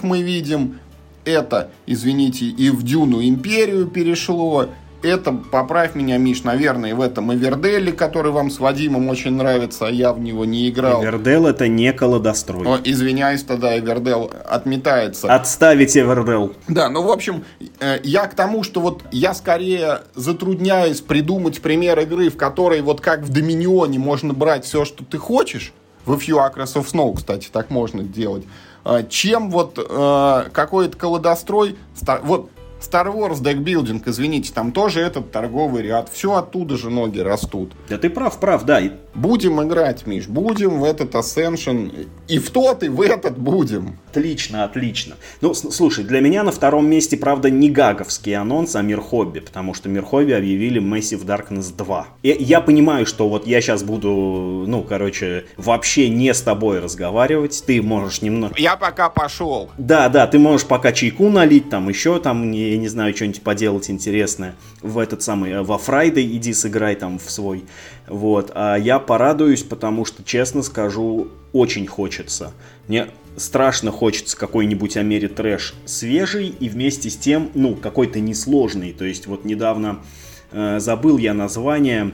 мы 0.01 0.21
видим, 0.21 0.79
это, 1.25 1.71
извините, 1.85 2.45
и 2.45 2.69
в 2.69 2.83
Дюну 2.83 3.21
Империю 3.21 3.87
перешло, 3.87 4.67
это, 5.03 5.31
поправь 5.31 5.95
меня, 5.95 6.17
Миш, 6.17 6.43
наверное, 6.43 6.95
в 6.95 7.01
этом 7.01 7.33
Эверделе, 7.33 7.91
который 7.91 8.31
вам 8.31 8.49
с 8.49 8.59
Вадимом 8.59 9.09
очень 9.09 9.31
нравится, 9.31 9.87
а 9.87 9.91
я 9.91 10.13
в 10.13 10.19
него 10.19 10.45
не 10.45 10.69
играл. 10.69 11.03
Эвердел 11.03 11.47
это 11.47 11.67
не 11.67 11.91
колодострой. 11.93 12.65
О, 12.65 12.79
извиняюсь, 12.83 13.43
тогда 13.43 13.77
Эвердел 13.77 14.31
отметается. 14.45 15.33
Отставить 15.33 15.95
Эвердел. 15.97 16.53
Да, 16.67 16.89
ну, 16.89 17.03
в 17.03 17.11
общем, 17.11 17.43
э, 17.79 17.99
я 18.03 18.27
к 18.27 18.35
тому, 18.35 18.63
что 18.63 18.79
вот 18.81 19.03
я 19.11 19.33
скорее 19.33 20.01
затрудняюсь 20.15 21.01
придумать 21.01 21.61
пример 21.61 21.99
игры, 21.99 22.29
в 22.29 22.37
которой 22.37 22.81
вот 22.81 23.01
как 23.01 23.21
в 23.21 23.29
Доминионе 23.29 23.99
можно 23.99 24.33
брать 24.33 24.65
все, 24.65 24.85
что 24.85 25.03
ты 25.03 25.17
хочешь, 25.17 25.73
в 26.05 26.13
A 26.13 26.15
Few 26.15 26.37
Acres 26.37 26.75
of 26.75 26.85
Snow, 26.91 27.15
кстати, 27.15 27.49
так 27.51 27.69
можно 27.69 28.03
делать, 28.03 28.43
э, 28.85 29.05
чем 29.09 29.49
вот 29.49 29.77
э, 29.77 30.49
какой-то 30.51 30.97
колодострой, 30.97 31.77
вот 32.23 32.49
Star 32.83 33.13
Wars 33.13 33.41
декбилдинг, 33.41 34.07
извините, 34.07 34.51
там 34.53 34.71
тоже 34.71 35.01
этот 35.01 35.31
торговый 35.31 35.83
ряд. 35.83 36.09
Все 36.11 36.33
оттуда 36.33 36.77
же 36.77 36.89
ноги 36.89 37.19
растут. 37.19 37.73
Да 37.89 37.97
ты 37.97 38.09
прав, 38.09 38.39
прав, 38.39 38.63
да. 38.65 38.81
Будем 39.15 39.61
играть, 39.61 40.07
Миш, 40.07 40.27
будем 40.27 40.79
в 40.79 40.83
этот 40.83 41.13
Ascension. 41.13 42.07
И 42.27 42.39
в 42.39 42.49
тот, 42.49 42.83
и 42.83 42.89
в 42.89 42.99
этот 43.01 43.37
будем. 43.37 43.99
Отлично, 44.09 44.63
отлично. 44.63 45.15
Ну, 45.41 45.53
слушай, 45.53 46.03
для 46.03 46.19
меня 46.19 46.43
на 46.43 46.51
втором 46.51 46.87
месте, 46.87 47.15
правда, 47.17 47.49
не 47.49 47.69
гаговский 47.69 48.35
анонс, 48.35 48.75
а 48.75 48.81
Мир 48.81 49.01
Хобби, 49.01 49.39
потому 49.39 49.73
что 49.73 49.89
Мир 49.89 50.03
Хобби 50.03 50.31
объявили 50.31 50.81
Massive 50.81 51.25
Darkness 51.25 51.75
2. 51.75 52.07
И 52.23 52.29
я 52.39 52.61
понимаю, 52.61 53.05
что 53.05 53.29
вот 53.29 53.45
я 53.45 53.61
сейчас 53.61 53.83
буду, 53.83 54.65
ну, 54.67 54.83
короче, 54.83 55.45
вообще 55.57 56.09
не 56.09 56.33
с 56.33 56.41
тобой 56.41 56.79
разговаривать, 56.79 57.63
ты 57.65 57.81
можешь 57.81 58.21
немного... 58.21 58.55
Я 58.57 58.75
пока 58.75 59.09
пошел. 59.09 59.69
Да, 59.77 60.09
да, 60.09 60.25
ты 60.27 60.39
можешь 60.39 60.67
пока 60.67 60.91
чайку 60.91 61.29
налить, 61.29 61.69
там 61.69 61.89
еще 61.89 62.19
там, 62.19 62.49
я 62.73 62.77
не 62.79 62.87
знаю, 62.87 63.15
что-нибудь 63.15 63.41
поделать 63.41 63.89
интересное 63.89 64.55
в 64.81 64.97
этот 64.97 65.21
самый, 65.21 65.51
э, 65.51 65.61
во 65.61 65.77
Friday 65.77 66.25
иди 66.35 66.53
сыграй 66.53 66.95
там 66.95 67.19
в 67.19 67.29
свой. 67.29 67.65
Вот, 68.07 68.51
а 68.53 68.75
я 68.75 68.99
порадуюсь, 68.99 69.63
потому 69.63 70.05
что, 70.05 70.23
честно 70.23 70.63
скажу, 70.63 71.27
очень 71.51 71.87
хочется. 71.87 72.51
Мне 72.87 73.07
страшно 73.37 73.91
хочется 73.91 74.37
какой-нибудь 74.37 74.97
Ameritrash 74.97 75.75
свежий 75.85 76.47
и 76.47 76.69
вместе 76.69 77.09
с 77.09 77.17
тем, 77.17 77.49
ну, 77.53 77.75
какой-то 77.75 78.19
несложный. 78.19 78.93
То 78.93 79.05
есть 79.05 79.27
вот 79.27 79.45
недавно 79.45 80.01
э, 80.51 80.79
забыл 80.79 81.17
я 81.17 81.33
название, 81.33 82.11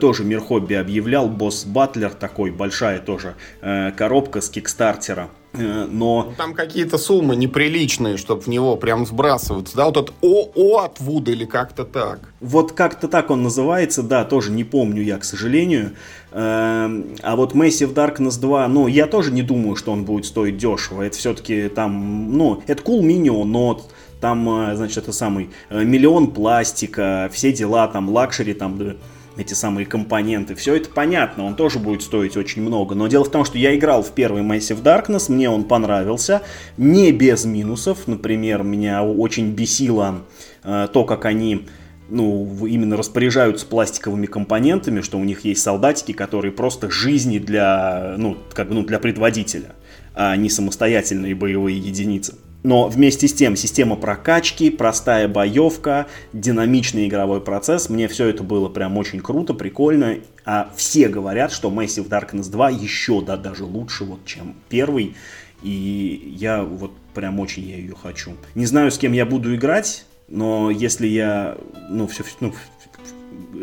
тоже 0.00 0.24
Мир 0.24 0.40
Хобби 0.40 0.74
объявлял, 0.74 1.28
boss 1.28 1.64
battler 1.64 2.10
такой, 2.10 2.50
большая 2.50 2.98
тоже 2.98 3.34
э, 3.60 3.92
коробка 3.92 4.40
с 4.40 4.48
кикстартера. 4.48 5.28
Э, 5.58 5.86
но... 5.90 6.32
Там 6.36 6.54
какие-то 6.54 6.98
суммы 6.98 7.36
неприличные, 7.36 8.16
чтобы 8.16 8.42
в 8.42 8.46
него 8.46 8.76
прям 8.76 9.06
сбрасываться. 9.06 9.76
Да, 9.76 9.86
вот 9.86 9.96
этот 9.96 10.14
ОО 10.22 10.78
от 10.78 11.00
Вуда 11.00 11.30
или 11.32 11.44
как-то 11.44 11.84
так. 11.84 12.20
Вот 12.40 12.72
как-то 12.72 13.08
так 13.08 13.30
он 13.30 13.42
называется, 13.42 14.02
да, 14.02 14.24
тоже 14.24 14.50
не 14.52 14.64
помню 14.64 15.02
я, 15.02 15.18
к 15.18 15.24
сожалению. 15.24 15.92
Эм, 16.32 17.16
а 17.22 17.36
вот 17.36 17.54
Massive 17.54 17.94
Darkness 17.94 18.40
2, 18.40 18.68
ну, 18.68 18.86
я 18.86 19.06
тоже 19.06 19.32
не 19.32 19.42
думаю, 19.42 19.76
что 19.76 19.92
он 19.92 20.04
будет 20.04 20.26
стоить 20.26 20.56
дешево. 20.56 21.02
Это 21.02 21.16
все-таки 21.16 21.68
там, 21.68 22.36
ну, 22.36 22.62
это 22.66 22.82
Cool 22.82 23.00
Mini, 23.00 23.44
но 23.44 23.80
там, 24.20 24.70
э, 24.70 24.76
значит, 24.76 24.98
это 24.98 25.12
самый 25.12 25.50
э, 25.70 25.84
миллион 25.84 26.30
пластика, 26.32 27.30
все 27.32 27.52
дела, 27.52 27.86
там, 27.88 28.08
luxury, 28.08 28.54
там, 28.54 28.96
эти 29.36 29.54
самые 29.54 29.86
компоненты. 29.86 30.54
Все 30.54 30.74
это 30.74 30.88
понятно, 30.88 31.44
он 31.44 31.56
тоже 31.56 31.78
будет 31.78 32.02
стоить 32.02 32.36
очень 32.36 32.62
много. 32.62 32.94
Но 32.94 33.06
дело 33.06 33.24
в 33.24 33.30
том, 33.30 33.44
что 33.44 33.58
я 33.58 33.74
играл 33.76 34.02
в 34.02 34.12
первый 34.12 34.42
Massive 34.42 34.82
Darkness, 34.82 35.30
мне 35.30 35.50
он 35.50 35.64
понравился, 35.64 36.42
не 36.76 37.12
без 37.12 37.44
минусов. 37.44 38.06
Например, 38.06 38.62
меня 38.62 39.02
очень 39.02 39.52
бесило 39.52 40.22
э, 40.64 40.88
то, 40.92 41.04
как 41.04 41.24
они 41.24 41.66
ну, 42.08 42.66
именно 42.66 42.96
распоряжаются 42.96 43.66
пластиковыми 43.66 44.26
компонентами, 44.26 45.00
что 45.00 45.18
у 45.18 45.24
них 45.24 45.44
есть 45.44 45.62
солдатики, 45.62 46.12
которые 46.12 46.52
просто 46.52 46.90
жизни 46.90 47.38
для, 47.38 48.14
ну, 48.16 48.36
как 48.52 48.68
бы, 48.68 48.74
ну, 48.74 48.84
для 48.84 48.98
предводителя, 48.98 49.74
а 50.14 50.36
не 50.36 50.48
самостоятельные 50.48 51.34
боевые 51.34 51.78
единицы. 51.78 52.36
Но 52.66 52.88
вместе 52.88 53.28
с 53.28 53.32
тем 53.32 53.54
система 53.54 53.94
прокачки, 53.94 54.70
простая 54.70 55.28
боевка, 55.28 56.08
динамичный 56.32 57.06
игровой 57.06 57.40
процесс, 57.40 57.88
мне 57.88 58.08
все 58.08 58.26
это 58.26 58.42
было 58.42 58.68
прям 58.68 58.96
очень 58.96 59.20
круто, 59.20 59.54
прикольно. 59.54 60.16
А 60.44 60.72
все 60.74 61.08
говорят, 61.08 61.52
что 61.52 61.70
Massive 61.70 62.08
Darkness 62.08 62.50
2 62.50 62.70
еще 62.70 63.22
да, 63.22 63.36
даже 63.36 63.62
лучше, 63.62 64.02
вот, 64.02 64.24
чем 64.24 64.56
первый. 64.68 65.14
И 65.62 66.34
я 66.36 66.64
вот 66.64 66.90
прям 67.14 67.38
очень 67.38 67.62
я 67.62 67.76
ее 67.76 67.94
хочу. 67.94 68.32
Не 68.56 68.66
знаю, 68.66 68.90
с 68.90 68.98
кем 68.98 69.12
я 69.12 69.26
буду 69.26 69.54
играть, 69.54 70.04
но 70.26 70.68
если 70.68 71.06
я, 71.06 71.56
ну, 71.88 72.08
все, 72.08 72.24
ну, 72.40 72.52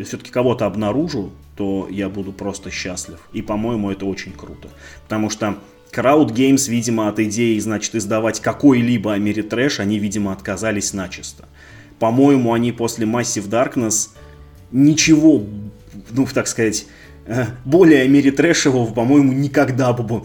все-таки 0.02 0.32
кого-то 0.32 0.66
обнаружу, 0.66 1.34
то 1.58 1.90
я 1.92 2.08
буду 2.08 2.32
просто 2.32 2.72
счастлив. 2.72 3.20
И, 3.34 3.42
по-моему, 3.42 3.92
это 3.92 4.06
очень 4.06 4.32
круто. 4.32 4.70
Потому 5.04 5.30
что 5.30 5.58
Crowd 5.94 6.34
Games, 6.34 6.70
видимо, 6.70 7.08
от 7.08 7.20
идеи, 7.20 7.60
значит, 7.60 7.96
издавать 7.96 8.40
какой-либо 8.40 9.14
Америтрэш, 9.14 9.80
они, 9.80 10.00
видимо, 10.00 10.34
отказались 10.34 10.94
начисто. 10.94 11.48
По-моему, 12.00 12.54
они 12.54 12.72
после 12.72 13.06
Massive 13.06 13.48
Darkness 13.48 14.10
ничего, 14.72 15.44
ну, 16.12 16.28
так 16.34 16.48
сказать, 16.48 16.88
э, 17.28 17.46
более 17.64 18.02
Америтрэшевого, 18.02 18.92
по-моему, 18.94 19.32
никогда 19.32 19.94
бы 19.94 20.24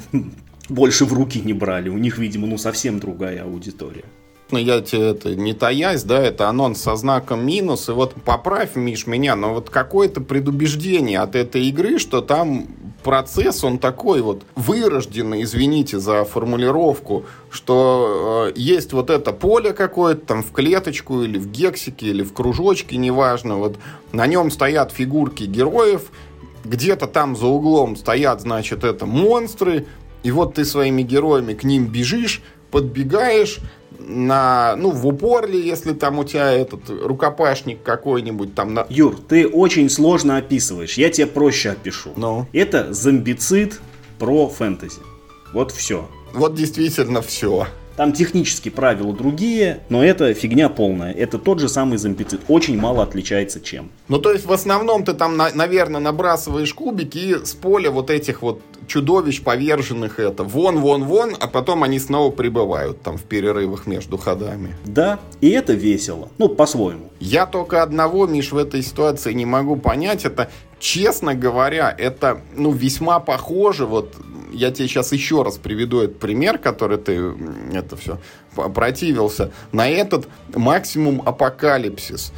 больше 0.68 1.04
в 1.04 1.12
руки 1.12 1.40
не 1.40 1.52
брали. 1.52 1.88
У 1.88 1.98
них, 1.98 2.18
видимо, 2.18 2.46
ну 2.46 2.58
совсем 2.58 2.98
другая 2.98 3.44
аудитория. 3.44 4.04
Ну, 4.50 4.58
я 4.58 4.80
тебе 4.80 5.10
это 5.10 5.34
не 5.34 5.52
таясь, 5.52 6.04
да, 6.04 6.22
это 6.22 6.48
анонс 6.48 6.80
со 6.80 6.96
знаком 6.96 7.44
минус. 7.44 7.88
И 7.90 7.92
вот 7.92 8.14
поправь, 8.22 8.76
Миш, 8.76 9.06
меня, 9.06 9.36
но 9.36 9.52
вот 9.52 9.68
какое-то 9.68 10.22
предубеждение 10.22 11.20
от 11.20 11.36
этой 11.36 11.66
игры, 11.66 11.98
что 11.98 12.22
там 12.22 12.66
процесс, 13.08 13.64
он 13.64 13.78
такой 13.78 14.20
вот 14.20 14.42
вырожденный, 14.54 15.42
извините 15.42 15.98
за 15.98 16.24
формулировку, 16.24 17.24
что 17.50 18.50
э, 18.50 18.52
есть 18.54 18.92
вот 18.92 19.08
это 19.08 19.32
поле 19.32 19.72
какое-то 19.72 20.26
там 20.26 20.42
в 20.42 20.52
клеточку 20.52 21.22
или 21.22 21.38
в 21.38 21.50
гексике 21.50 22.08
или 22.08 22.22
в 22.22 22.34
кружочке, 22.34 22.98
неважно, 22.98 23.56
вот 23.56 23.78
на 24.12 24.26
нем 24.26 24.50
стоят 24.50 24.92
фигурки 24.92 25.44
героев, 25.44 26.10
где-то 26.66 27.06
там 27.06 27.34
за 27.34 27.46
углом 27.46 27.96
стоят, 27.96 28.42
значит, 28.42 28.84
это 28.84 29.06
монстры, 29.06 29.86
и 30.22 30.30
вот 30.30 30.56
ты 30.56 30.66
своими 30.66 31.00
героями 31.00 31.54
к 31.54 31.64
ним 31.64 31.86
бежишь, 31.86 32.42
подбегаешь, 32.70 33.60
на, 33.98 34.76
ну, 34.76 34.90
в 34.90 35.06
упор 35.06 35.48
ли, 35.48 35.60
если 35.60 35.92
там 35.92 36.18
у 36.18 36.24
тебя 36.24 36.52
этот 36.52 36.88
рукопашник 36.88 37.82
какой-нибудь 37.82 38.54
там 38.54 38.74
на... 38.74 38.86
Юр, 38.88 39.16
ты 39.28 39.46
очень 39.48 39.88
сложно 39.90 40.36
описываешь, 40.36 40.98
я 40.98 41.10
тебе 41.10 41.26
проще 41.26 41.70
опишу. 41.70 42.10
Ну? 42.16 42.46
Это 42.52 42.92
зомбицид 42.92 43.80
про 44.18 44.48
фэнтези. 44.48 45.00
Вот 45.52 45.72
все. 45.72 46.08
Вот 46.32 46.54
действительно 46.54 47.22
все. 47.22 47.66
Там 47.98 48.12
технические 48.12 48.70
правила 48.70 49.12
другие, 49.12 49.80
но 49.88 50.04
это 50.04 50.32
фигня 50.32 50.68
полная. 50.68 51.12
Это 51.12 51.36
тот 51.36 51.58
же 51.58 51.68
самый 51.68 51.98
зомбицид. 51.98 52.40
Очень 52.46 52.78
мало 52.78 53.02
отличается 53.02 53.60
чем. 53.60 53.90
Ну, 54.06 54.20
то 54.20 54.32
есть, 54.32 54.46
в 54.46 54.52
основном 54.52 55.02
ты 55.02 55.14
там, 55.14 55.36
на, 55.36 55.50
наверное, 55.52 56.00
набрасываешь 56.00 56.72
кубики 56.72 57.18
и 57.18 57.44
с 57.44 57.54
поля 57.54 57.90
вот 57.90 58.10
этих 58.10 58.42
вот 58.42 58.62
чудовищ 58.86 59.42
поверженных 59.42 60.20
это 60.20 60.44
вон, 60.44 60.78
вон, 60.78 61.06
вон, 61.06 61.34
а 61.40 61.48
потом 61.48 61.82
они 61.82 61.98
снова 61.98 62.30
прибывают 62.30 63.02
там 63.02 63.18
в 63.18 63.24
перерывах 63.24 63.88
между 63.88 64.16
ходами. 64.16 64.76
Да, 64.84 65.18
и 65.40 65.50
это 65.50 65.72
весело. 65.72 66.28
Ну, 66.38 66.48
по-своему. 66.48 67.10
Я 67.18 67.46
только 67.46 67.82
одного, 67.82 68.28
Миш, 68.28 68.52
в 68.52 68.56
этой 68.56 68.80
ситуации 68.80 69.32
не 69.32 69.44
могу 69.44 69.74
понять. 69.74 70.24
Это, 70.24 70.50
честно 70.78 71.34
говоря, 71.34 71.94
это, 71.96 72.40
ну, 72.54 72.72
весьма 72.72 73.20
похоже 73.20 73.86
вот 73.86 74.14
я 74.52 74.70
тебе 74.70 74.88
сейчас 74.88 75.12
еще 75.12 75.42
раз 75.42 75.58
приведу 75.58 76.00
этот 76.00 76.18
пример, 76.18 76.58
который 76.58 76.98
ты 76.98 77.34
это 77.72 77.96
все 77.96 78.18
противился. 78.74 79.52
На 79.72 79.88
этот 79.88 80.28
максимум 80.54 81.22
апокалипсис 81.24 82.32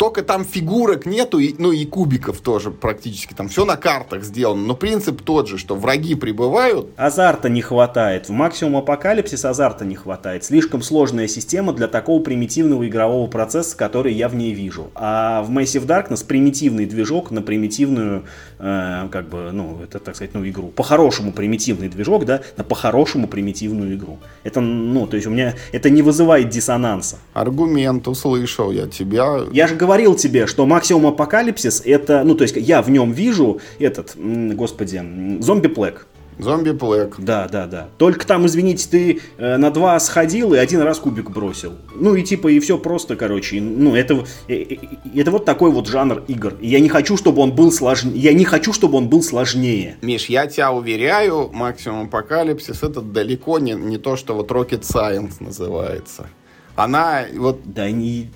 только 0.00 0.22
там 0.22 0.46
фигурок 0.46 1.04
нету, 1.04 1.38
и, 1.38 1.54
ну 1.58 1.72
и 1.72 1.84
кубиков 1.84 2.40
тоже 2.40 2.70
практически. 2.70 3.34
Там 3.34 3.50
все 3.50 3.66
на 3.66 3.76
картах 3.76 4.24
сделано. 4.24 4.64
Но 4.64 4.74
принцип 4.74 5.20
тот 5.20 5.46
же, 5.46 5.58
что 5.58 5.74
враги 5.74 6.14
прибывают. 6.14 6.88
Азарта 6.96 7.50
не 7.50 7.60
хватает. 7.60 8.30
В 8.30 8.32
максимум 8.32 8.78
апокалипсис 8.78 9.44
азарта 9.44 9.84
не 9.84 9.96
хватает. 9.96 10.42
Слишком 10.42 10.80
сложная 10.80 11.28
система 11.28 11.74
для 11.74 11.86
такого 11.86 12.22
примитивного 12.22 12.88
игрового 12.88 13.26
процесса, 13.26 13.76
который 13.76 14.14
я 14.14 14.30
в 14.30 14.34
ней 14.34 14.54
вижу. 14.54 14.90
А 14.94 15.42
в 15.42 15.50
Massive 15.50 15.84
Darkness 15.84 16.24
примитивный 16.24 16.86
движок 16.86 17.30
на 17.30 17.42
примитивную, 17.42 18.24
э, 18.58 19.06
как 19.12 19.28
бы, 19.28 19.50
ну, 19.52 19.80
это, 19.84 19.98
так 19.98 20.16
сказать, 20.16 20.32
ну, 20.32 20.48
игру. 20.48 20.68
По-хорошему 20.68 21.30
примитивный 21.30 21.90
движок, 21.90 22.24
да, 22.24 22.40
на 22.56 22.64
по-хорошему 22.64 23.28
примитивную 23.28 23.96
игру. 23.96 24.18
Это, 24.44 24.62
ну, 24.62 25.06
то 25.06 25.16
есть 25.16 25.26
у 25.26 25.30
меня, 25.30 25.56
это 25.72 25.90
не 25.90 26.00
вызывает 26.00 26.48
диссонанса. 26.48 27.18
Аргумент 27.34 28.08
услышал 28.08 28.70
я 28.70 28.86
тебя. 28.86 29.40
Я 29.52 29.66
же 29.66 29.74
говорю, 29.74 29.89
говорил 29.90 30.14
тебе, 30.14 30.46
что 30.46 30.66
максимум 30.66 31.08
апокалипсис 31.08 31.82
это, 31.84 32.22
ну 32.22 32.36
то 32.36 32.42
есть 32.44 32.54
я 32.54 32.80
в 32.80 32.90
нем 32.90 33.10
вижу 33.10 33.60
этот, 33.80 34.14
господи, 34.14 35.02
зомби 35.40 35.66
плек. 35.66 36.06
Зомби 36.38 36.70
плек. 36.70 37.16
Да, 37.18 37.48
да, 37.50 37.66
да. 37.66 37.88
Только 37.98 38.24
там, 38.24 38.46
извините, 38.46 38.86
ты 38.88 39.20
э, 39.36 39.56
на 39.56 39.72
два 39.72 39.98
сходил 39.98 40.54
и 40.54 40.58
один 40.58 40.80
раз 40.82 41.00
кубик 41.00 41.30
бросил. 41.30 41.72
Ну 41.96 42.14
и 42.14 42.22
типа 42.22 42.46
и 42.46 42.60
все 42.60 42.78
просто, 42.78 43.16
короче. 43.16 43.60
Ну 43.60 43.96
это, 43.96 44.24
э, 44.46 44.54
э, 44.54 44.76
это 45.12 45.32
вот 45.32 45.44
такой 45.44 45.72
вот 45.72 45.88
жанр 45.88 46.22
игр. 46.28 46.54
И 46.60 46.68
я 46.68 46.78
не 46.78 46.88
хочу, 46.88 47.16
чтобы 47.16 47.42
он 47.42 47.52
был 47.52 47.72
сложнее. 47.72 48.16
Я 48.16 48.32
не 48.32 48.44
хочу, 48.44 48.72
чтобы 48.72 48.96
он 48.96 49.08
был 49.08 49.24
сложнее. 49.24 49.96
Миш, 50.02 50.26
я 50.26 50.46
тебя 50.46 50.70
уверяю, 50.70 51.50
максимум 51.52 52.06
апокалипсис 52.06 52.84
это 52.84 53.00
далеко 53.00 53.58
не, 53.58 53.72
не 53.72 53.98
то, 53.98 54.14
что 54.14 54.36
вот 54.36 54.52
Rocket 54.52 54.82
Science 54.82 55.34
называется. 55.40 56.28
Она 56.76 57.24
вот... 57.36 57.60
Да 57.64 57.90
не... 57.90 58.30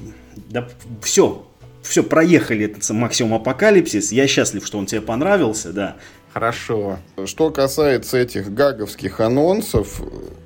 Да 0.50 0.68
все, 1.02 1.46
все, 1.82 2.02
проехали 2.02 2.66
этот 2.66 2.88
максимум 2.90 3.34
апокалипсис. 3.34 4.12
Я 4.12 4.26
счастлив, 4.26 4.66
что 4.66 4.78
он 4.78 4.86
тебе 4.86 5.00
понравился, 5.00 5.72
да. 5.72 5.96
Хорошо. 6.32 6.98
Что 7.26 7.50
касается 7.50 8.16
этих 8.16 8.52
гаговских 8.52 9.20
анонсов, 9.20 10.00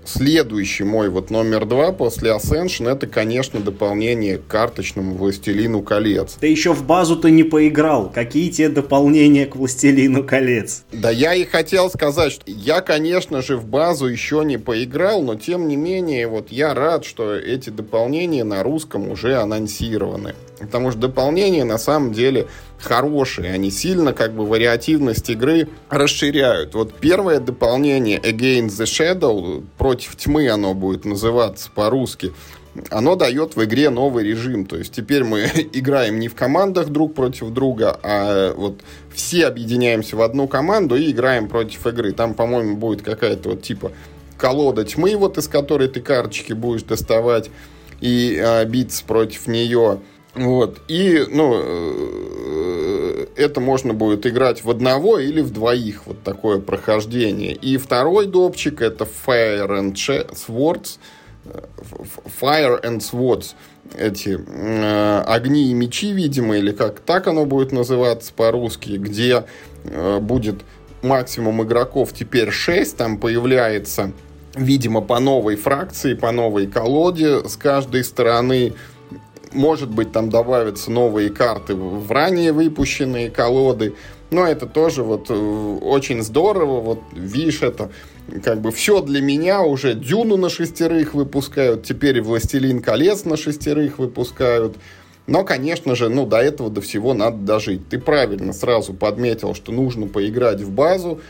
следующий 0.09 0.85
мой 0.85 1.09
вот 1.09 1.31
номер 1.31 1.67
два 1.67 1.93
после 1.93 2.31
Ascension, 2.31 2.91
это, 2.91 3.07
конечно, 3.07 3.61
дополнение 3.61 4.39
к 4.39 4.47
карточному 4.47 5.15
Властелину 5.15 5.83
колец. 5.83 6.37
Ты 6.41 6.49
еще 6.49 6.73
в 6.73 6.85
базу-то 6.85 7.31
не 7.31 7.43
поиграл. 7.43 8.11
Какие 8.11 8.51
те 8.51 8.69
дополнения 8.69 9.47
к 9.47 9.57
Властелину 9.57 10.25
колец? 10.25 10.85
Да 10.93 11.11
я 11.11 11.35
и 11.35 11.45
хотел 11.45 11.91
сказать, 11.91 12.33
что 12.33 12.43
я, 12.47 12.81
конечно 12.81 13.43
же, 13.43 13.57
в 13.57 13.67
базу 13.67 14.07
еще 14.07 14.43
не 14.45 14.59
поиграл, 14.59 15.23
но 15.23 15.35
тем 15.35 15.69
не 15.69 15.77
менее, 15.77 16.27
вот 16.27 16.51
я 16.51 16.75
рад, 16.75 17.05
что 17.05 17.35
эти 17.35 17.71
дополнения 17.71 18.45
на 18.45 18.63
русском 18.63 19.11
уже 19.11 19.37
анонсированы. 19.37 20.35
Потому 20.59 20.91
что 20.91 21.01
дополнения 21.01 21.65
на 21.65 21.79
самом 21.79 22.13
деле 22.13 22.49
хорошие, 22.81 23.53
они 23.53 23.71
сильно 23.71 24.13
как 24.13 24.35
бы 24.35 24.45
вариативность 24.45 25.29
игры 25.31 25.69
расширяют. 25.89 26.75
Вот 26.75 26.95
первое 26.95 27.41
дополнение 27.41 28.19
Against 28.19 28.81
the 28.81 28.85
Shadow, 28.85 29.65
против 29.77 29.98
тьмы 30.07 30.49
оно 30.49 30.75
будет 30.75 31.05
называться 31.05 31.71
по-русски, 31.75 32.33
оно 32.91 33.17
дает 33.17 33.57
в 33.57 33.65
игре 33.65 33.91
новый 33.91 34.25
режим. 34.25 34.67
То 34.67 34.77
есть 34.77 34.93
теперь 34.93 35.25
мы 35.25 35.41
играем 35.73 36.19
не 36.19 36.29
в 36.29 36.35
командах 36.35 36.89
друг 36.89 37.15
против 37.15 37.51
друга, 37.51 37.99
а 38.03 38.55
вот 38.55 38.81
все 39.13 39.47
объединяемся 39.47 40.17
в 40.17 40.23
одну 40.23 40.49
команду 40.49 40.97
и 40.97 41.11
играем 41.11 41.49
против 41.49 41.87
игры. 41.87 42.13
Там, 42.13 42.35
по-моему, 42.35 42.77
будет 42.77 43.03
какая-то 43.03 43.51
вот 43.51 43.63
типа 43.63 43.93
колода 44.37 44.85
тьмы, 44.85 45.17
вот 45.17 45.39
из 45.39 45.49
которой 45.49 45.89
ты 45.89 46.01
карточки 46.01 46.53
будешь 46.53 46.83
доставать 46.83 47.51
и 48.01 48.41
а, 48.43 48.65
биться 48.65 49.05
против 49.05 49.47
нее. 49.49 50.01
Вот. 50.39 50.81
И, 50.89 51.25
ну, 51.29 51.55
э, 51.57 53.27
это 53.37 53.61
можно 53.61 53.93
будет 53.93 54.27
играть 54.27 54.63
в 54.63 54.71
одного 54.71 55.19
или 55.19 55.41
в 55.41 55.51
двоих, 55.51 56.07
вот 56.07 56.23
такое 56.23 56.61
прохождение. 56.61 57.53
И 57.53 57.77
второй 57.77 58.27
допчик 58.27 58.81
это 58.81 59.05
Fire 59.05 59.69
and 59.69 59.95
Swords. 59.95 60.99
Fire 62.41 62.83
and 62.83 62.99
Swords. 62.99 63.55
Эти 63.97 64.39
э, 64.39 65.23
огни 65.27 65.71
и 65.71 65.75
мечи, 65.75 66.13
видимо, 66.13 66.59
или 66.59 66.73
как 66.73 67.01
так 67.01 67.27
оно 67.27 67.47
будет 67.47 67.73
называться 67.73 68.33
по-русски, 68.35 68.91
где 68.91 69.45
э, 69.85 70.19
будет 70.21 70.63
максимум 71.03 71.63
игроков 71.63 72.13
теперь 72.13 72.51
6, 72.51 72.97
там 72.97 73.19
появляется, 73.19 74.13
видимо, 74.55 75.01
по 75.01 75.21
новой 75.21 75.57
фракции, 75.57 76.15
по 76.15 76.33
новой 76.33 76.67
колоде 76.67 77.49
с 77.49 77.57
каждой 77.57 78.05
стороны 78.05 78.75
может 79.53 79.91
быть, 79.91 80.13
там 80.13 80.31
добавятся 80.31 80.91
новые 80.91 81.31
карты 81.31 81.75
в 81.75 82.11
ранее 82.11 82.53
выпущенные 82.53 83.31
колоды. 83.31 83.95
Но 84.31 84.47
это 84.47 84.67
тоже 84.67 85.03
вот 85.03 85.31
э, 85.31 85.35
очень 85.35 86.23
здорово. 86.23 86.81
Вот 86.81 87.01
видишь, 87.13 87.63
это 87.63 87.91
как 88.45 88.61
бы 88.61 88.71
все 88.71 89.01
для 89.01 89.23
меня 89.23 89.63
уже. 89.63 89.95
Дюну 89.95 90.37
на 90.37 90.51
шестерых 90.51 91.15
выпускают, 91.15 91.85
теперь 91.85 92.21
Властелин 92.21 92.83
колец 92.83 93.25
на 93.25 93.37
шестерых 93.37 93.99
выпускают. 93.99 94.77
Но, 95.27 95.45
конечно 95.45 95.95
же, 95.95 96.09
ну, 96.09 96.27
до 96.27 96.39
этого, 96.39 96.71
до 96.71 96.81
всего 96.81 97.13
надо 97.13 97.37
дожить. 97.39 97.89
Ты 97.89 97.99
правильно 97.99 98.55
сразу 98.55 98.95
подметил, 98.95 99.55
что 99.55 99.73
нужно 99.73 100.07
поиграть 100.07 100.63
в 100.63 100.71
базу, 100.71 101.21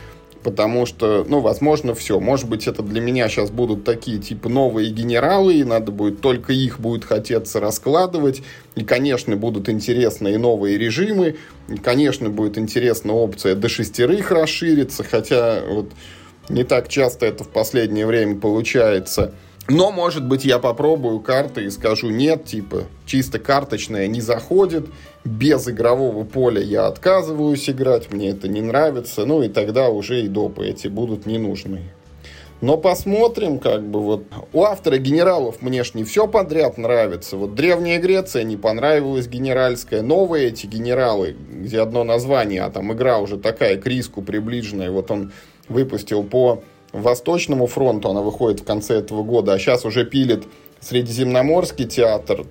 потому 0.43 0.87
что, 0.87 1.25
ну, 1.29 1.41
возможно, 1.41 1.95
все. 1.95 2.21
Может 2.21 2.49
быть, 2.49 2.67
это 2.67 2.83
для 2.83 3.01
меня 3.01 3.29
сейчас 3.29 3.51
будут 3.51 3.85
такие, 3.85 4.19
типа, 4.19 4.49
новые 4.49 4.91
генералы, 4.91 5.55
и 5.55 5.65
надо 5.65 5.93
будет, 5.93 6.21
только 6.21 6.53
их 6.53 6.81
будет 6.81 7.05
хотеться 7.05 7.61
раскладывать, 7.61 8.43
и, 8.75 8.85
конечно, 8.85 9.37
будут 9.37 9.69
интересны 9.69 10.35
и 10.35 10.37
новые 10.37 10.79
режимы, 10.79 11.37
и, 11.69 11.77
конечно, 11.77 12.31
будет 12.31 12.59
интересна 12.59 13.13
опция 13.13 13.55
до 13.55 13.69
шестерых 13.69 14.31
расшириться, 14.31 15.05
хотя 15.05 15.63
вот 15.69 15.91
не 16.49 16.65
так 16.65 16.89
часто 16.89 17.27
это 17.27 17.45
в 17.45 17.49
последнее 17.49 18.07
время 18.07 18.39
получается– 18.39 19.35
но, 19.69 19.93
может 19.93 20.27
быть, 20.27 20.45
я 20.45 20.59
попробую 20.59 21.21
карты 21.21 21.65
и 21.65 21.71
скажу 21.71 22.09
нет, 22.09 22.47
типа, 22.47 22.85
чисто 23.05 23.39
карточная 23.39 24.07
не 24.07 24.23
заходит, 24.23 24.87
без 25.25 25.69
игрового 25.69 26.25
поля 26.25 26.63
я 26.63 26.87
отказываюсь 26.87 27.69
играть, 27.69 28.11
мне 28.11 28.31
это 28.31 28.49
не 28.49 28.63
нравится, 28.63 29.27
ну 29.27 29.43
и 29.43 29.49
тогда 29.49 29.91
уже 29.91 30.23
и 30.23 30.29
допы 30.29 30.67
эти 30.67 30.89
будут 30.89 31.27
не 31.27 31.37
нужны. 31.37 31.83
Но 32.61 32.77
посмотрим, 32.77 33.59
как 33.59 33.87
бы 33.87 34.01
вот. 34.01 34.25
У 34.53 34.65
автора 34.65 34.99
генералов 34.99 35.63
мне 35.63 35.85
ж 35.85 35.95
не 35.95 36.03
все 36.03 36.27
подряд 36.27 36.77
нравится. 36.77 37.37
Вот 37.37 37.55
Древняя 37.55 38.01
Греция 38.01 38.43
не 38.43 38.57
понравилась 38.57 39.29
генеральская. 39.29 40.03
Новые 40.03 40.49
эти 40.49 40.67
генералы, 40.67 41.37
где 41.51 41.81
одно 41.81 42.03
название, 42.03 42.63
а 42.63 42.71
там 42.71 42.93
игра 42.93 43.19
уже 43.19 43.39
такая 43.39 43.77
к 43.77 43.87
риску 43.87 44.23
приближенная. 44.23 44.91
Вот 44.91 45.11
он 45.13 45.31
выпустил 45.69 46.25
по 46.25 46.65
Восточному 46.93 47.67
фронту 47.67 48.11
она 48.11 48.23
выходит 48.23 48.61
в 48.61 48.65
конце 48.65 48.97
этого 48.97 49.23
года, 49.23 49.53
а 49.53 49.59
сейчас 49.59 49.85
уже 49.85 50.05
пилит 50.05 50.45
Средиземноморский 50.81 51.87
театр. 51.87 52.47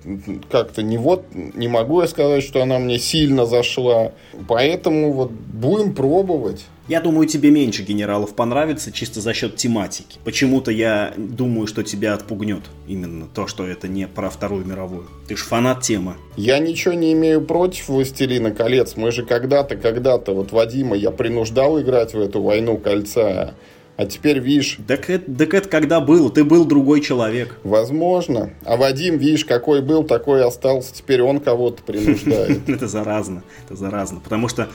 Как-то 0.50 0.82
не 0.82 0.98
вот, 0.98 1.24
не 1.32 1.66
могу 1.66 2.02
я 2.02 2.08
сказать, 2.08 2.44
что 2.44 2.62
она 2.62 2.78
мне 2.78 2.98
сильно 2.98 3.46
зашла. 3.46 4.12
Поэтому 4.46 5.12
вот 5.12 5.30
будем 5.30 5.94
пробовать. 5.94 6.66
Я 6.88 7.00
думаю, 7.00 7.26
тебе 7.26 7.50
меньше 7.50 7.82
генералов 7.82 8.34
понравится 8.34 8.92
чисто 8.92 9.20
за 9.20 9.34
счет 9.34 9.56
тематики. 9.56 10.18
Почему-то 10.24 10.70
я 10.70 11.12
думаю, 11.16 11.66
что 11.66 11.82
тебя 11.82 12.14
отпугнет 12.14 12.62
именно 12.86 13.26
то, 13.26 13.46
что 13.46 13.66
это 13.66 13.88
не 13.88 14.06
про 14.06 14.30
Вторую 14.30 14.64
мировую. 14.64 15.06
Ты 15.26 15.36
ж 15.36 15.40
фанат 15.40 15.82
темы. 15.82 16.14
Я 16.36 16.58
ничего 16.58 16.94
не 16.94 17.12
имею 17.12 17.42
против 17.42 17.88
«Властелина 17.88 18.52
колец». 18.52 18.96
Мы 18.96 19.10
же 19.10 19.24
когда-то, 19.24 19.76
когда-то, 19.76 20.32
вот 20.32 20.52
Вадима 20.52 20.96
я 20.96 21.10
принуждал 21.10 21.80
играть 21.80 22.14
в 22.14 22.20
эту 22.20 22.42
«Войну 22.42 22.78
кольца». 22.78 23.54
А 23.98 24.06
теперь, 24.06 24.38
видишь... 24.38 24.78
Так 24.86 25.10
это, 25.10 25.28
так 25.34 25.54
это 25.54 25.68
когда 25.68 26.00
был? 26.00 26.30
Ты 26.30 26.44
был 26.44 26.64
другой 26.64 27.00
человек. 27.00 27.58
Возможно. 27.64 28.50
А 28.64 28.76
Вадим, 28.76 29.18
видишь, 29.18 29.44
какой 29.44 29.82
был, 29.82 30.04
такой 30.04 30.44
остался. 30.44 30.94
Теперь 30.94 31.20
он 31.20 31.40
кого-то 31.40 31.82
принуждает. 31.82 32.60
Это 32.68 32.86
заразно. 32.86 33.42
Это 33.64 33.74
заразно. 33.74 34.20
Потому 34.20 34.46
что 34.46 34.68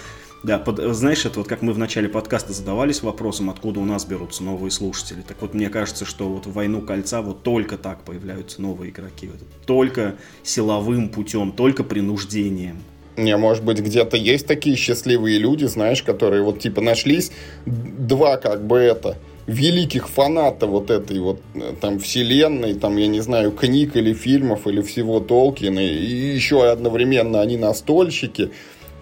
да, 0.43 0.59
под, 0.59 0.79
знаешь, 0.93 1.25
это 1.25 1.39
вот 1.39 1.47
как 1.47 1.61
мы 1.61 1.71
в 1.71 1.77
начале 1.77 2.09
подкаста 2.09 2.51
задавались 2.51 3.01
вопросом, 3.01 3.49
откуда 3.49 3.79
у 3.79 3.85
нас 3.85 4.03
берутся 4.03 4.43
новые 4.43 4.71
слушатели. 4.71 5.21
Так 5.25 5.37
вот, 5.39 5.53
мне 5.53 5.69
кажется, 5.69 6.03
что 6.03 6.27
вот 6.27 6.45
в 6.45 6.51
«Войну 6.51 6.81
кольца» 6.81 7.21
вот 7.21 7.43
только 7.43 7.77
так 7.77 8.03
появляются 8.03 8.61
новые 8.61 8.91
игроки. 8.91 9.27
Вот, 9.27 9.39
только 9.65 10.15
силовым 10.43 11.07
путем, 11.07 11.53
только 11.53 11.85
принуждением. 11.85 12.83
Не, 13.15 13.37
может 13.37 13.63
быть, 13.63 13.79
где-то 13.79 14.17
есть 14.17 14.47
такие 14.47 14.75
счастливые 14.75 15.37
люди, 15.37 15.65
знаешь, 15.65 16.01
которые 16.01 16.41
вот 16.41 16.59
типа 16.59 16.81
нашлись 16.81 17.31
два 17.65 18.37
как 18.37 18.65
бы 18.65 18.77
это 18.77 19.17
великих 19.45 20.07
фаната 20.09 20.67
вот 20.67 20.89
этой 20.89 21.19
вот 21.19 21.41
э, 21.53 21.73
там 21.79 21.99
вселенной, 21.99 22.75
там, 22.75 22.97
я 22.97 23.07
не 23.07 23.21
знаю, 23.21 23.51
книг 23.51 23.95
или 23.95 24.13
фильмов, 24.13 24.67
или 24.67 24.81
всего 24.81 25.19
Толкина, 25.19 25.79
и 25.79 26.33
еще 26.33 26.69
одновременно 26.69 27.41
они 27.41 27.57
настольщики, 27.57 28.51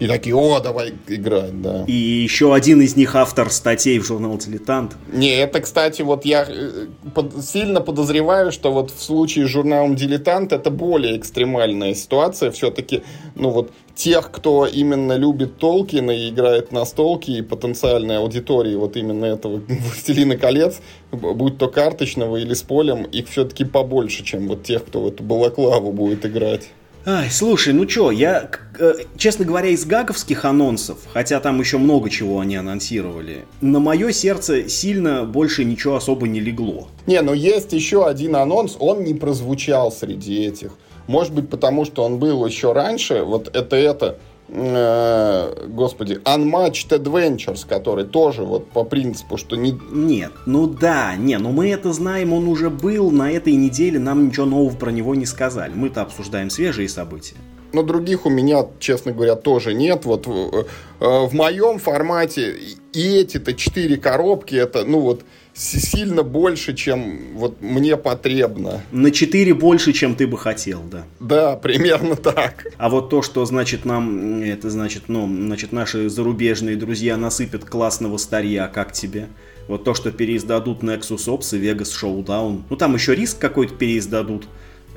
и 0.02 0.08
такие, 0.08 0.34
о, 0.34 0.58
давай 0.58 0.94
играть, 1.06 1.62
да. 1.62 1.84
И 1.86 1.92
еще 1.92 2.52
один 2.52 2.80
из 2.80 2.96
них 2.96 3.14
автор 3.14 3.50
статей 3.50 4.00
в 4.00 4.04
журнал 4.04 4.36
«Дилетант». 4.36 4.96
Не, 5.12 5.36
это, 5.36 5.60
кстати, 5.60 6.02
вот 6.02 6.24
я 6.24 6.44
э, 6.48 6.86
под, 7.14 7.44
сильно 7.44 7.80
подозреваю, 7.80 8.50
что 8.50 8.72
вот 8.72 8.90
в 8.90 9.00
случае 9.00 9.46
с 9.46 9.50
журналом 9.50 9.94
«Дилетант» 9.94 10.52
это 10.52 10.70
более 10.70 11.16
экстремальная 11.16 11.94
ситуация. 11.94 12.50
Все-таки, 12.50 13.04
ну 13.36 13.50
вот, 13.50 13.70
тех, 13.94 14.32
кто 14.32 14.66
именно 14.66 15.12
любит 15.12 15.58
Толкина 15.58 16.10
и 16.10 16.30
играет 16.30 16.72
на 16.72 16.84
столке, 16.84 17.34
и 17.34 17.42
потенциальной 17.42 18.18
аудитории 18.18 18.74
вот 18.74 18.96
именно 18.96 19.26
этого 19.26 19.62
«Властелина 19.68 20.36
колец», 20.36 20.80
будь 21.12 21.58
то 21.58 21.68
карточного 21.68 22.38
или 22.38 22.54
с 22.54 22.62
полем, 22.62 23.04
их 23.04 23.28
все-таки 23.28 23.64
побольше, 23.64 24.24
чем 24.24 24.48
вот 24.48 24.64
тех, 24.64 24.84
кто 24.84 25.02
в 25.02 25.06
эту 25.06 25.22
балаклаву 25.22 25.92
будет 25.92 26.26
играть. 26.26 26.70
Ай, 27.04 27.30
слушай, 27.32 27.74
ну 27.74 27.84
чё, 27.84 28.12
я, 28.12 28.48
э, 28.78 28.94
честно 29.16 29.44
говоря, 29.44 29.70
из 29.70 29.84
гаговских 29.84 30.44
анонсов, 30.44 30.98
хотя 31.12 31.40
там 31.40 31.58
еще 31.58 31.78
много 31.78 32.08
чего 32.08 32.38
они 32.38 32.54
анонсировали, 32.54 33.44
на 33.60 33.80
мое 33.80 34.12
сердце 34.12 34.68
сильно 34.68 35.24
больше 35.24 35.64
ничего 35.64 35.96
особо 35.96 36.28
не 36.28 36.38
легло. 36.38 36.86
Не, 37.08 37.20
но 37.22 37.34
есть 37.34 37.72
еще 37.72 38.06
один 38.06 38.36
анонс, 38.36 38.76
он 38.78 39.02
не 39.02 39.14
прозвучал 39.14 39.90
среди 39.90 40.44
этих. 40.44 40.74
Может 41.08 41.32
быть, 41.32 41.50
потому 41.50 41.84
что 41.84 42.04
он 42.04 42.20
был 42.20 42.46
еще 42.46 42.72
раньше, 42.72 43.24
вот 43.24 43.50
это 43.52 43.74
это, 43.74 44.18
э, 44.52 45.66
господи, 45.68 46.20
Unmatched 46.24 46.90
Adventures, 46.90 47.66
который 47.66 48.04
тоже 48.04 48.42
вот 48.42 48.68
по 48.70 48.84
принципу, 48.84 49.36
что 49.36 49.56
не... 49.56 49.78
Нет, 49.90 50.32
ну 50.46 50.66
да, 50.66 51.16
не, 51.16 51.38
ну 51.38 51.50
мы 51.50 51.70
это 51.70 51.92
знаем, 51.92 52.32
он 52.32 52.48
уже 52.48 52.70
был, 52.70 53.10
на 53.10 53.30
этой 53.30 53.54
неделе 53.54 53.98
нам 53.98 54.28
ничего 54.28 54.46
нового 54.46 54.76
про 54.76 54.90
него 54.90 55.14
не 55.14 55.26
сказали. 55.26 55.72
Мы-то 55.74 56.02
обсуждаем 56.02 56.50
свежие 56.50 56.88
события. 56.88 57.36
Но 57.72 57.82
других 57.82 58.26
у 58.26 58.30
меня, 58.30 58.66
честно 58.78 59.12
говоря, 59.12 59.34
тоже 59.34 59.72
нет. 59.72 60.04
Вот 60.04 60.26
в, 60.26 60.66
э, 61.00 61.26
в 61.26 61.32
моем 61.32 61.78
формате 61.78 62.54
и 62.92 63.16
эти-то 63.16 63.54
четыре 63.54 63.96
коробки, 63.96 64.54
это, 64.54 64.84
ну 64.84 65.00
вот, 65.00 65.22
сильно 65.54 66.22
больше, 66.22 66.74
чем 66.74 67.34
вот 67.34 67.60
мне 67.60 67.96
потребно. 67.96 68.82
На 68.90 69.10
4 69.10 69.54
больше, 69.54 69.92
чем 69.92 70.14
ты 70.14 70.26
бы 70.26 70.38
хотел, 70.38 70.82
да. 70.82 71.04
Да, 71.20 71.56
примерно 71.56 72.16
так. 72.16 72.66
А 72.78 72.88
вот 72.88 73.10
то, 73.10 73.22
что 73.22 73.44
значит 73.44 73.84
нам, 73.84 74.42
это 74.42 74.70
значит, 74.70 75.04
ну, 75.08 75.26
значит, 75.26 75.72
наши 75.72 76.08
зарубежные 76.08 76.76
друзья 76.76 77.16
насыпят 77.16 77.64
классного 77.64 78.16
старья, 78.16 78.70
как 78.72 78.92
тебе? 78.92 79.28
Вот 79.68 79.84
то, 79.84 79.94
что 79.94 80.10
переиздадут 80.10 80.82
Nexus 80.82 81.26
Ops 81.26 81.56
и 81.56 81.60
Vegas 81.60 81.90
Showdown. 81.92 82.62
Ну, 82.68 82.76
там 82.76 82.94
еще 82.94 83.14
риск 83.14 83.38
какой-то 83.38 83.74
переиздадут. 83.74 84.48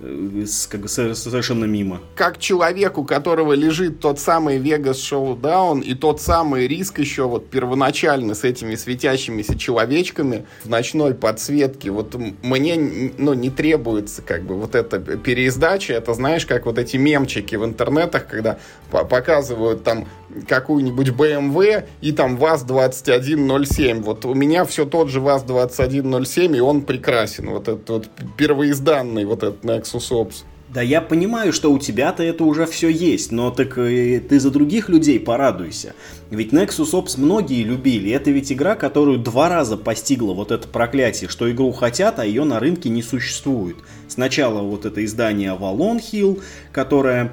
Э, 0.01 0.45
как 0.69 0.81
бы 0.81 0.87
совершенно 0.87 1.65
мимо. 1.65 2.01
Как 2.15 2.37
человеку, 2.37 3.01
у 3.01 3.05
которого 3.05 3.53
лежит 3.53 3.99
тот 3.99 4.19
самый 4.19 4.59
Vegas 4.59 4.95
Showdown 4.95 5.81
и 5.83 5.93
тот 5.93 6.21
самый 6.21 6.67
риск 6.67 6.99
еще 6.99 7.23
вот 7.23 7.49
первоначально 7.49 8.35
с 8.35 8.43
этими 8.43 8.75
светящимися 8.75 9.57
человечками 9.57 10.45
в 10.63 10.69
ночной 10.69 11.13
подсветке, 11.13 11.91
вот 11.91 12.15
мне 12.43 13.11
ну, 13.17 13.33
не 13.33 13.49
требуется 13.49 14.21
как 14.21 14.43
бы 14.43 14.55
вот 14.55 14.75
эта 14.75 14.99
переиздача, 14.99 15.93
это 15.93 16.13
знаешь, 16.13 16.45
как 16.45 16.65
вот 16.65 16.77
эти 16.77 16.97
мемчики 16.97 17.55
в 17.55 17.63
интернетах, 17.63 18.27
когда 18.27 18.57
показывают 18.91 19.83
там 19.83 20.07
какую-нибудь 20.47 21.09
BMW 21.09 21.85
и 22.01 22.11
там 22.11 22.37
ВАЗ-2107. 22.37 24.01
Вот 24.01 24.25
у 24.25 24.33
меня 24.33 24.65
все 24.65 24.85
тот 24.85 25.09
же 25.09 25.21
ВАЗ-2107, 25.21 26.57
и 26.57 26.59
он 26.59 26.81
прекрасен. 26.81 27.49
Вот 27.49 27.67
этот 27.67 27.89
вот 27.89 28.09
первоизданный 28.37 29.25
вот 29.25 29.43
этот 29.43 29.63
Nexus. 29.93 30.43
Да 30.67 30.81
я 30.81 30.99
понимаю, 30.99 31.53
что 31.53 31.71
у 31.71 31.77
тебя-то 31.77 32.23
это 32.23 32.43
уже 32.43 32.65
все 32.65 32.89
есть, 32.89 33.31
но 33.31 33.51
так 33.51 33.77
и 33.77 34.19
ты 34.19 34.39
за 34.39 34.49
других 34.49 34.89
людей 34.89 35.19
порадуйся. 35.19 35.93
Ведь 36.31 36.51
Nexus 36.51 36.91
Ops 36.91 37.19
многие 37.19 37.63
любили. 37.63 38.11
Это 38.11 38.31
ведь 38.31 38.51
игра, 38.51 38.75
которую 38.75 39.19
два 39.19 39.47
раза 39.47 39.77
постигла 39.77 40.33
вот 40.33 40.51
это 40.51 40.67
проклятие, 40.67 41.29
что 41.29 41.49
игру 41.51 41.71
хотят, 41.71 42.19
а 42.19 42.25
ее 42.25 42.43
на 42.45 42.59
рынке 42.59 42.89
не 42.89 43.03
существует. 43.03 43.77
Сначала 44.07 44.61
вот 44.63 44.85
это 44.85 45.05
издание 45.05 45.51
Avalon 45.51 46.01
Hill, 46.01 46.41
которое 46.71 47.31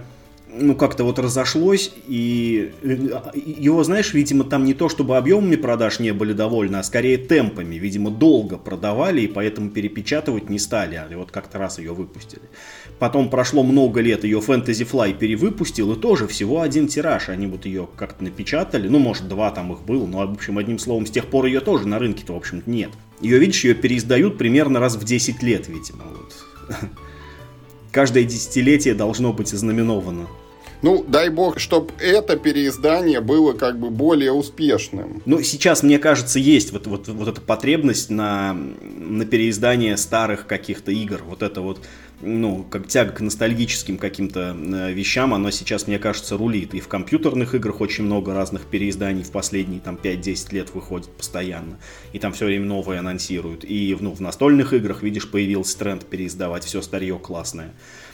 ну, 0.54 0.74
как-то 0.74 1.04
вот 1.04 1.18
разошлось, 1.18 1.92
и 2.06 2.72
его, 2.82 3.82
знаешь, 3.84 4.12
видимо, 4.12 4.44
там 4.44 4.64
не 4.64 4.74
то, 4.74 4.88
чтобы 4.88 5.16
объемами 5.16 5.56
продаж 5.56 5.98
не 5.98 6.12
были 6.12 6.32
довольны, 6.32 6.76
а 6.76 6.82
скорее 6.82 7.16
темпами. 7.16 7.76
Видимо, 7.76 8.10
долго 8.10 8.58
продавали, 8.58 9.22
и 9.22 9.28
поэтому 9.28 9.70
перепечатывать 9.70 10.50
не 10.50 10.58
стали, 10.58 10.96
а 10.96 11.08
вот 11.16 11.30
как-то 11.30 11.58
раз 11.58 11.78
ее 11.78 11.92
выпустили. 11.92 12.42
Потом 12.98 13.30
прошло 13.30 13.62
много 13.62 14.00
лет, 14.00 14.24
ее 14.24 14.40
Fantasy 14.40 14.88
Fly 14.88 15.16
перевыпустил, 15.16 15.92
и 15.92 15.96
тоже 15.96 16.26
всего 16.26 16.60
один 16.60 16.86
тираж. 16.86 17.28
Они 17.28 17.46
вот 17.46 17.64
ее 17.64 17.88
как-то 17.96 18.22
напечатали, 18.22 18.88
ну, 18.88 18.98
может, 18.98 19.28
два 19.28 19.50
там 19.50 19.72
их 19.72 19.80
было, 19.82 20.06
но, 20.06 20.18
в 20.18 20.32
общем, 20.32 20.58
одним 20.58 20.78
словом, 20.78 21.06
с 21.06 21.10
тех 21.10 21.26
пор 21.26 21.46
ее 21.46 21.60
тоже 21.60 21.88
на 21.88 21.98
рынке-то, 21.98 22.34
в 22.34 22.36
общем 22.36 22.62
нет. 22.66 22.90
Ее, 23.20 23.38
видишь, 23.38 23.64
ее 23.64 23.74
переиздают 23.74 24.36
примерно 24.36 24.80
раз 24.80 24.96
в 24.96 25.04
10 25.04 25.42
лет, 25.42 25.68
видимо, 25.68 26.04
вот. 26.04 26.78
Каждое 27.92 28.24
десятилетие 28.24 28.94
должно 28.94 29.32
быть 29.32 29.52
ознаменовано 29.52 30.26
ну, 30.82 31.04
дай 31.06 31.30
бог, 31.30 31.60
чтобы 31.60 31.92
это 32.00 32.36
переиздание 32.36 33.20
было 33.20 33.52
как 33.52 33.78
бы 33.78 33.88
более 33.88 34.32
успешным. 34.32 35.22
Ну, 35.24 35.40
сейчас, 35.42 35.84
мне 35.84 35.98
кажется, 35.98 36.40
есть 36.40 36.72
вот, 36.72 36.88
вот, 36.88 37.06
вот 37.06 37.28
эта 37.28 37.40
потребность 37.40 38.10
на, 38.10 38.52
на 38.52 39.24
переиздание 39.24 39.96
старых 39.96 40.48
каких-то 40.48 40.90
игр. 40.90 41.20
Вот 41.24 41.42
это 41.42 41.60
вот, 41.60 41.78
ну, 42.22 42.64
как 42.70 42.86
тяга 42.86 43.12
к 43.12 43.20
ностальгическим 43.20 43.98
каким-то 43.98 44.56
э, 44.56 44.92
вещам, 44.92 45.34
оно 45.34 45.50
сейчас, 45.50 45.86
мне 45.86 45.98
кажется, 45.98 46.36
рулит. 46.36 46.74
И 46.74 46.80
в 46.80 46.88
компьютерных 46.88 47.54
играх 47.54 47.80
очень 47.80 48.04
много 48.04 48.32
разных 48.32 48.66
переизданий 48.66 49.22
в 49.22 49.30
последние 49.30 49.80
там 49.80 49.98
5-10 50.02 50.54
лет 50.54 50.74
выходит 50.74 51.08
постоянно. 51.10 51.78
И 52.12 52.18
там 52.18 52.32
все 52.32 52.46
время 52.46 52.66
новые 52.66 53.00
анонсируют. 53.00 53.64
И 53.64 53.96
ну, 54.00 54.12
в 54.12 54.20
настольных 54.20 54.72
играх, 54.72 55.02
видишь, 55.02 55.30
появился 55.30 55.78
тренд 55.78 56.06
переиздавать 56.06 56.64
все 56.64 56.80
старье 56.80 57.18
классное. 57.18 57.72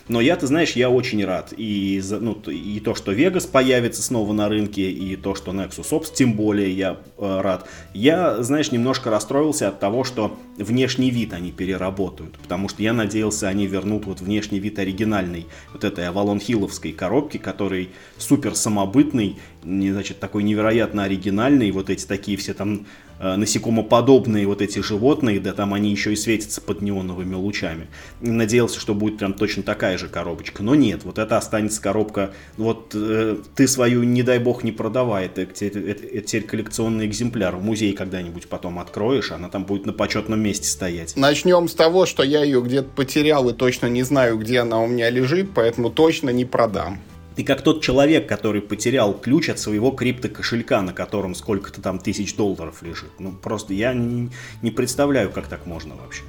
Но 0.09 0.21
я, 0.21 0.37
ты 0.37 0.47
знаешь, 0.47 0.73
я 0.73 0.91
очень 0.91 1.25
рад. 1.25 1.53
И, 1.57 2.03
ну, 2.09 2.33
и 2.47 2.81
то, 2.81 2.95
что 2.95 3.13
Vegas 3.13 3.49
появится 3.49 4.03
снова 4.03 4.33
на 4.33 4.49
рынке, 4.49 4.91
и 4.91 5.17
то, 5.17 5.35
что 5.35 5.53
Nexus 5.53 5.91
Ops, 5.91 6.13
тем 6.13 6.33
более 6.33 6.73
я 6.73 6.97
э, 7.19 7.41
рад. 7.41 7.69
Я, 7.93 8.43
знаешь, 8.43 8.73
немножко 8.73 9.11
расстроился 9.11 9.69
от 9.69 9.81
того, 9.81 10.05
что 10.05 10.37
внешний 10.57 11.11
вид 11.11 11.33
они 11.35 11.53
переработают. 11.53 12.39
Потому 12.39 12.69
что 12.69 12.83
я 12.83 12.93
надеялся, 12.93 13.49
они 13.49 13.67
вернут 13.67 14.07
вот 14.07 14.21
внешний 14.21 14.59
вид 14.59 14.79
оригинальный, 14.79 15.47
вот 15.73 15.85
этой 15.85 16.05
Avalon 16.07 16.41
Хилловской 16.41 16.93
коробки, 16.93 17.37
который 17.37 17.91
супер 18.17 18.55
самобытный, 18.55 19.37
не, 19.63 19.93
значит, 19.93 20.21
такой 20.21 20.43
невероятно 20.43 21.05
оригинальный. 21.05 21.71
Вот 21.71 21.91
эти 21.91 22.07
такие 22.07 22.39
все 22.39 22.55
там 22.55 22.87
насекомоподобные 23.21 24.47
вот 24.47 24.63
эти 24.63 24.81
животные, 24.81 25.41
да 25.41 25.53
там 25.53 25.75
они 25.75 25.91
еще 25.91 26.13
и 26.13 26.17
светятся 26.17 26.61
под 26.61 26.83
неоновыми 26.83 27.35
лучами. 27.35 27.89
Надеялся, 28.21 28.81
что 28.81 28.95
будет 28.95 29.19
прям 29.19 29.35
точно 29.35 29.63
такая 29.63 29.99
же 29.99 30.09
коробочка, 30.09 30.63
но 30.63 30.75
нет, 30.75 31.05
вот 31.05 31.19
это 31.19 31.37
останется 31.37 31.81
коробка, 31.81 32.33
вот 32.57 32.93
э, 32.95 33.37
ты 33.55 33.69
свою, 33.69 34.03
не 34.05 34.23
дай 34.23 34.39
бог, 34.39 34.65
не 34.65 34.73
продавай, 34.73 35.27
это, 35.27 35.43
это, 35.43 35.65
это, 35.65 35.79
это 35.79 36.21
теперь 36.21 36.45
коллекционный 36.45 37.07
экземпляр, 37.07 37.57
в 37.57 37.63
музей 37.63 37.93
когда-нибудь 37.93 38.49
потом 38.49 38.79
откроешь, 38.79 39.33
она 39.33 39.49
там 39.49 39.65
будет 39.65 39.87
на 39.87 39.93
почетном 39.93 40.41
месте 40.41 40.69
стоять. 40.69 41.17
Начнем 41.17 41.69
с 41.69 41.75
того, 41.75 42.07
что 42.07 42.23
я 42.23 42.45
ее 42.45 42.63
где-то 42.63 42.89
потерял 42.89 43.49
и 43.49 43.53
точно 43.53 43.87
не 43.87 44.03
знаю, 44.03 44.39
где 44.39 44.61
она 44.61 44.81
у 44.81 44.87
меня 44.87 45.11
лежит, 45.11 45.51
поэтому 45.55 45.91
точно 45.91 46.31
не 46.31 46.45
продам. 46.45 47.01
Ты 47.39 47.45
как 47.45 47.63
тот 47.63 47.83
человек, 47.83 48.27
который 48.27 48.61
потерял 48.61 49.15
ключ 49.15 49.49
от 49.49 49.61
своего 49.61 49.93
криптокошелька, 49.93 50.83
на 50.83 50.93
котором 50.93 51.37
сколько-то 51.37 51.81
там 51.81 52.01
тысяч 52.01 52.35
долларов 52.35 52.83
лежит. 52.83 53.11
Ну, 53.21 53.31
просто 53.31 53.75
я 53.75 53.95
не, 53.95 54.31
не 54.61 54.73
представляю, 54.73 55.31
как 55.31 55.47
так 55.47 55.65
можно 55.65 55.95
вообще. 55.95 56.25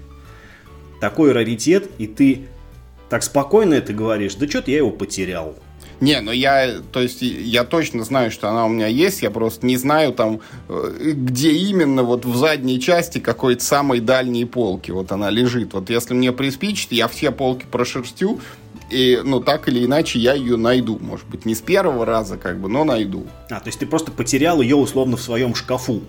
Такой 1.01 1.31
раритет, 1.31 1.89
и 1.97 2.05
ты 2.05 2.45
так 3.09 3.23
спокойно 3.23 3.73
это 3.73 3.91
говоришь, 3.91 4.35
да 4.35 4.47
что-то 4.47 4.69
я 4.69 4.77
его 4.77 4.91
потерял. 4.91 5.55
Не, 5.99 6.21
ну 6.21 6.31
я, 6.31 6.75
то 6.91 7.01
есть 7.01 7.23
я 7.23 7.63
точно 7.63 8.03
знаю, 8.03 8.29
что 8.29 8.47
она 8.47 8.65
у 8.65 8.69
меня 8.69 8.87
есть, 8.87 9.23
я 9.23 9.31
просто 9.31 9.65
не 9.65 9.77
знаю 9.77 10.13
там, 10.13 10.41
э, 10.69 11.13
где 11.13 11.51
именно 11.51 12.03
вот 12.03 12.23
в 12.23 12.35
задней 12.37 12.79
части 12.79 13.17
какой-то 13.17 13.63
самой 13.63 13.99
дальней 13.99 14.45
полки 14.45 14.91
вот 14.91 15.11
она 15.11 15.31
лежит. 15.31 15.73
Вот 15.73 15.89
если 15.89 16.13
мне 16.13 16.31
приспичит, 16.31 16.91
я 16.91 17.07
все 17.07 17.31
полки 17.31 17.65
прошерстю, 17.69 18.39
и, 18.91 19.21
ну, 19.23 19.39
так 19.39 19.67
или 19.67 19.85
иначе, 19.85 20.19
я 20.19 20.33
ее 20.33 20.57
найду. 20.57 20.97
Может 20.99 21.27
быть, 21.27 21.45
не 21.45 21.55
с 21.55 21.61
первого 21.61 22.05
раза, 22.05 22.37
как 22.37 22.59
бы, 22.59 22.69
но 22.69 22.83
найду. 22.83 23.27
А, 23.49 23.59
то 23.59 23.67
есть 23.67 23.79
ты 23.79 23.85
просто 23.85 24.11
потерял 24.11 24.61
ее 24.61 24.75
условно 24.75 25.17
в 25.17 25.21
своем 25.21 25.55
шкафу. 25.55 26.01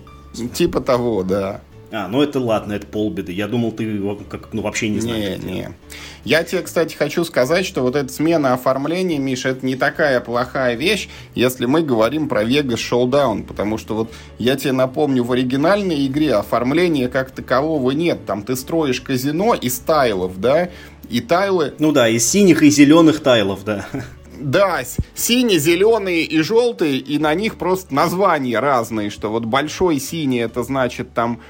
Типа 0.53 0.81
того, 0.81 1.23
да. 1.23 1.61
А, 1.93 2.07
ну 2.07 2.21
это 2.21 2.39
ладно, 2.39 2.73
это 2.73 2.87
полбеды. 2.87 3.33
Я 3.33 3.47
думал, 3.47 3.73
ты 3.73 3.83
его 3.83 4.15
как, 4.15 4.53
ну, 4.53 4.61
вообще 4.61 4.87
не 4.87 5.01
знаешь. 5.01 5.39
Не, 5.39 5.51
не. 5.51 5.69
Я 6.23 6.43
тебе, 6.43 6.61
кстати, 6.61 6.95
хочу 6.95 7.25
сказать, 7.25 7.65
что 7.65 7.81
вот 7.81 7.97
эта 7.97 8.11
смена 8.11 8.53
оформления, 8.53 9.19
Миша, 9.19 9.49
это 9.49 9.65
не 9.65 9.75
такая 9.75 10.21
плохая 10.21 10.75
вещь, 10.75 11.09
если 11.35 11.65
мы 11.65 11.81
говорим 11.81 12.29
про 12.29 12.43
Vegas 12.43 12.77
Showdown, 12.77 13.43
потому 13.43 13.77
что 13.77 13.95
вот 13.95 14.13
я 14.37 14.55
тебе 14.55 14.71
напомню, 14.71 15.25
в 15.25 15.33
оригинальной 15.33 16.07
игре 16.07 16.35
оформления 16.35 17.09
как 17.09 17.31
такового 17.31 17.91
нет. 17.91 18.25
Там 18.25 18.43
ты 18.43 18.55
строишь 18.55 19.01
казино 19.01 19.53
из 19.53 19.77
тайлов, 19.79 20.39
да, 20.39 20.69
и 21.09 21.19
тайлы... 21.19 21.73
Ну 21.77 21.91
да, 21.91 22.07
из 22.07 22.25
синих 22.25 22.63
и 22.63 22.69
зеленых 22.69 23.19
тайлов, 23.19 23.65
да. 23.65 23.85
Да, 24.39 24.81
синие, 25.13 25.59
зеленые 25.59 26.23
и 26.23 26.39
желтые, 26.39 26.97
и 26.97 27.19
на 27.19 27.33
них 27.35 27.57
просто 27.57 27.93
названия 27.93 28.59
разные, 28.59 29.09
что 29.09 29.29
вот 29.29 29.45
большой 29.45 29.99
синий 29.99 30.39
это 30.39 30.63
значит 30.63 31.13
там 31.13 31.41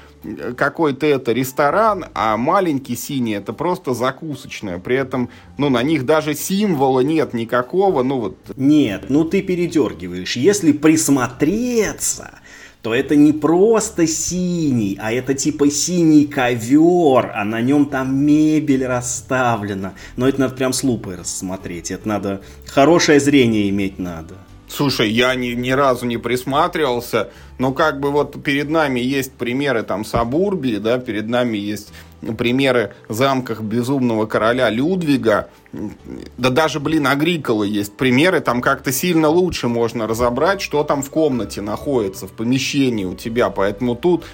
какой-то 0.56 1.06
это 1.06 1.32
ресторан, 1.32 2.06
а 2.14 2.36
маленький 2.36 2.96
синий 2.96 3.34
это 3.34 3.52
просто 3.52 3.94
закусочная. 3.94 4.78
При 4.78 4.96
этом, 4.96 5.28
ну, 5.58 5.68
на 5.68 5.82
них 5.82 6.06
даже 6.06 6.34
символа 6.34 7.00
нет 7.00 7.34
никакого, 7.34 8.02
ну 8.02 8.20
вот. 8.20 8.36
Нет, 8.56 9.06
ну 9.08 9.24
ты 9.24 9.42
передергиваешь. 9.42 10.36
Если 10.36 10.72
присмотреться, 10.72 12.38
то 12.82 12.94
это 12.94 13.14
не 13.14 13.32
просто 13.32 14.06
синий, 14.06 14.98
а 15.00 15.12
это 15.12 15.34
типа 15.34 15.70
синий 15.70 16.26
ковер, 16.26 17.32
а 17.34 17.44
на 17.44 17.60
нем 17.60 17.86
там 17.86 18.16
мебель 18.16 18.84
расставлена. 18.84 19.94
Но 20.16 20.28
это 20.28 20.40
надо 20.40 20.54
прям 20.56 20.72
с 20.72 20.82
лупой 20.82 21.16
рассмотреть, 21.16 21.90
это 21.92 22.08
надо 22.08 22.42
хорошее 22.66 23.20
зрение 23.20 23.68
иметь 23.68 23.98
надо. 23.98 24.34
Слушай, 24.72 25.10
я 25.10 25.34
ни, 25.34 25.48
ни 25.48 25.70
разу 25.70 26.06
не 26.06 26.16
присматривался, 26.16 27.30
но 27.58 27.72
как 27.72 28.00
бы 28.00 28.10
вот 28.10 28.42
перед 28.42 28.70
нами 28.70 29.00
есть 29.00 29.32
примеры 29.32 29.82
там 29.82 30.02
Сабурби, 30.02 30.76
да, 30.76 30.96
перед 30.96 31.28
нами 31.28 31.58
есть 31.58 31.92
примеры 32.38 32.94
замках 33.06 33.60
безумного 33.60 34.24
короля 34.24 34.70
Людвига, 34.70 35.50
да 36.38 36.48
даже, 36.48 36.80
блин, 36.80 37.06
Агриколы 37.06 37.68
есть 37.68 37.94
примеры, 37.98 38.40
там 38.40 38.62
как-то 38.62 38.92
сильно 38.92 39.28
лучше 39.28 39.68
можно 39.68 40.06
разобрать, 40.06 40.62
что 40.62 40.84
там 40.84 41.02
в 41.02 41.10
комнате 41.10 41.60
находится, 41.60 42.26
в 42.26 42.32
помещении 42.32 43.04
у 43.04 43.14
тебя, 43.14 43.50
поэтому 43.50 43.94
тут, 43.94 44.24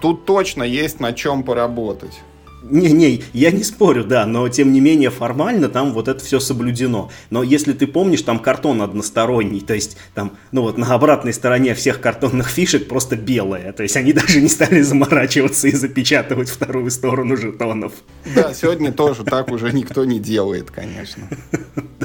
тут 0.00 0.24
точно 0.24 0.64
есть 0.64 0.98
над 0.98 1.14
чем 1.14 1.44
поработать. 1.44 2.18
Не-не, 2.62 3.22
я 3.32 3.50
не 3.50 3.64
спорю, 3.64 4.04
да, 4.04 4.26
но 4.26 4.48
тем 4.48 4.72
не 4.72 4.80
менее 4.80 5.10
формально 5.10 5.68
там 5.68 5.92
вот 5.92 6.08
это 6.08 6.22
все 6.22 6.40
соблюдено. 6.40 7.10
Но 7.30 7.42
если 7.42 7.72
ты 7.72 7.86
помнишь, 7.86 8.22
там 8.22 8.38
картон 8.38 8.82
односторонний, 8.82 9.60
то 9.60 9.74
есть 9.74 9.96
там, 10.14 10.32
ну 10.52 10.62
вот 10.62 10.76
на 10.76 10.94
обратной 10.94 11.32
стороне 11.32 11.74
всех 11.74 12.00
картонных 12.00 12.48
фишек 12.48 12.88
просто 12.88 13.16
белое, 13.16 13.72
то 13.72 13.82
есть 13.82 13.96
они 13.96 14.12
даже 14.12 14.40
не 14.40 14.48
стали 14.48 14.82
заморачиваться 14.82 15.68
и 15.68 15.72
запечатывать 15.72 16.48
вторую 16.48 16.90
сторону 16.90 17.36
жетонов. 17.36 17.92
Да, 18.34 18.52
сегодня 18.52 18.92
тоже 18.92 19.24
так 19.24 19.50
уже 19.50 19.72
никто 19.72 20.04
не 20.04 20.18
делает, 20.18 20.70
конечно. 20.70 21.28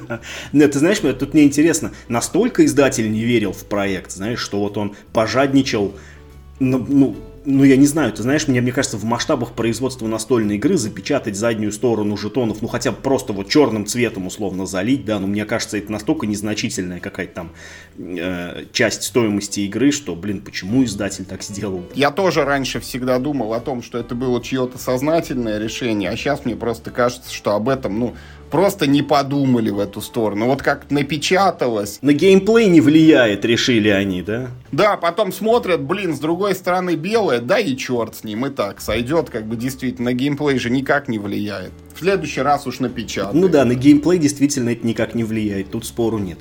Да. 0.08 0.22
Нет, 0.54 0.74
ты 0.74 0.80
знаешь, 0.80 1.00
тут 1.00 1.34
мне 1.34 1.46
интересно, 1.46 1.92
настолько 2.10 2.64
издатель 2.66 3.12
не 3.12 3.24
верил 3.24 3.54
в 3.54 3.66
проект, 3.66 4.12
знаешь, 4.12 4.40
что 4.40 4.60
вот 4.60 4.78
он 4.78 4.96
пожадничал, 5.14 5.96
ну, 6.60 7.16
ну 7.46 7.56
ну, 7.66 7.70
я 7.70 7.78
не 7.78 7.88
знаю, 7.88 8.12
ты 8.12 8.22
знаешь, 8.22 8.48
мне, 8.48 8.62
мне 8.62 8.72
кажется, 8.72 8.98
в 8.98 9.06
масштабах 9.06 9.54
производства 9.54 10.08
настольной 10.08 10.58
игры 10.58 10.78
запечатать 10.78 11.36
заднюю 11.36 11.72
сторону 11.72 12.16
жетонов, 12.16 12.62
ну, 12.62 12.68
хотя 12.68 12.92
бы 12.92 12.98
просто 12.98 13.34
вот 13.34 13.50
черным 13.50 13.86
цветом 13.86 14.28
условно 14.28 14.66
залить, 14.66 15.06
да, 15.06 15.20
но 15.20 15.26
мне 15.26 15.46
кажется, 15.46 15.78
это 15.78 15.92
настолько 15.92 16.28
незначительная 16.28 17.00
какая-то 17.00 17.34
там 17.34 17.52
э, 17.98 18.66
часть 18.72 19.04
стоимости 19.04 19.62
игры, 19.62 19.92
что, 19.92 20.16
блин, 20.16 20.42
почему 20.42 20.84
издатель 20.84 21.26
так 21.26 21.42
сделал? 21.44 21.84
Я 21.96 22.12
тоже 22.12 22.44
раньше 22.44 22.80
всегда 22.82 23.18
думал 23.20 23.54
о 23.54 23.60
том, 23.62 23.82
что 23.82 23.98
это 23.98 24.14
было 24.14 24.44
чье-то 24.44 24.78
сознательное 24.78 25.58
решение, 25.58 26.10
а 26.10 26.18
сейчас 26.18 26.46
мне 26.46 26.56
просто 26.56 26.92
кажется, 26.92 27.34
что 27.34 27.56
об 27.56 27.70
этом, 27.70 27.98
ну, 27.98 28.16
просто 28.56 28.88
не 28.88 29.02
подумали 29.02 29.70
в 29.70 29.80
эту 29.80 30.00
сторону. 30.00 30.46
Вот 30.46 30.62
как 30.62 30.90
напечаталось. 30.90 32.00
На 32.02 32.14
геймплей 32.14 32.68
не 32.68 32.80
влияет, 32.80 33.44
решили 33.44 33.90
они, 33.90 34.22
да? 34.22 34.48
Да, 34.72 34.96
потом 34.96 35.34
смотрят, 35.34 35.82
блин, 35.82 36.16
с 36.16 36.20
другой 36.20 36.56
стороны 36.56 36.96
белое, 36.96 37.42
да 37.42 37.60
и 37.60 37.76
черт 37.76 38.16
с 38.16 38.24
ним, 38.24 38.46
и 38.46 38.50
так 38.50 38.80
сойдет, 38.80 39.30
как 39.30 39.46
бы 39.46 39.58
действительно, 39.58 40.12
на 40.12 40.14
геймплей 40.14 40.58
же 40.58 40.70
никак 40.70 41.10
не 41.10 41.20
влияет. 41.20 41.74
В 41.94 42.00
следующий 42.00 42.40
раз 42.40 42.66
уж 42.66 42.80
напечатают. 42.80 43.36
Ну 43.36 43.50
да, 43.50 43.66
на 43.66 43.76
геймплей 43.76 44.20
действительно 44.20 44.70
это 44.70 44.88
никак 44.88 45.16
не 45.16 45.26
влияет, 45.26 45.72
тут 45.72 45.86
спору 45.86 46.18
нет. 46.18 46.38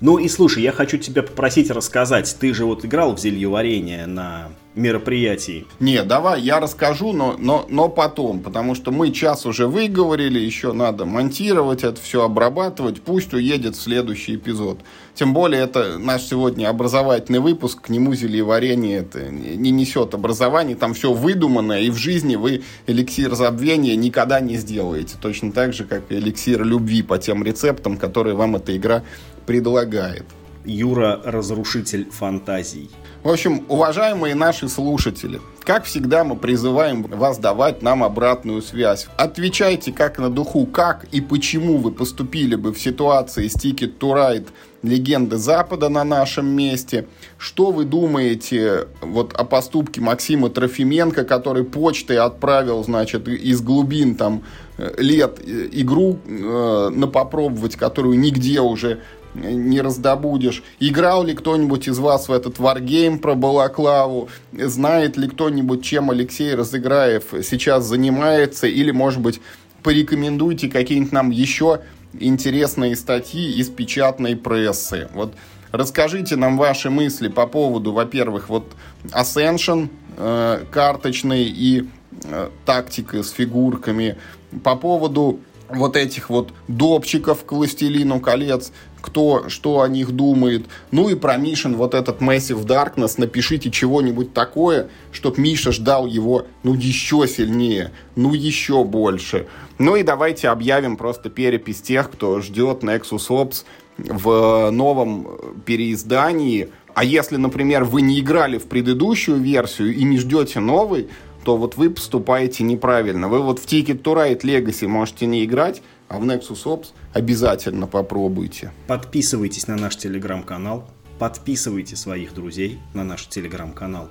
Ну 0.00 0.16
и 0.18 0.28
слушай, 0.28 0.62
я 0.62 0.72
хочу 0.72 0.96
тебя 0.96 1.22
попросить 1.22 1.70
рассказать. 1.70 2.34
Ты 2.40 2.54
же 2.54 2.64
вот 2.64 2.84
играл 2.84 3.14
в 3.14 3.20
зелье 3.20 3.48
варенье 3.48 4.06
на 4.06 4.48
мероприятии. 4.74 5.66
Не, 5.80 6.02
давай, 6.04 6.40
я 6.42 6.60
расскажу, 6.60 7.12
но, 7.12 7.34
но, 7.38 7.66
но 7.68 7.88
потом, 7.88 8.40
потому 8.40 8.74
что 8.74 8.92
мы 8.92 9.10
час 9.10 9.44
уже 9.44 9.66
выговорили, 9.66 10.38
еще 10.38 10.72
надо 10.72 11.04
монтировать 11.04 11.82
это 11.82 12.00
все, 12.00 12.22
обрабатывать, 12.22 13.02
пусть 13.02 13.34
уедет 13.34 13.74
в 13.74 13.82
следующий 13.82 14.36
эпизод. 14.36 14.78
Тем 15.14 15.34
более, 15.34 15.62
это 15.62 15.98
наш 15.98 16.22
сегодня 16.22 16.68
образовательный 16.68 17.40
выпуск, 17.40 17.82
к 17.82 17.88
нему 17.88 18.14
зелье 18.14 18.44
варенье 18.44 18.98
это 18.98 19.28
не 19.28 19.70
несет 19.70 20.14
образования, 20.14 20.76
там 20.76 20.94
все 20.94 21.12
выдуманное, 21.12 21.80
и 21.80 21.90
в 21.90 21.96
жизни 21.96 22.36
вы 22.36 22.62
эликсир 22.86 23.34
забвения 23.34 23.96
никогда 23.96 24.40
не 24.40 24.56
сделаете. 24.56 25.16
Точно 25.20 25.50
так 25.50 25.72
же, 25.72 25.84
как 25.84 26.10
и 26.10 26.14
эликсир 26.14 26.64
любви 26.64 27.02
по 27.02 27.18
тем 27.18 27.42
рецептам, 27.42 27.96
которые 27.96 28.36
вам 28.36 28.56
эта 28.56 28.76
игра 28.76 29.02
предлагает. 29.50 30.26
Юра– 30.64 31.20
разрушитель 31.24 32.08
фантазий. 32.08 32.88
В 33.24 33.28
общем, 33.28 33.64
уважаемые 33.66 34.36
наши 34.36 34.68
слушатели, 34.68 35.40
как 35.64 35.86
всегда 35.86 36.22
мы 36.22 36.36
призываем 36.36 37.02
вас 37.02 37.38
давать 37.38 37.82
нам 37.82 38.04
обратную 38.04 38.62
связь. 38.62 39.08
Отвечайте 39.16 39.90
как 39.90 40.18
на 40.20 40.30
духу, 40.30 40.66
как 40.66 41.06
и 41.10 41.20
почему 41.20 41.78
вы 41.78 41.90
поступили 41.90 42.54
бы 42.54 42.72
в 42.72 42.80
ситуации 42.80 43.48
с 43.48 43.56
Ticket 43.56 43.98
to 43.98 44.14
Ride 44.14 44.46
легенды 44.82 45.36
Запада 45.36 45.88
на 45.88 46.04
нашем 46.04 46.46
месте. 46.46 47.06
Что 47.36 47.70
вы 47.70 47.84
думаете 47.84 48.88
вот 49.00 49.32
о 49.34 49.44
поступке 49.44 50.00
Максима 50.00 50.48
Трофименко, 50.48 51.24
который 51.24 51.64
почтой 51.64 52.18
отправил, 52.18 52.82
значит, 52.84 53.28
из 53.28 53.60
глубин 53.60 54.14
там 54.14 54.44
э, 54.78 54.94
лет 54.98 55.40
э, 55.44 55.68
игру 55.72 56.18
э, 56.24 56.90
на 56.90 57.06
попробовать, 57.06 57.76
которую 57.76 58.18
нигде 58.18 58.60
уже 58.60 59.00
не 59.34 59.80
раздобудешь. 59.80 60.62
Играл 60.78 61.24
ли 61.24 61.34
кто-нибудь 61.34 61.88
из 61.88 61.98
вас 61.98 62.28
в 62.28 62.32
этот 62.32 62.58
варгейм 62.58 63.18
про 63.18 63.34
Балаклаву? 63.34 64.28
Знает 64.52 65.16
ли 65.16 65.28
кто-нибудь, 65.28 65.84
чем 65.84 66.10
Алексей 66.10 66.54
Разыграев 66.54 67.24
сейчас 67.42 67.84
занимается? 67.84 68.66
Или, 68.66 68.90
может 68.90 69.20
быть, 69.20 69.40
порекомендуйте 69.82 70.68
какие-нибудь 70.68 71.12
нам 71.12 71.30
еще 71.30 71.80
интересные 72.18 72.96
статьи 72.96 73.52
из 73.52 73.68
печатной 73.68 74.36
прессы. 74.36 75.08
Вот 75.14 75.34
расскажите 75.72 76.36
нам 76.36 76.56
ваши 76.56 76.90
мысли 76.90 77.28
по 77.28 77.46
поводу, 77.46 77.92
во-первых, 77.92 78.48
вот 78.48 78.72
Ascension 79.12 79.88
э, 80.16 80.64
карточной 80.70 81.44
и 81.44 81.88
э, 82.24 82.50
тактика 82.64 83.22
с 83.22 83.30
фигурками, 83.30 84.16
по 84.64 84.74
поводу 84.74 85.40
вот 85.68 85.96
этих 85.96 86.30
вот 86.30 86.52
допчиков 86.68 87.44
к 87.44 87.52
«Властелину 87.52 88.20
колец», 88.20 88.72
кто 89.00 89.48
что 89.48 89.80
о 89.80 89.88
них 89.88 90.12
думает. 90.12 90.66
Ну 90.90 91.08
и 91.08 91.14
про 91.14 91.36
Мишин 91.36 91.76
вот 91.76 91.94
этот 91.94 92.20
Massive 92.20 92.64
Darkness. 92.64 93.14
Напишите 93.18 93.70
чего-нибудь 93.70 94.32
такое, 94.32 94.88
чтоб 95.12 95.38
Миша 95.38 95.72
ждал 95.72 96.06
его 96.06 96.46
ну 96.62 96.74
еще 96.74 97.26
сильнее, 97.26 97.92
ну 98.16 98.34
еще 98.34 98.84
больше. 98.84 99.46
Ну 99.78 99.96
и 99.96 100.02
давайте 100.02 100.48
объявим 100.48 100.96
просто 100.96 101.30
перепись 101.30 101.80
тех, 101.80 102.10
кто 102.10 102.40
ждет 102.40 102.82
Nexus 102.82 103.28
Ops 103.28 103.64
в 103.98 104.70
новом 104.70 105.28
переиздании. 105.64 106.68
А 106.94 107.04
если, 107.04 107.36
например, 107.36 107.84
вы 107.84 108.02
не 108.02 108.20
играли 108.20 108.58
в 108.58 108.64
предыдущую 108.64 109.38
версию 109.38 109.94
и 109.94 110.02
не 110.02 110.18
ждете 110.18 110.60
новый, 110.60 111.08
то 111.44 111.56
вот 111.56 111.76
вы 111.76 111.90
поступаете 111.90 112.64
неправильно. 112.64 113.28
Вы 113.28 113.40
вот 113.40 113.58
в 113.58 113.66
Ticket 113.66 114.02
to 114.02 114.14
Ride 114.14 114.40
Legacy 114.42 114.86
можете 114.86 115.26
не 115.26 115.44
играть, 115.44 115.82
а 116.10 116.18
в 116.18 116.24
Nexus 116.24 116.64
Ops 116.64 116.88
обязательно 117.12 117.86
попробуйте. 117.86 118.72
Подписывайтесь 118.88 119.68
на 119.68 119.76
наш 119.76 119.96
телеграм-канал, 119.96 120.90
подписывайте 121.20 121.94
своих 121.94 122.34
друзей 122.34 122.80
на 122.94 123.04
наш 123.04 123.28
телеграм-канал. 123.28 124.10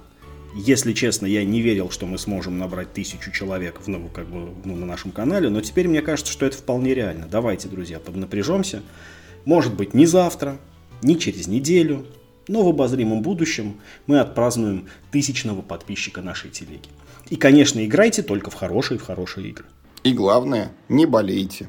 Если 0.55 0.93
честно, 0.93 1.25
я 1.25 1.43
не 1.43 1.61
верил, 1.61 1.89
что 1.89 2.05
мы 2.05 2.17
сможем 2.17 2.57
набрать 2.57 2.93
тысячу 2.93 3.31
человек 3.31 3.81
в, 3.81 3.87
ну, 3.89 4.07
как 4.07 4.27
бы, 4.27 4.49
ну, 4.63 4.77
на 4.77 4.85
нашем 4.85 5.11
канале, 5.11 5.49
но 5.49 5.59
теперь 5.59 5.89
мне 5.89 6.01
кажется, 6.01 6.31
что 6.31 6.45
это 6.45 6.57
вполне 6.57 6.93
реально. 6.95 7.27
Давайте, 7.29 7.67
друзья, 7.67 7.99
поднапряжемся. 7.99 8.81
Может 9.43 9.73
быть, 9.73 9.93
не 9.93 10.05
завтра, 10.05 10.57
не 11.03 11.19
через 11.19 11.47
неделю, 11.47 12.05
но 12.47 12.63
в 12.63 12.69
обозримом 12.69 13.21
будущем 13.21 13.75
мы 14.07 14.21
отпразднуем 14.21 14.87
тысячного 15.11 15.61
подписчика 15.61 16.21
нашей 16.21 16.49
телеги. 16.49 16.87
И, 17.29 17.35
конечно, 17.35 17.85
играйте 17.85 18.23
только 18.23 18.49
в 18.49 18.53
хорошие, 18.53 18.97
в 18.97 19.03
хорошие 19.03 19.49
игры. 19.49 19.65
И 20.03 20.13
главное, 20.13 20.71
не 20.87 21.05
болейте. 21.05 21.67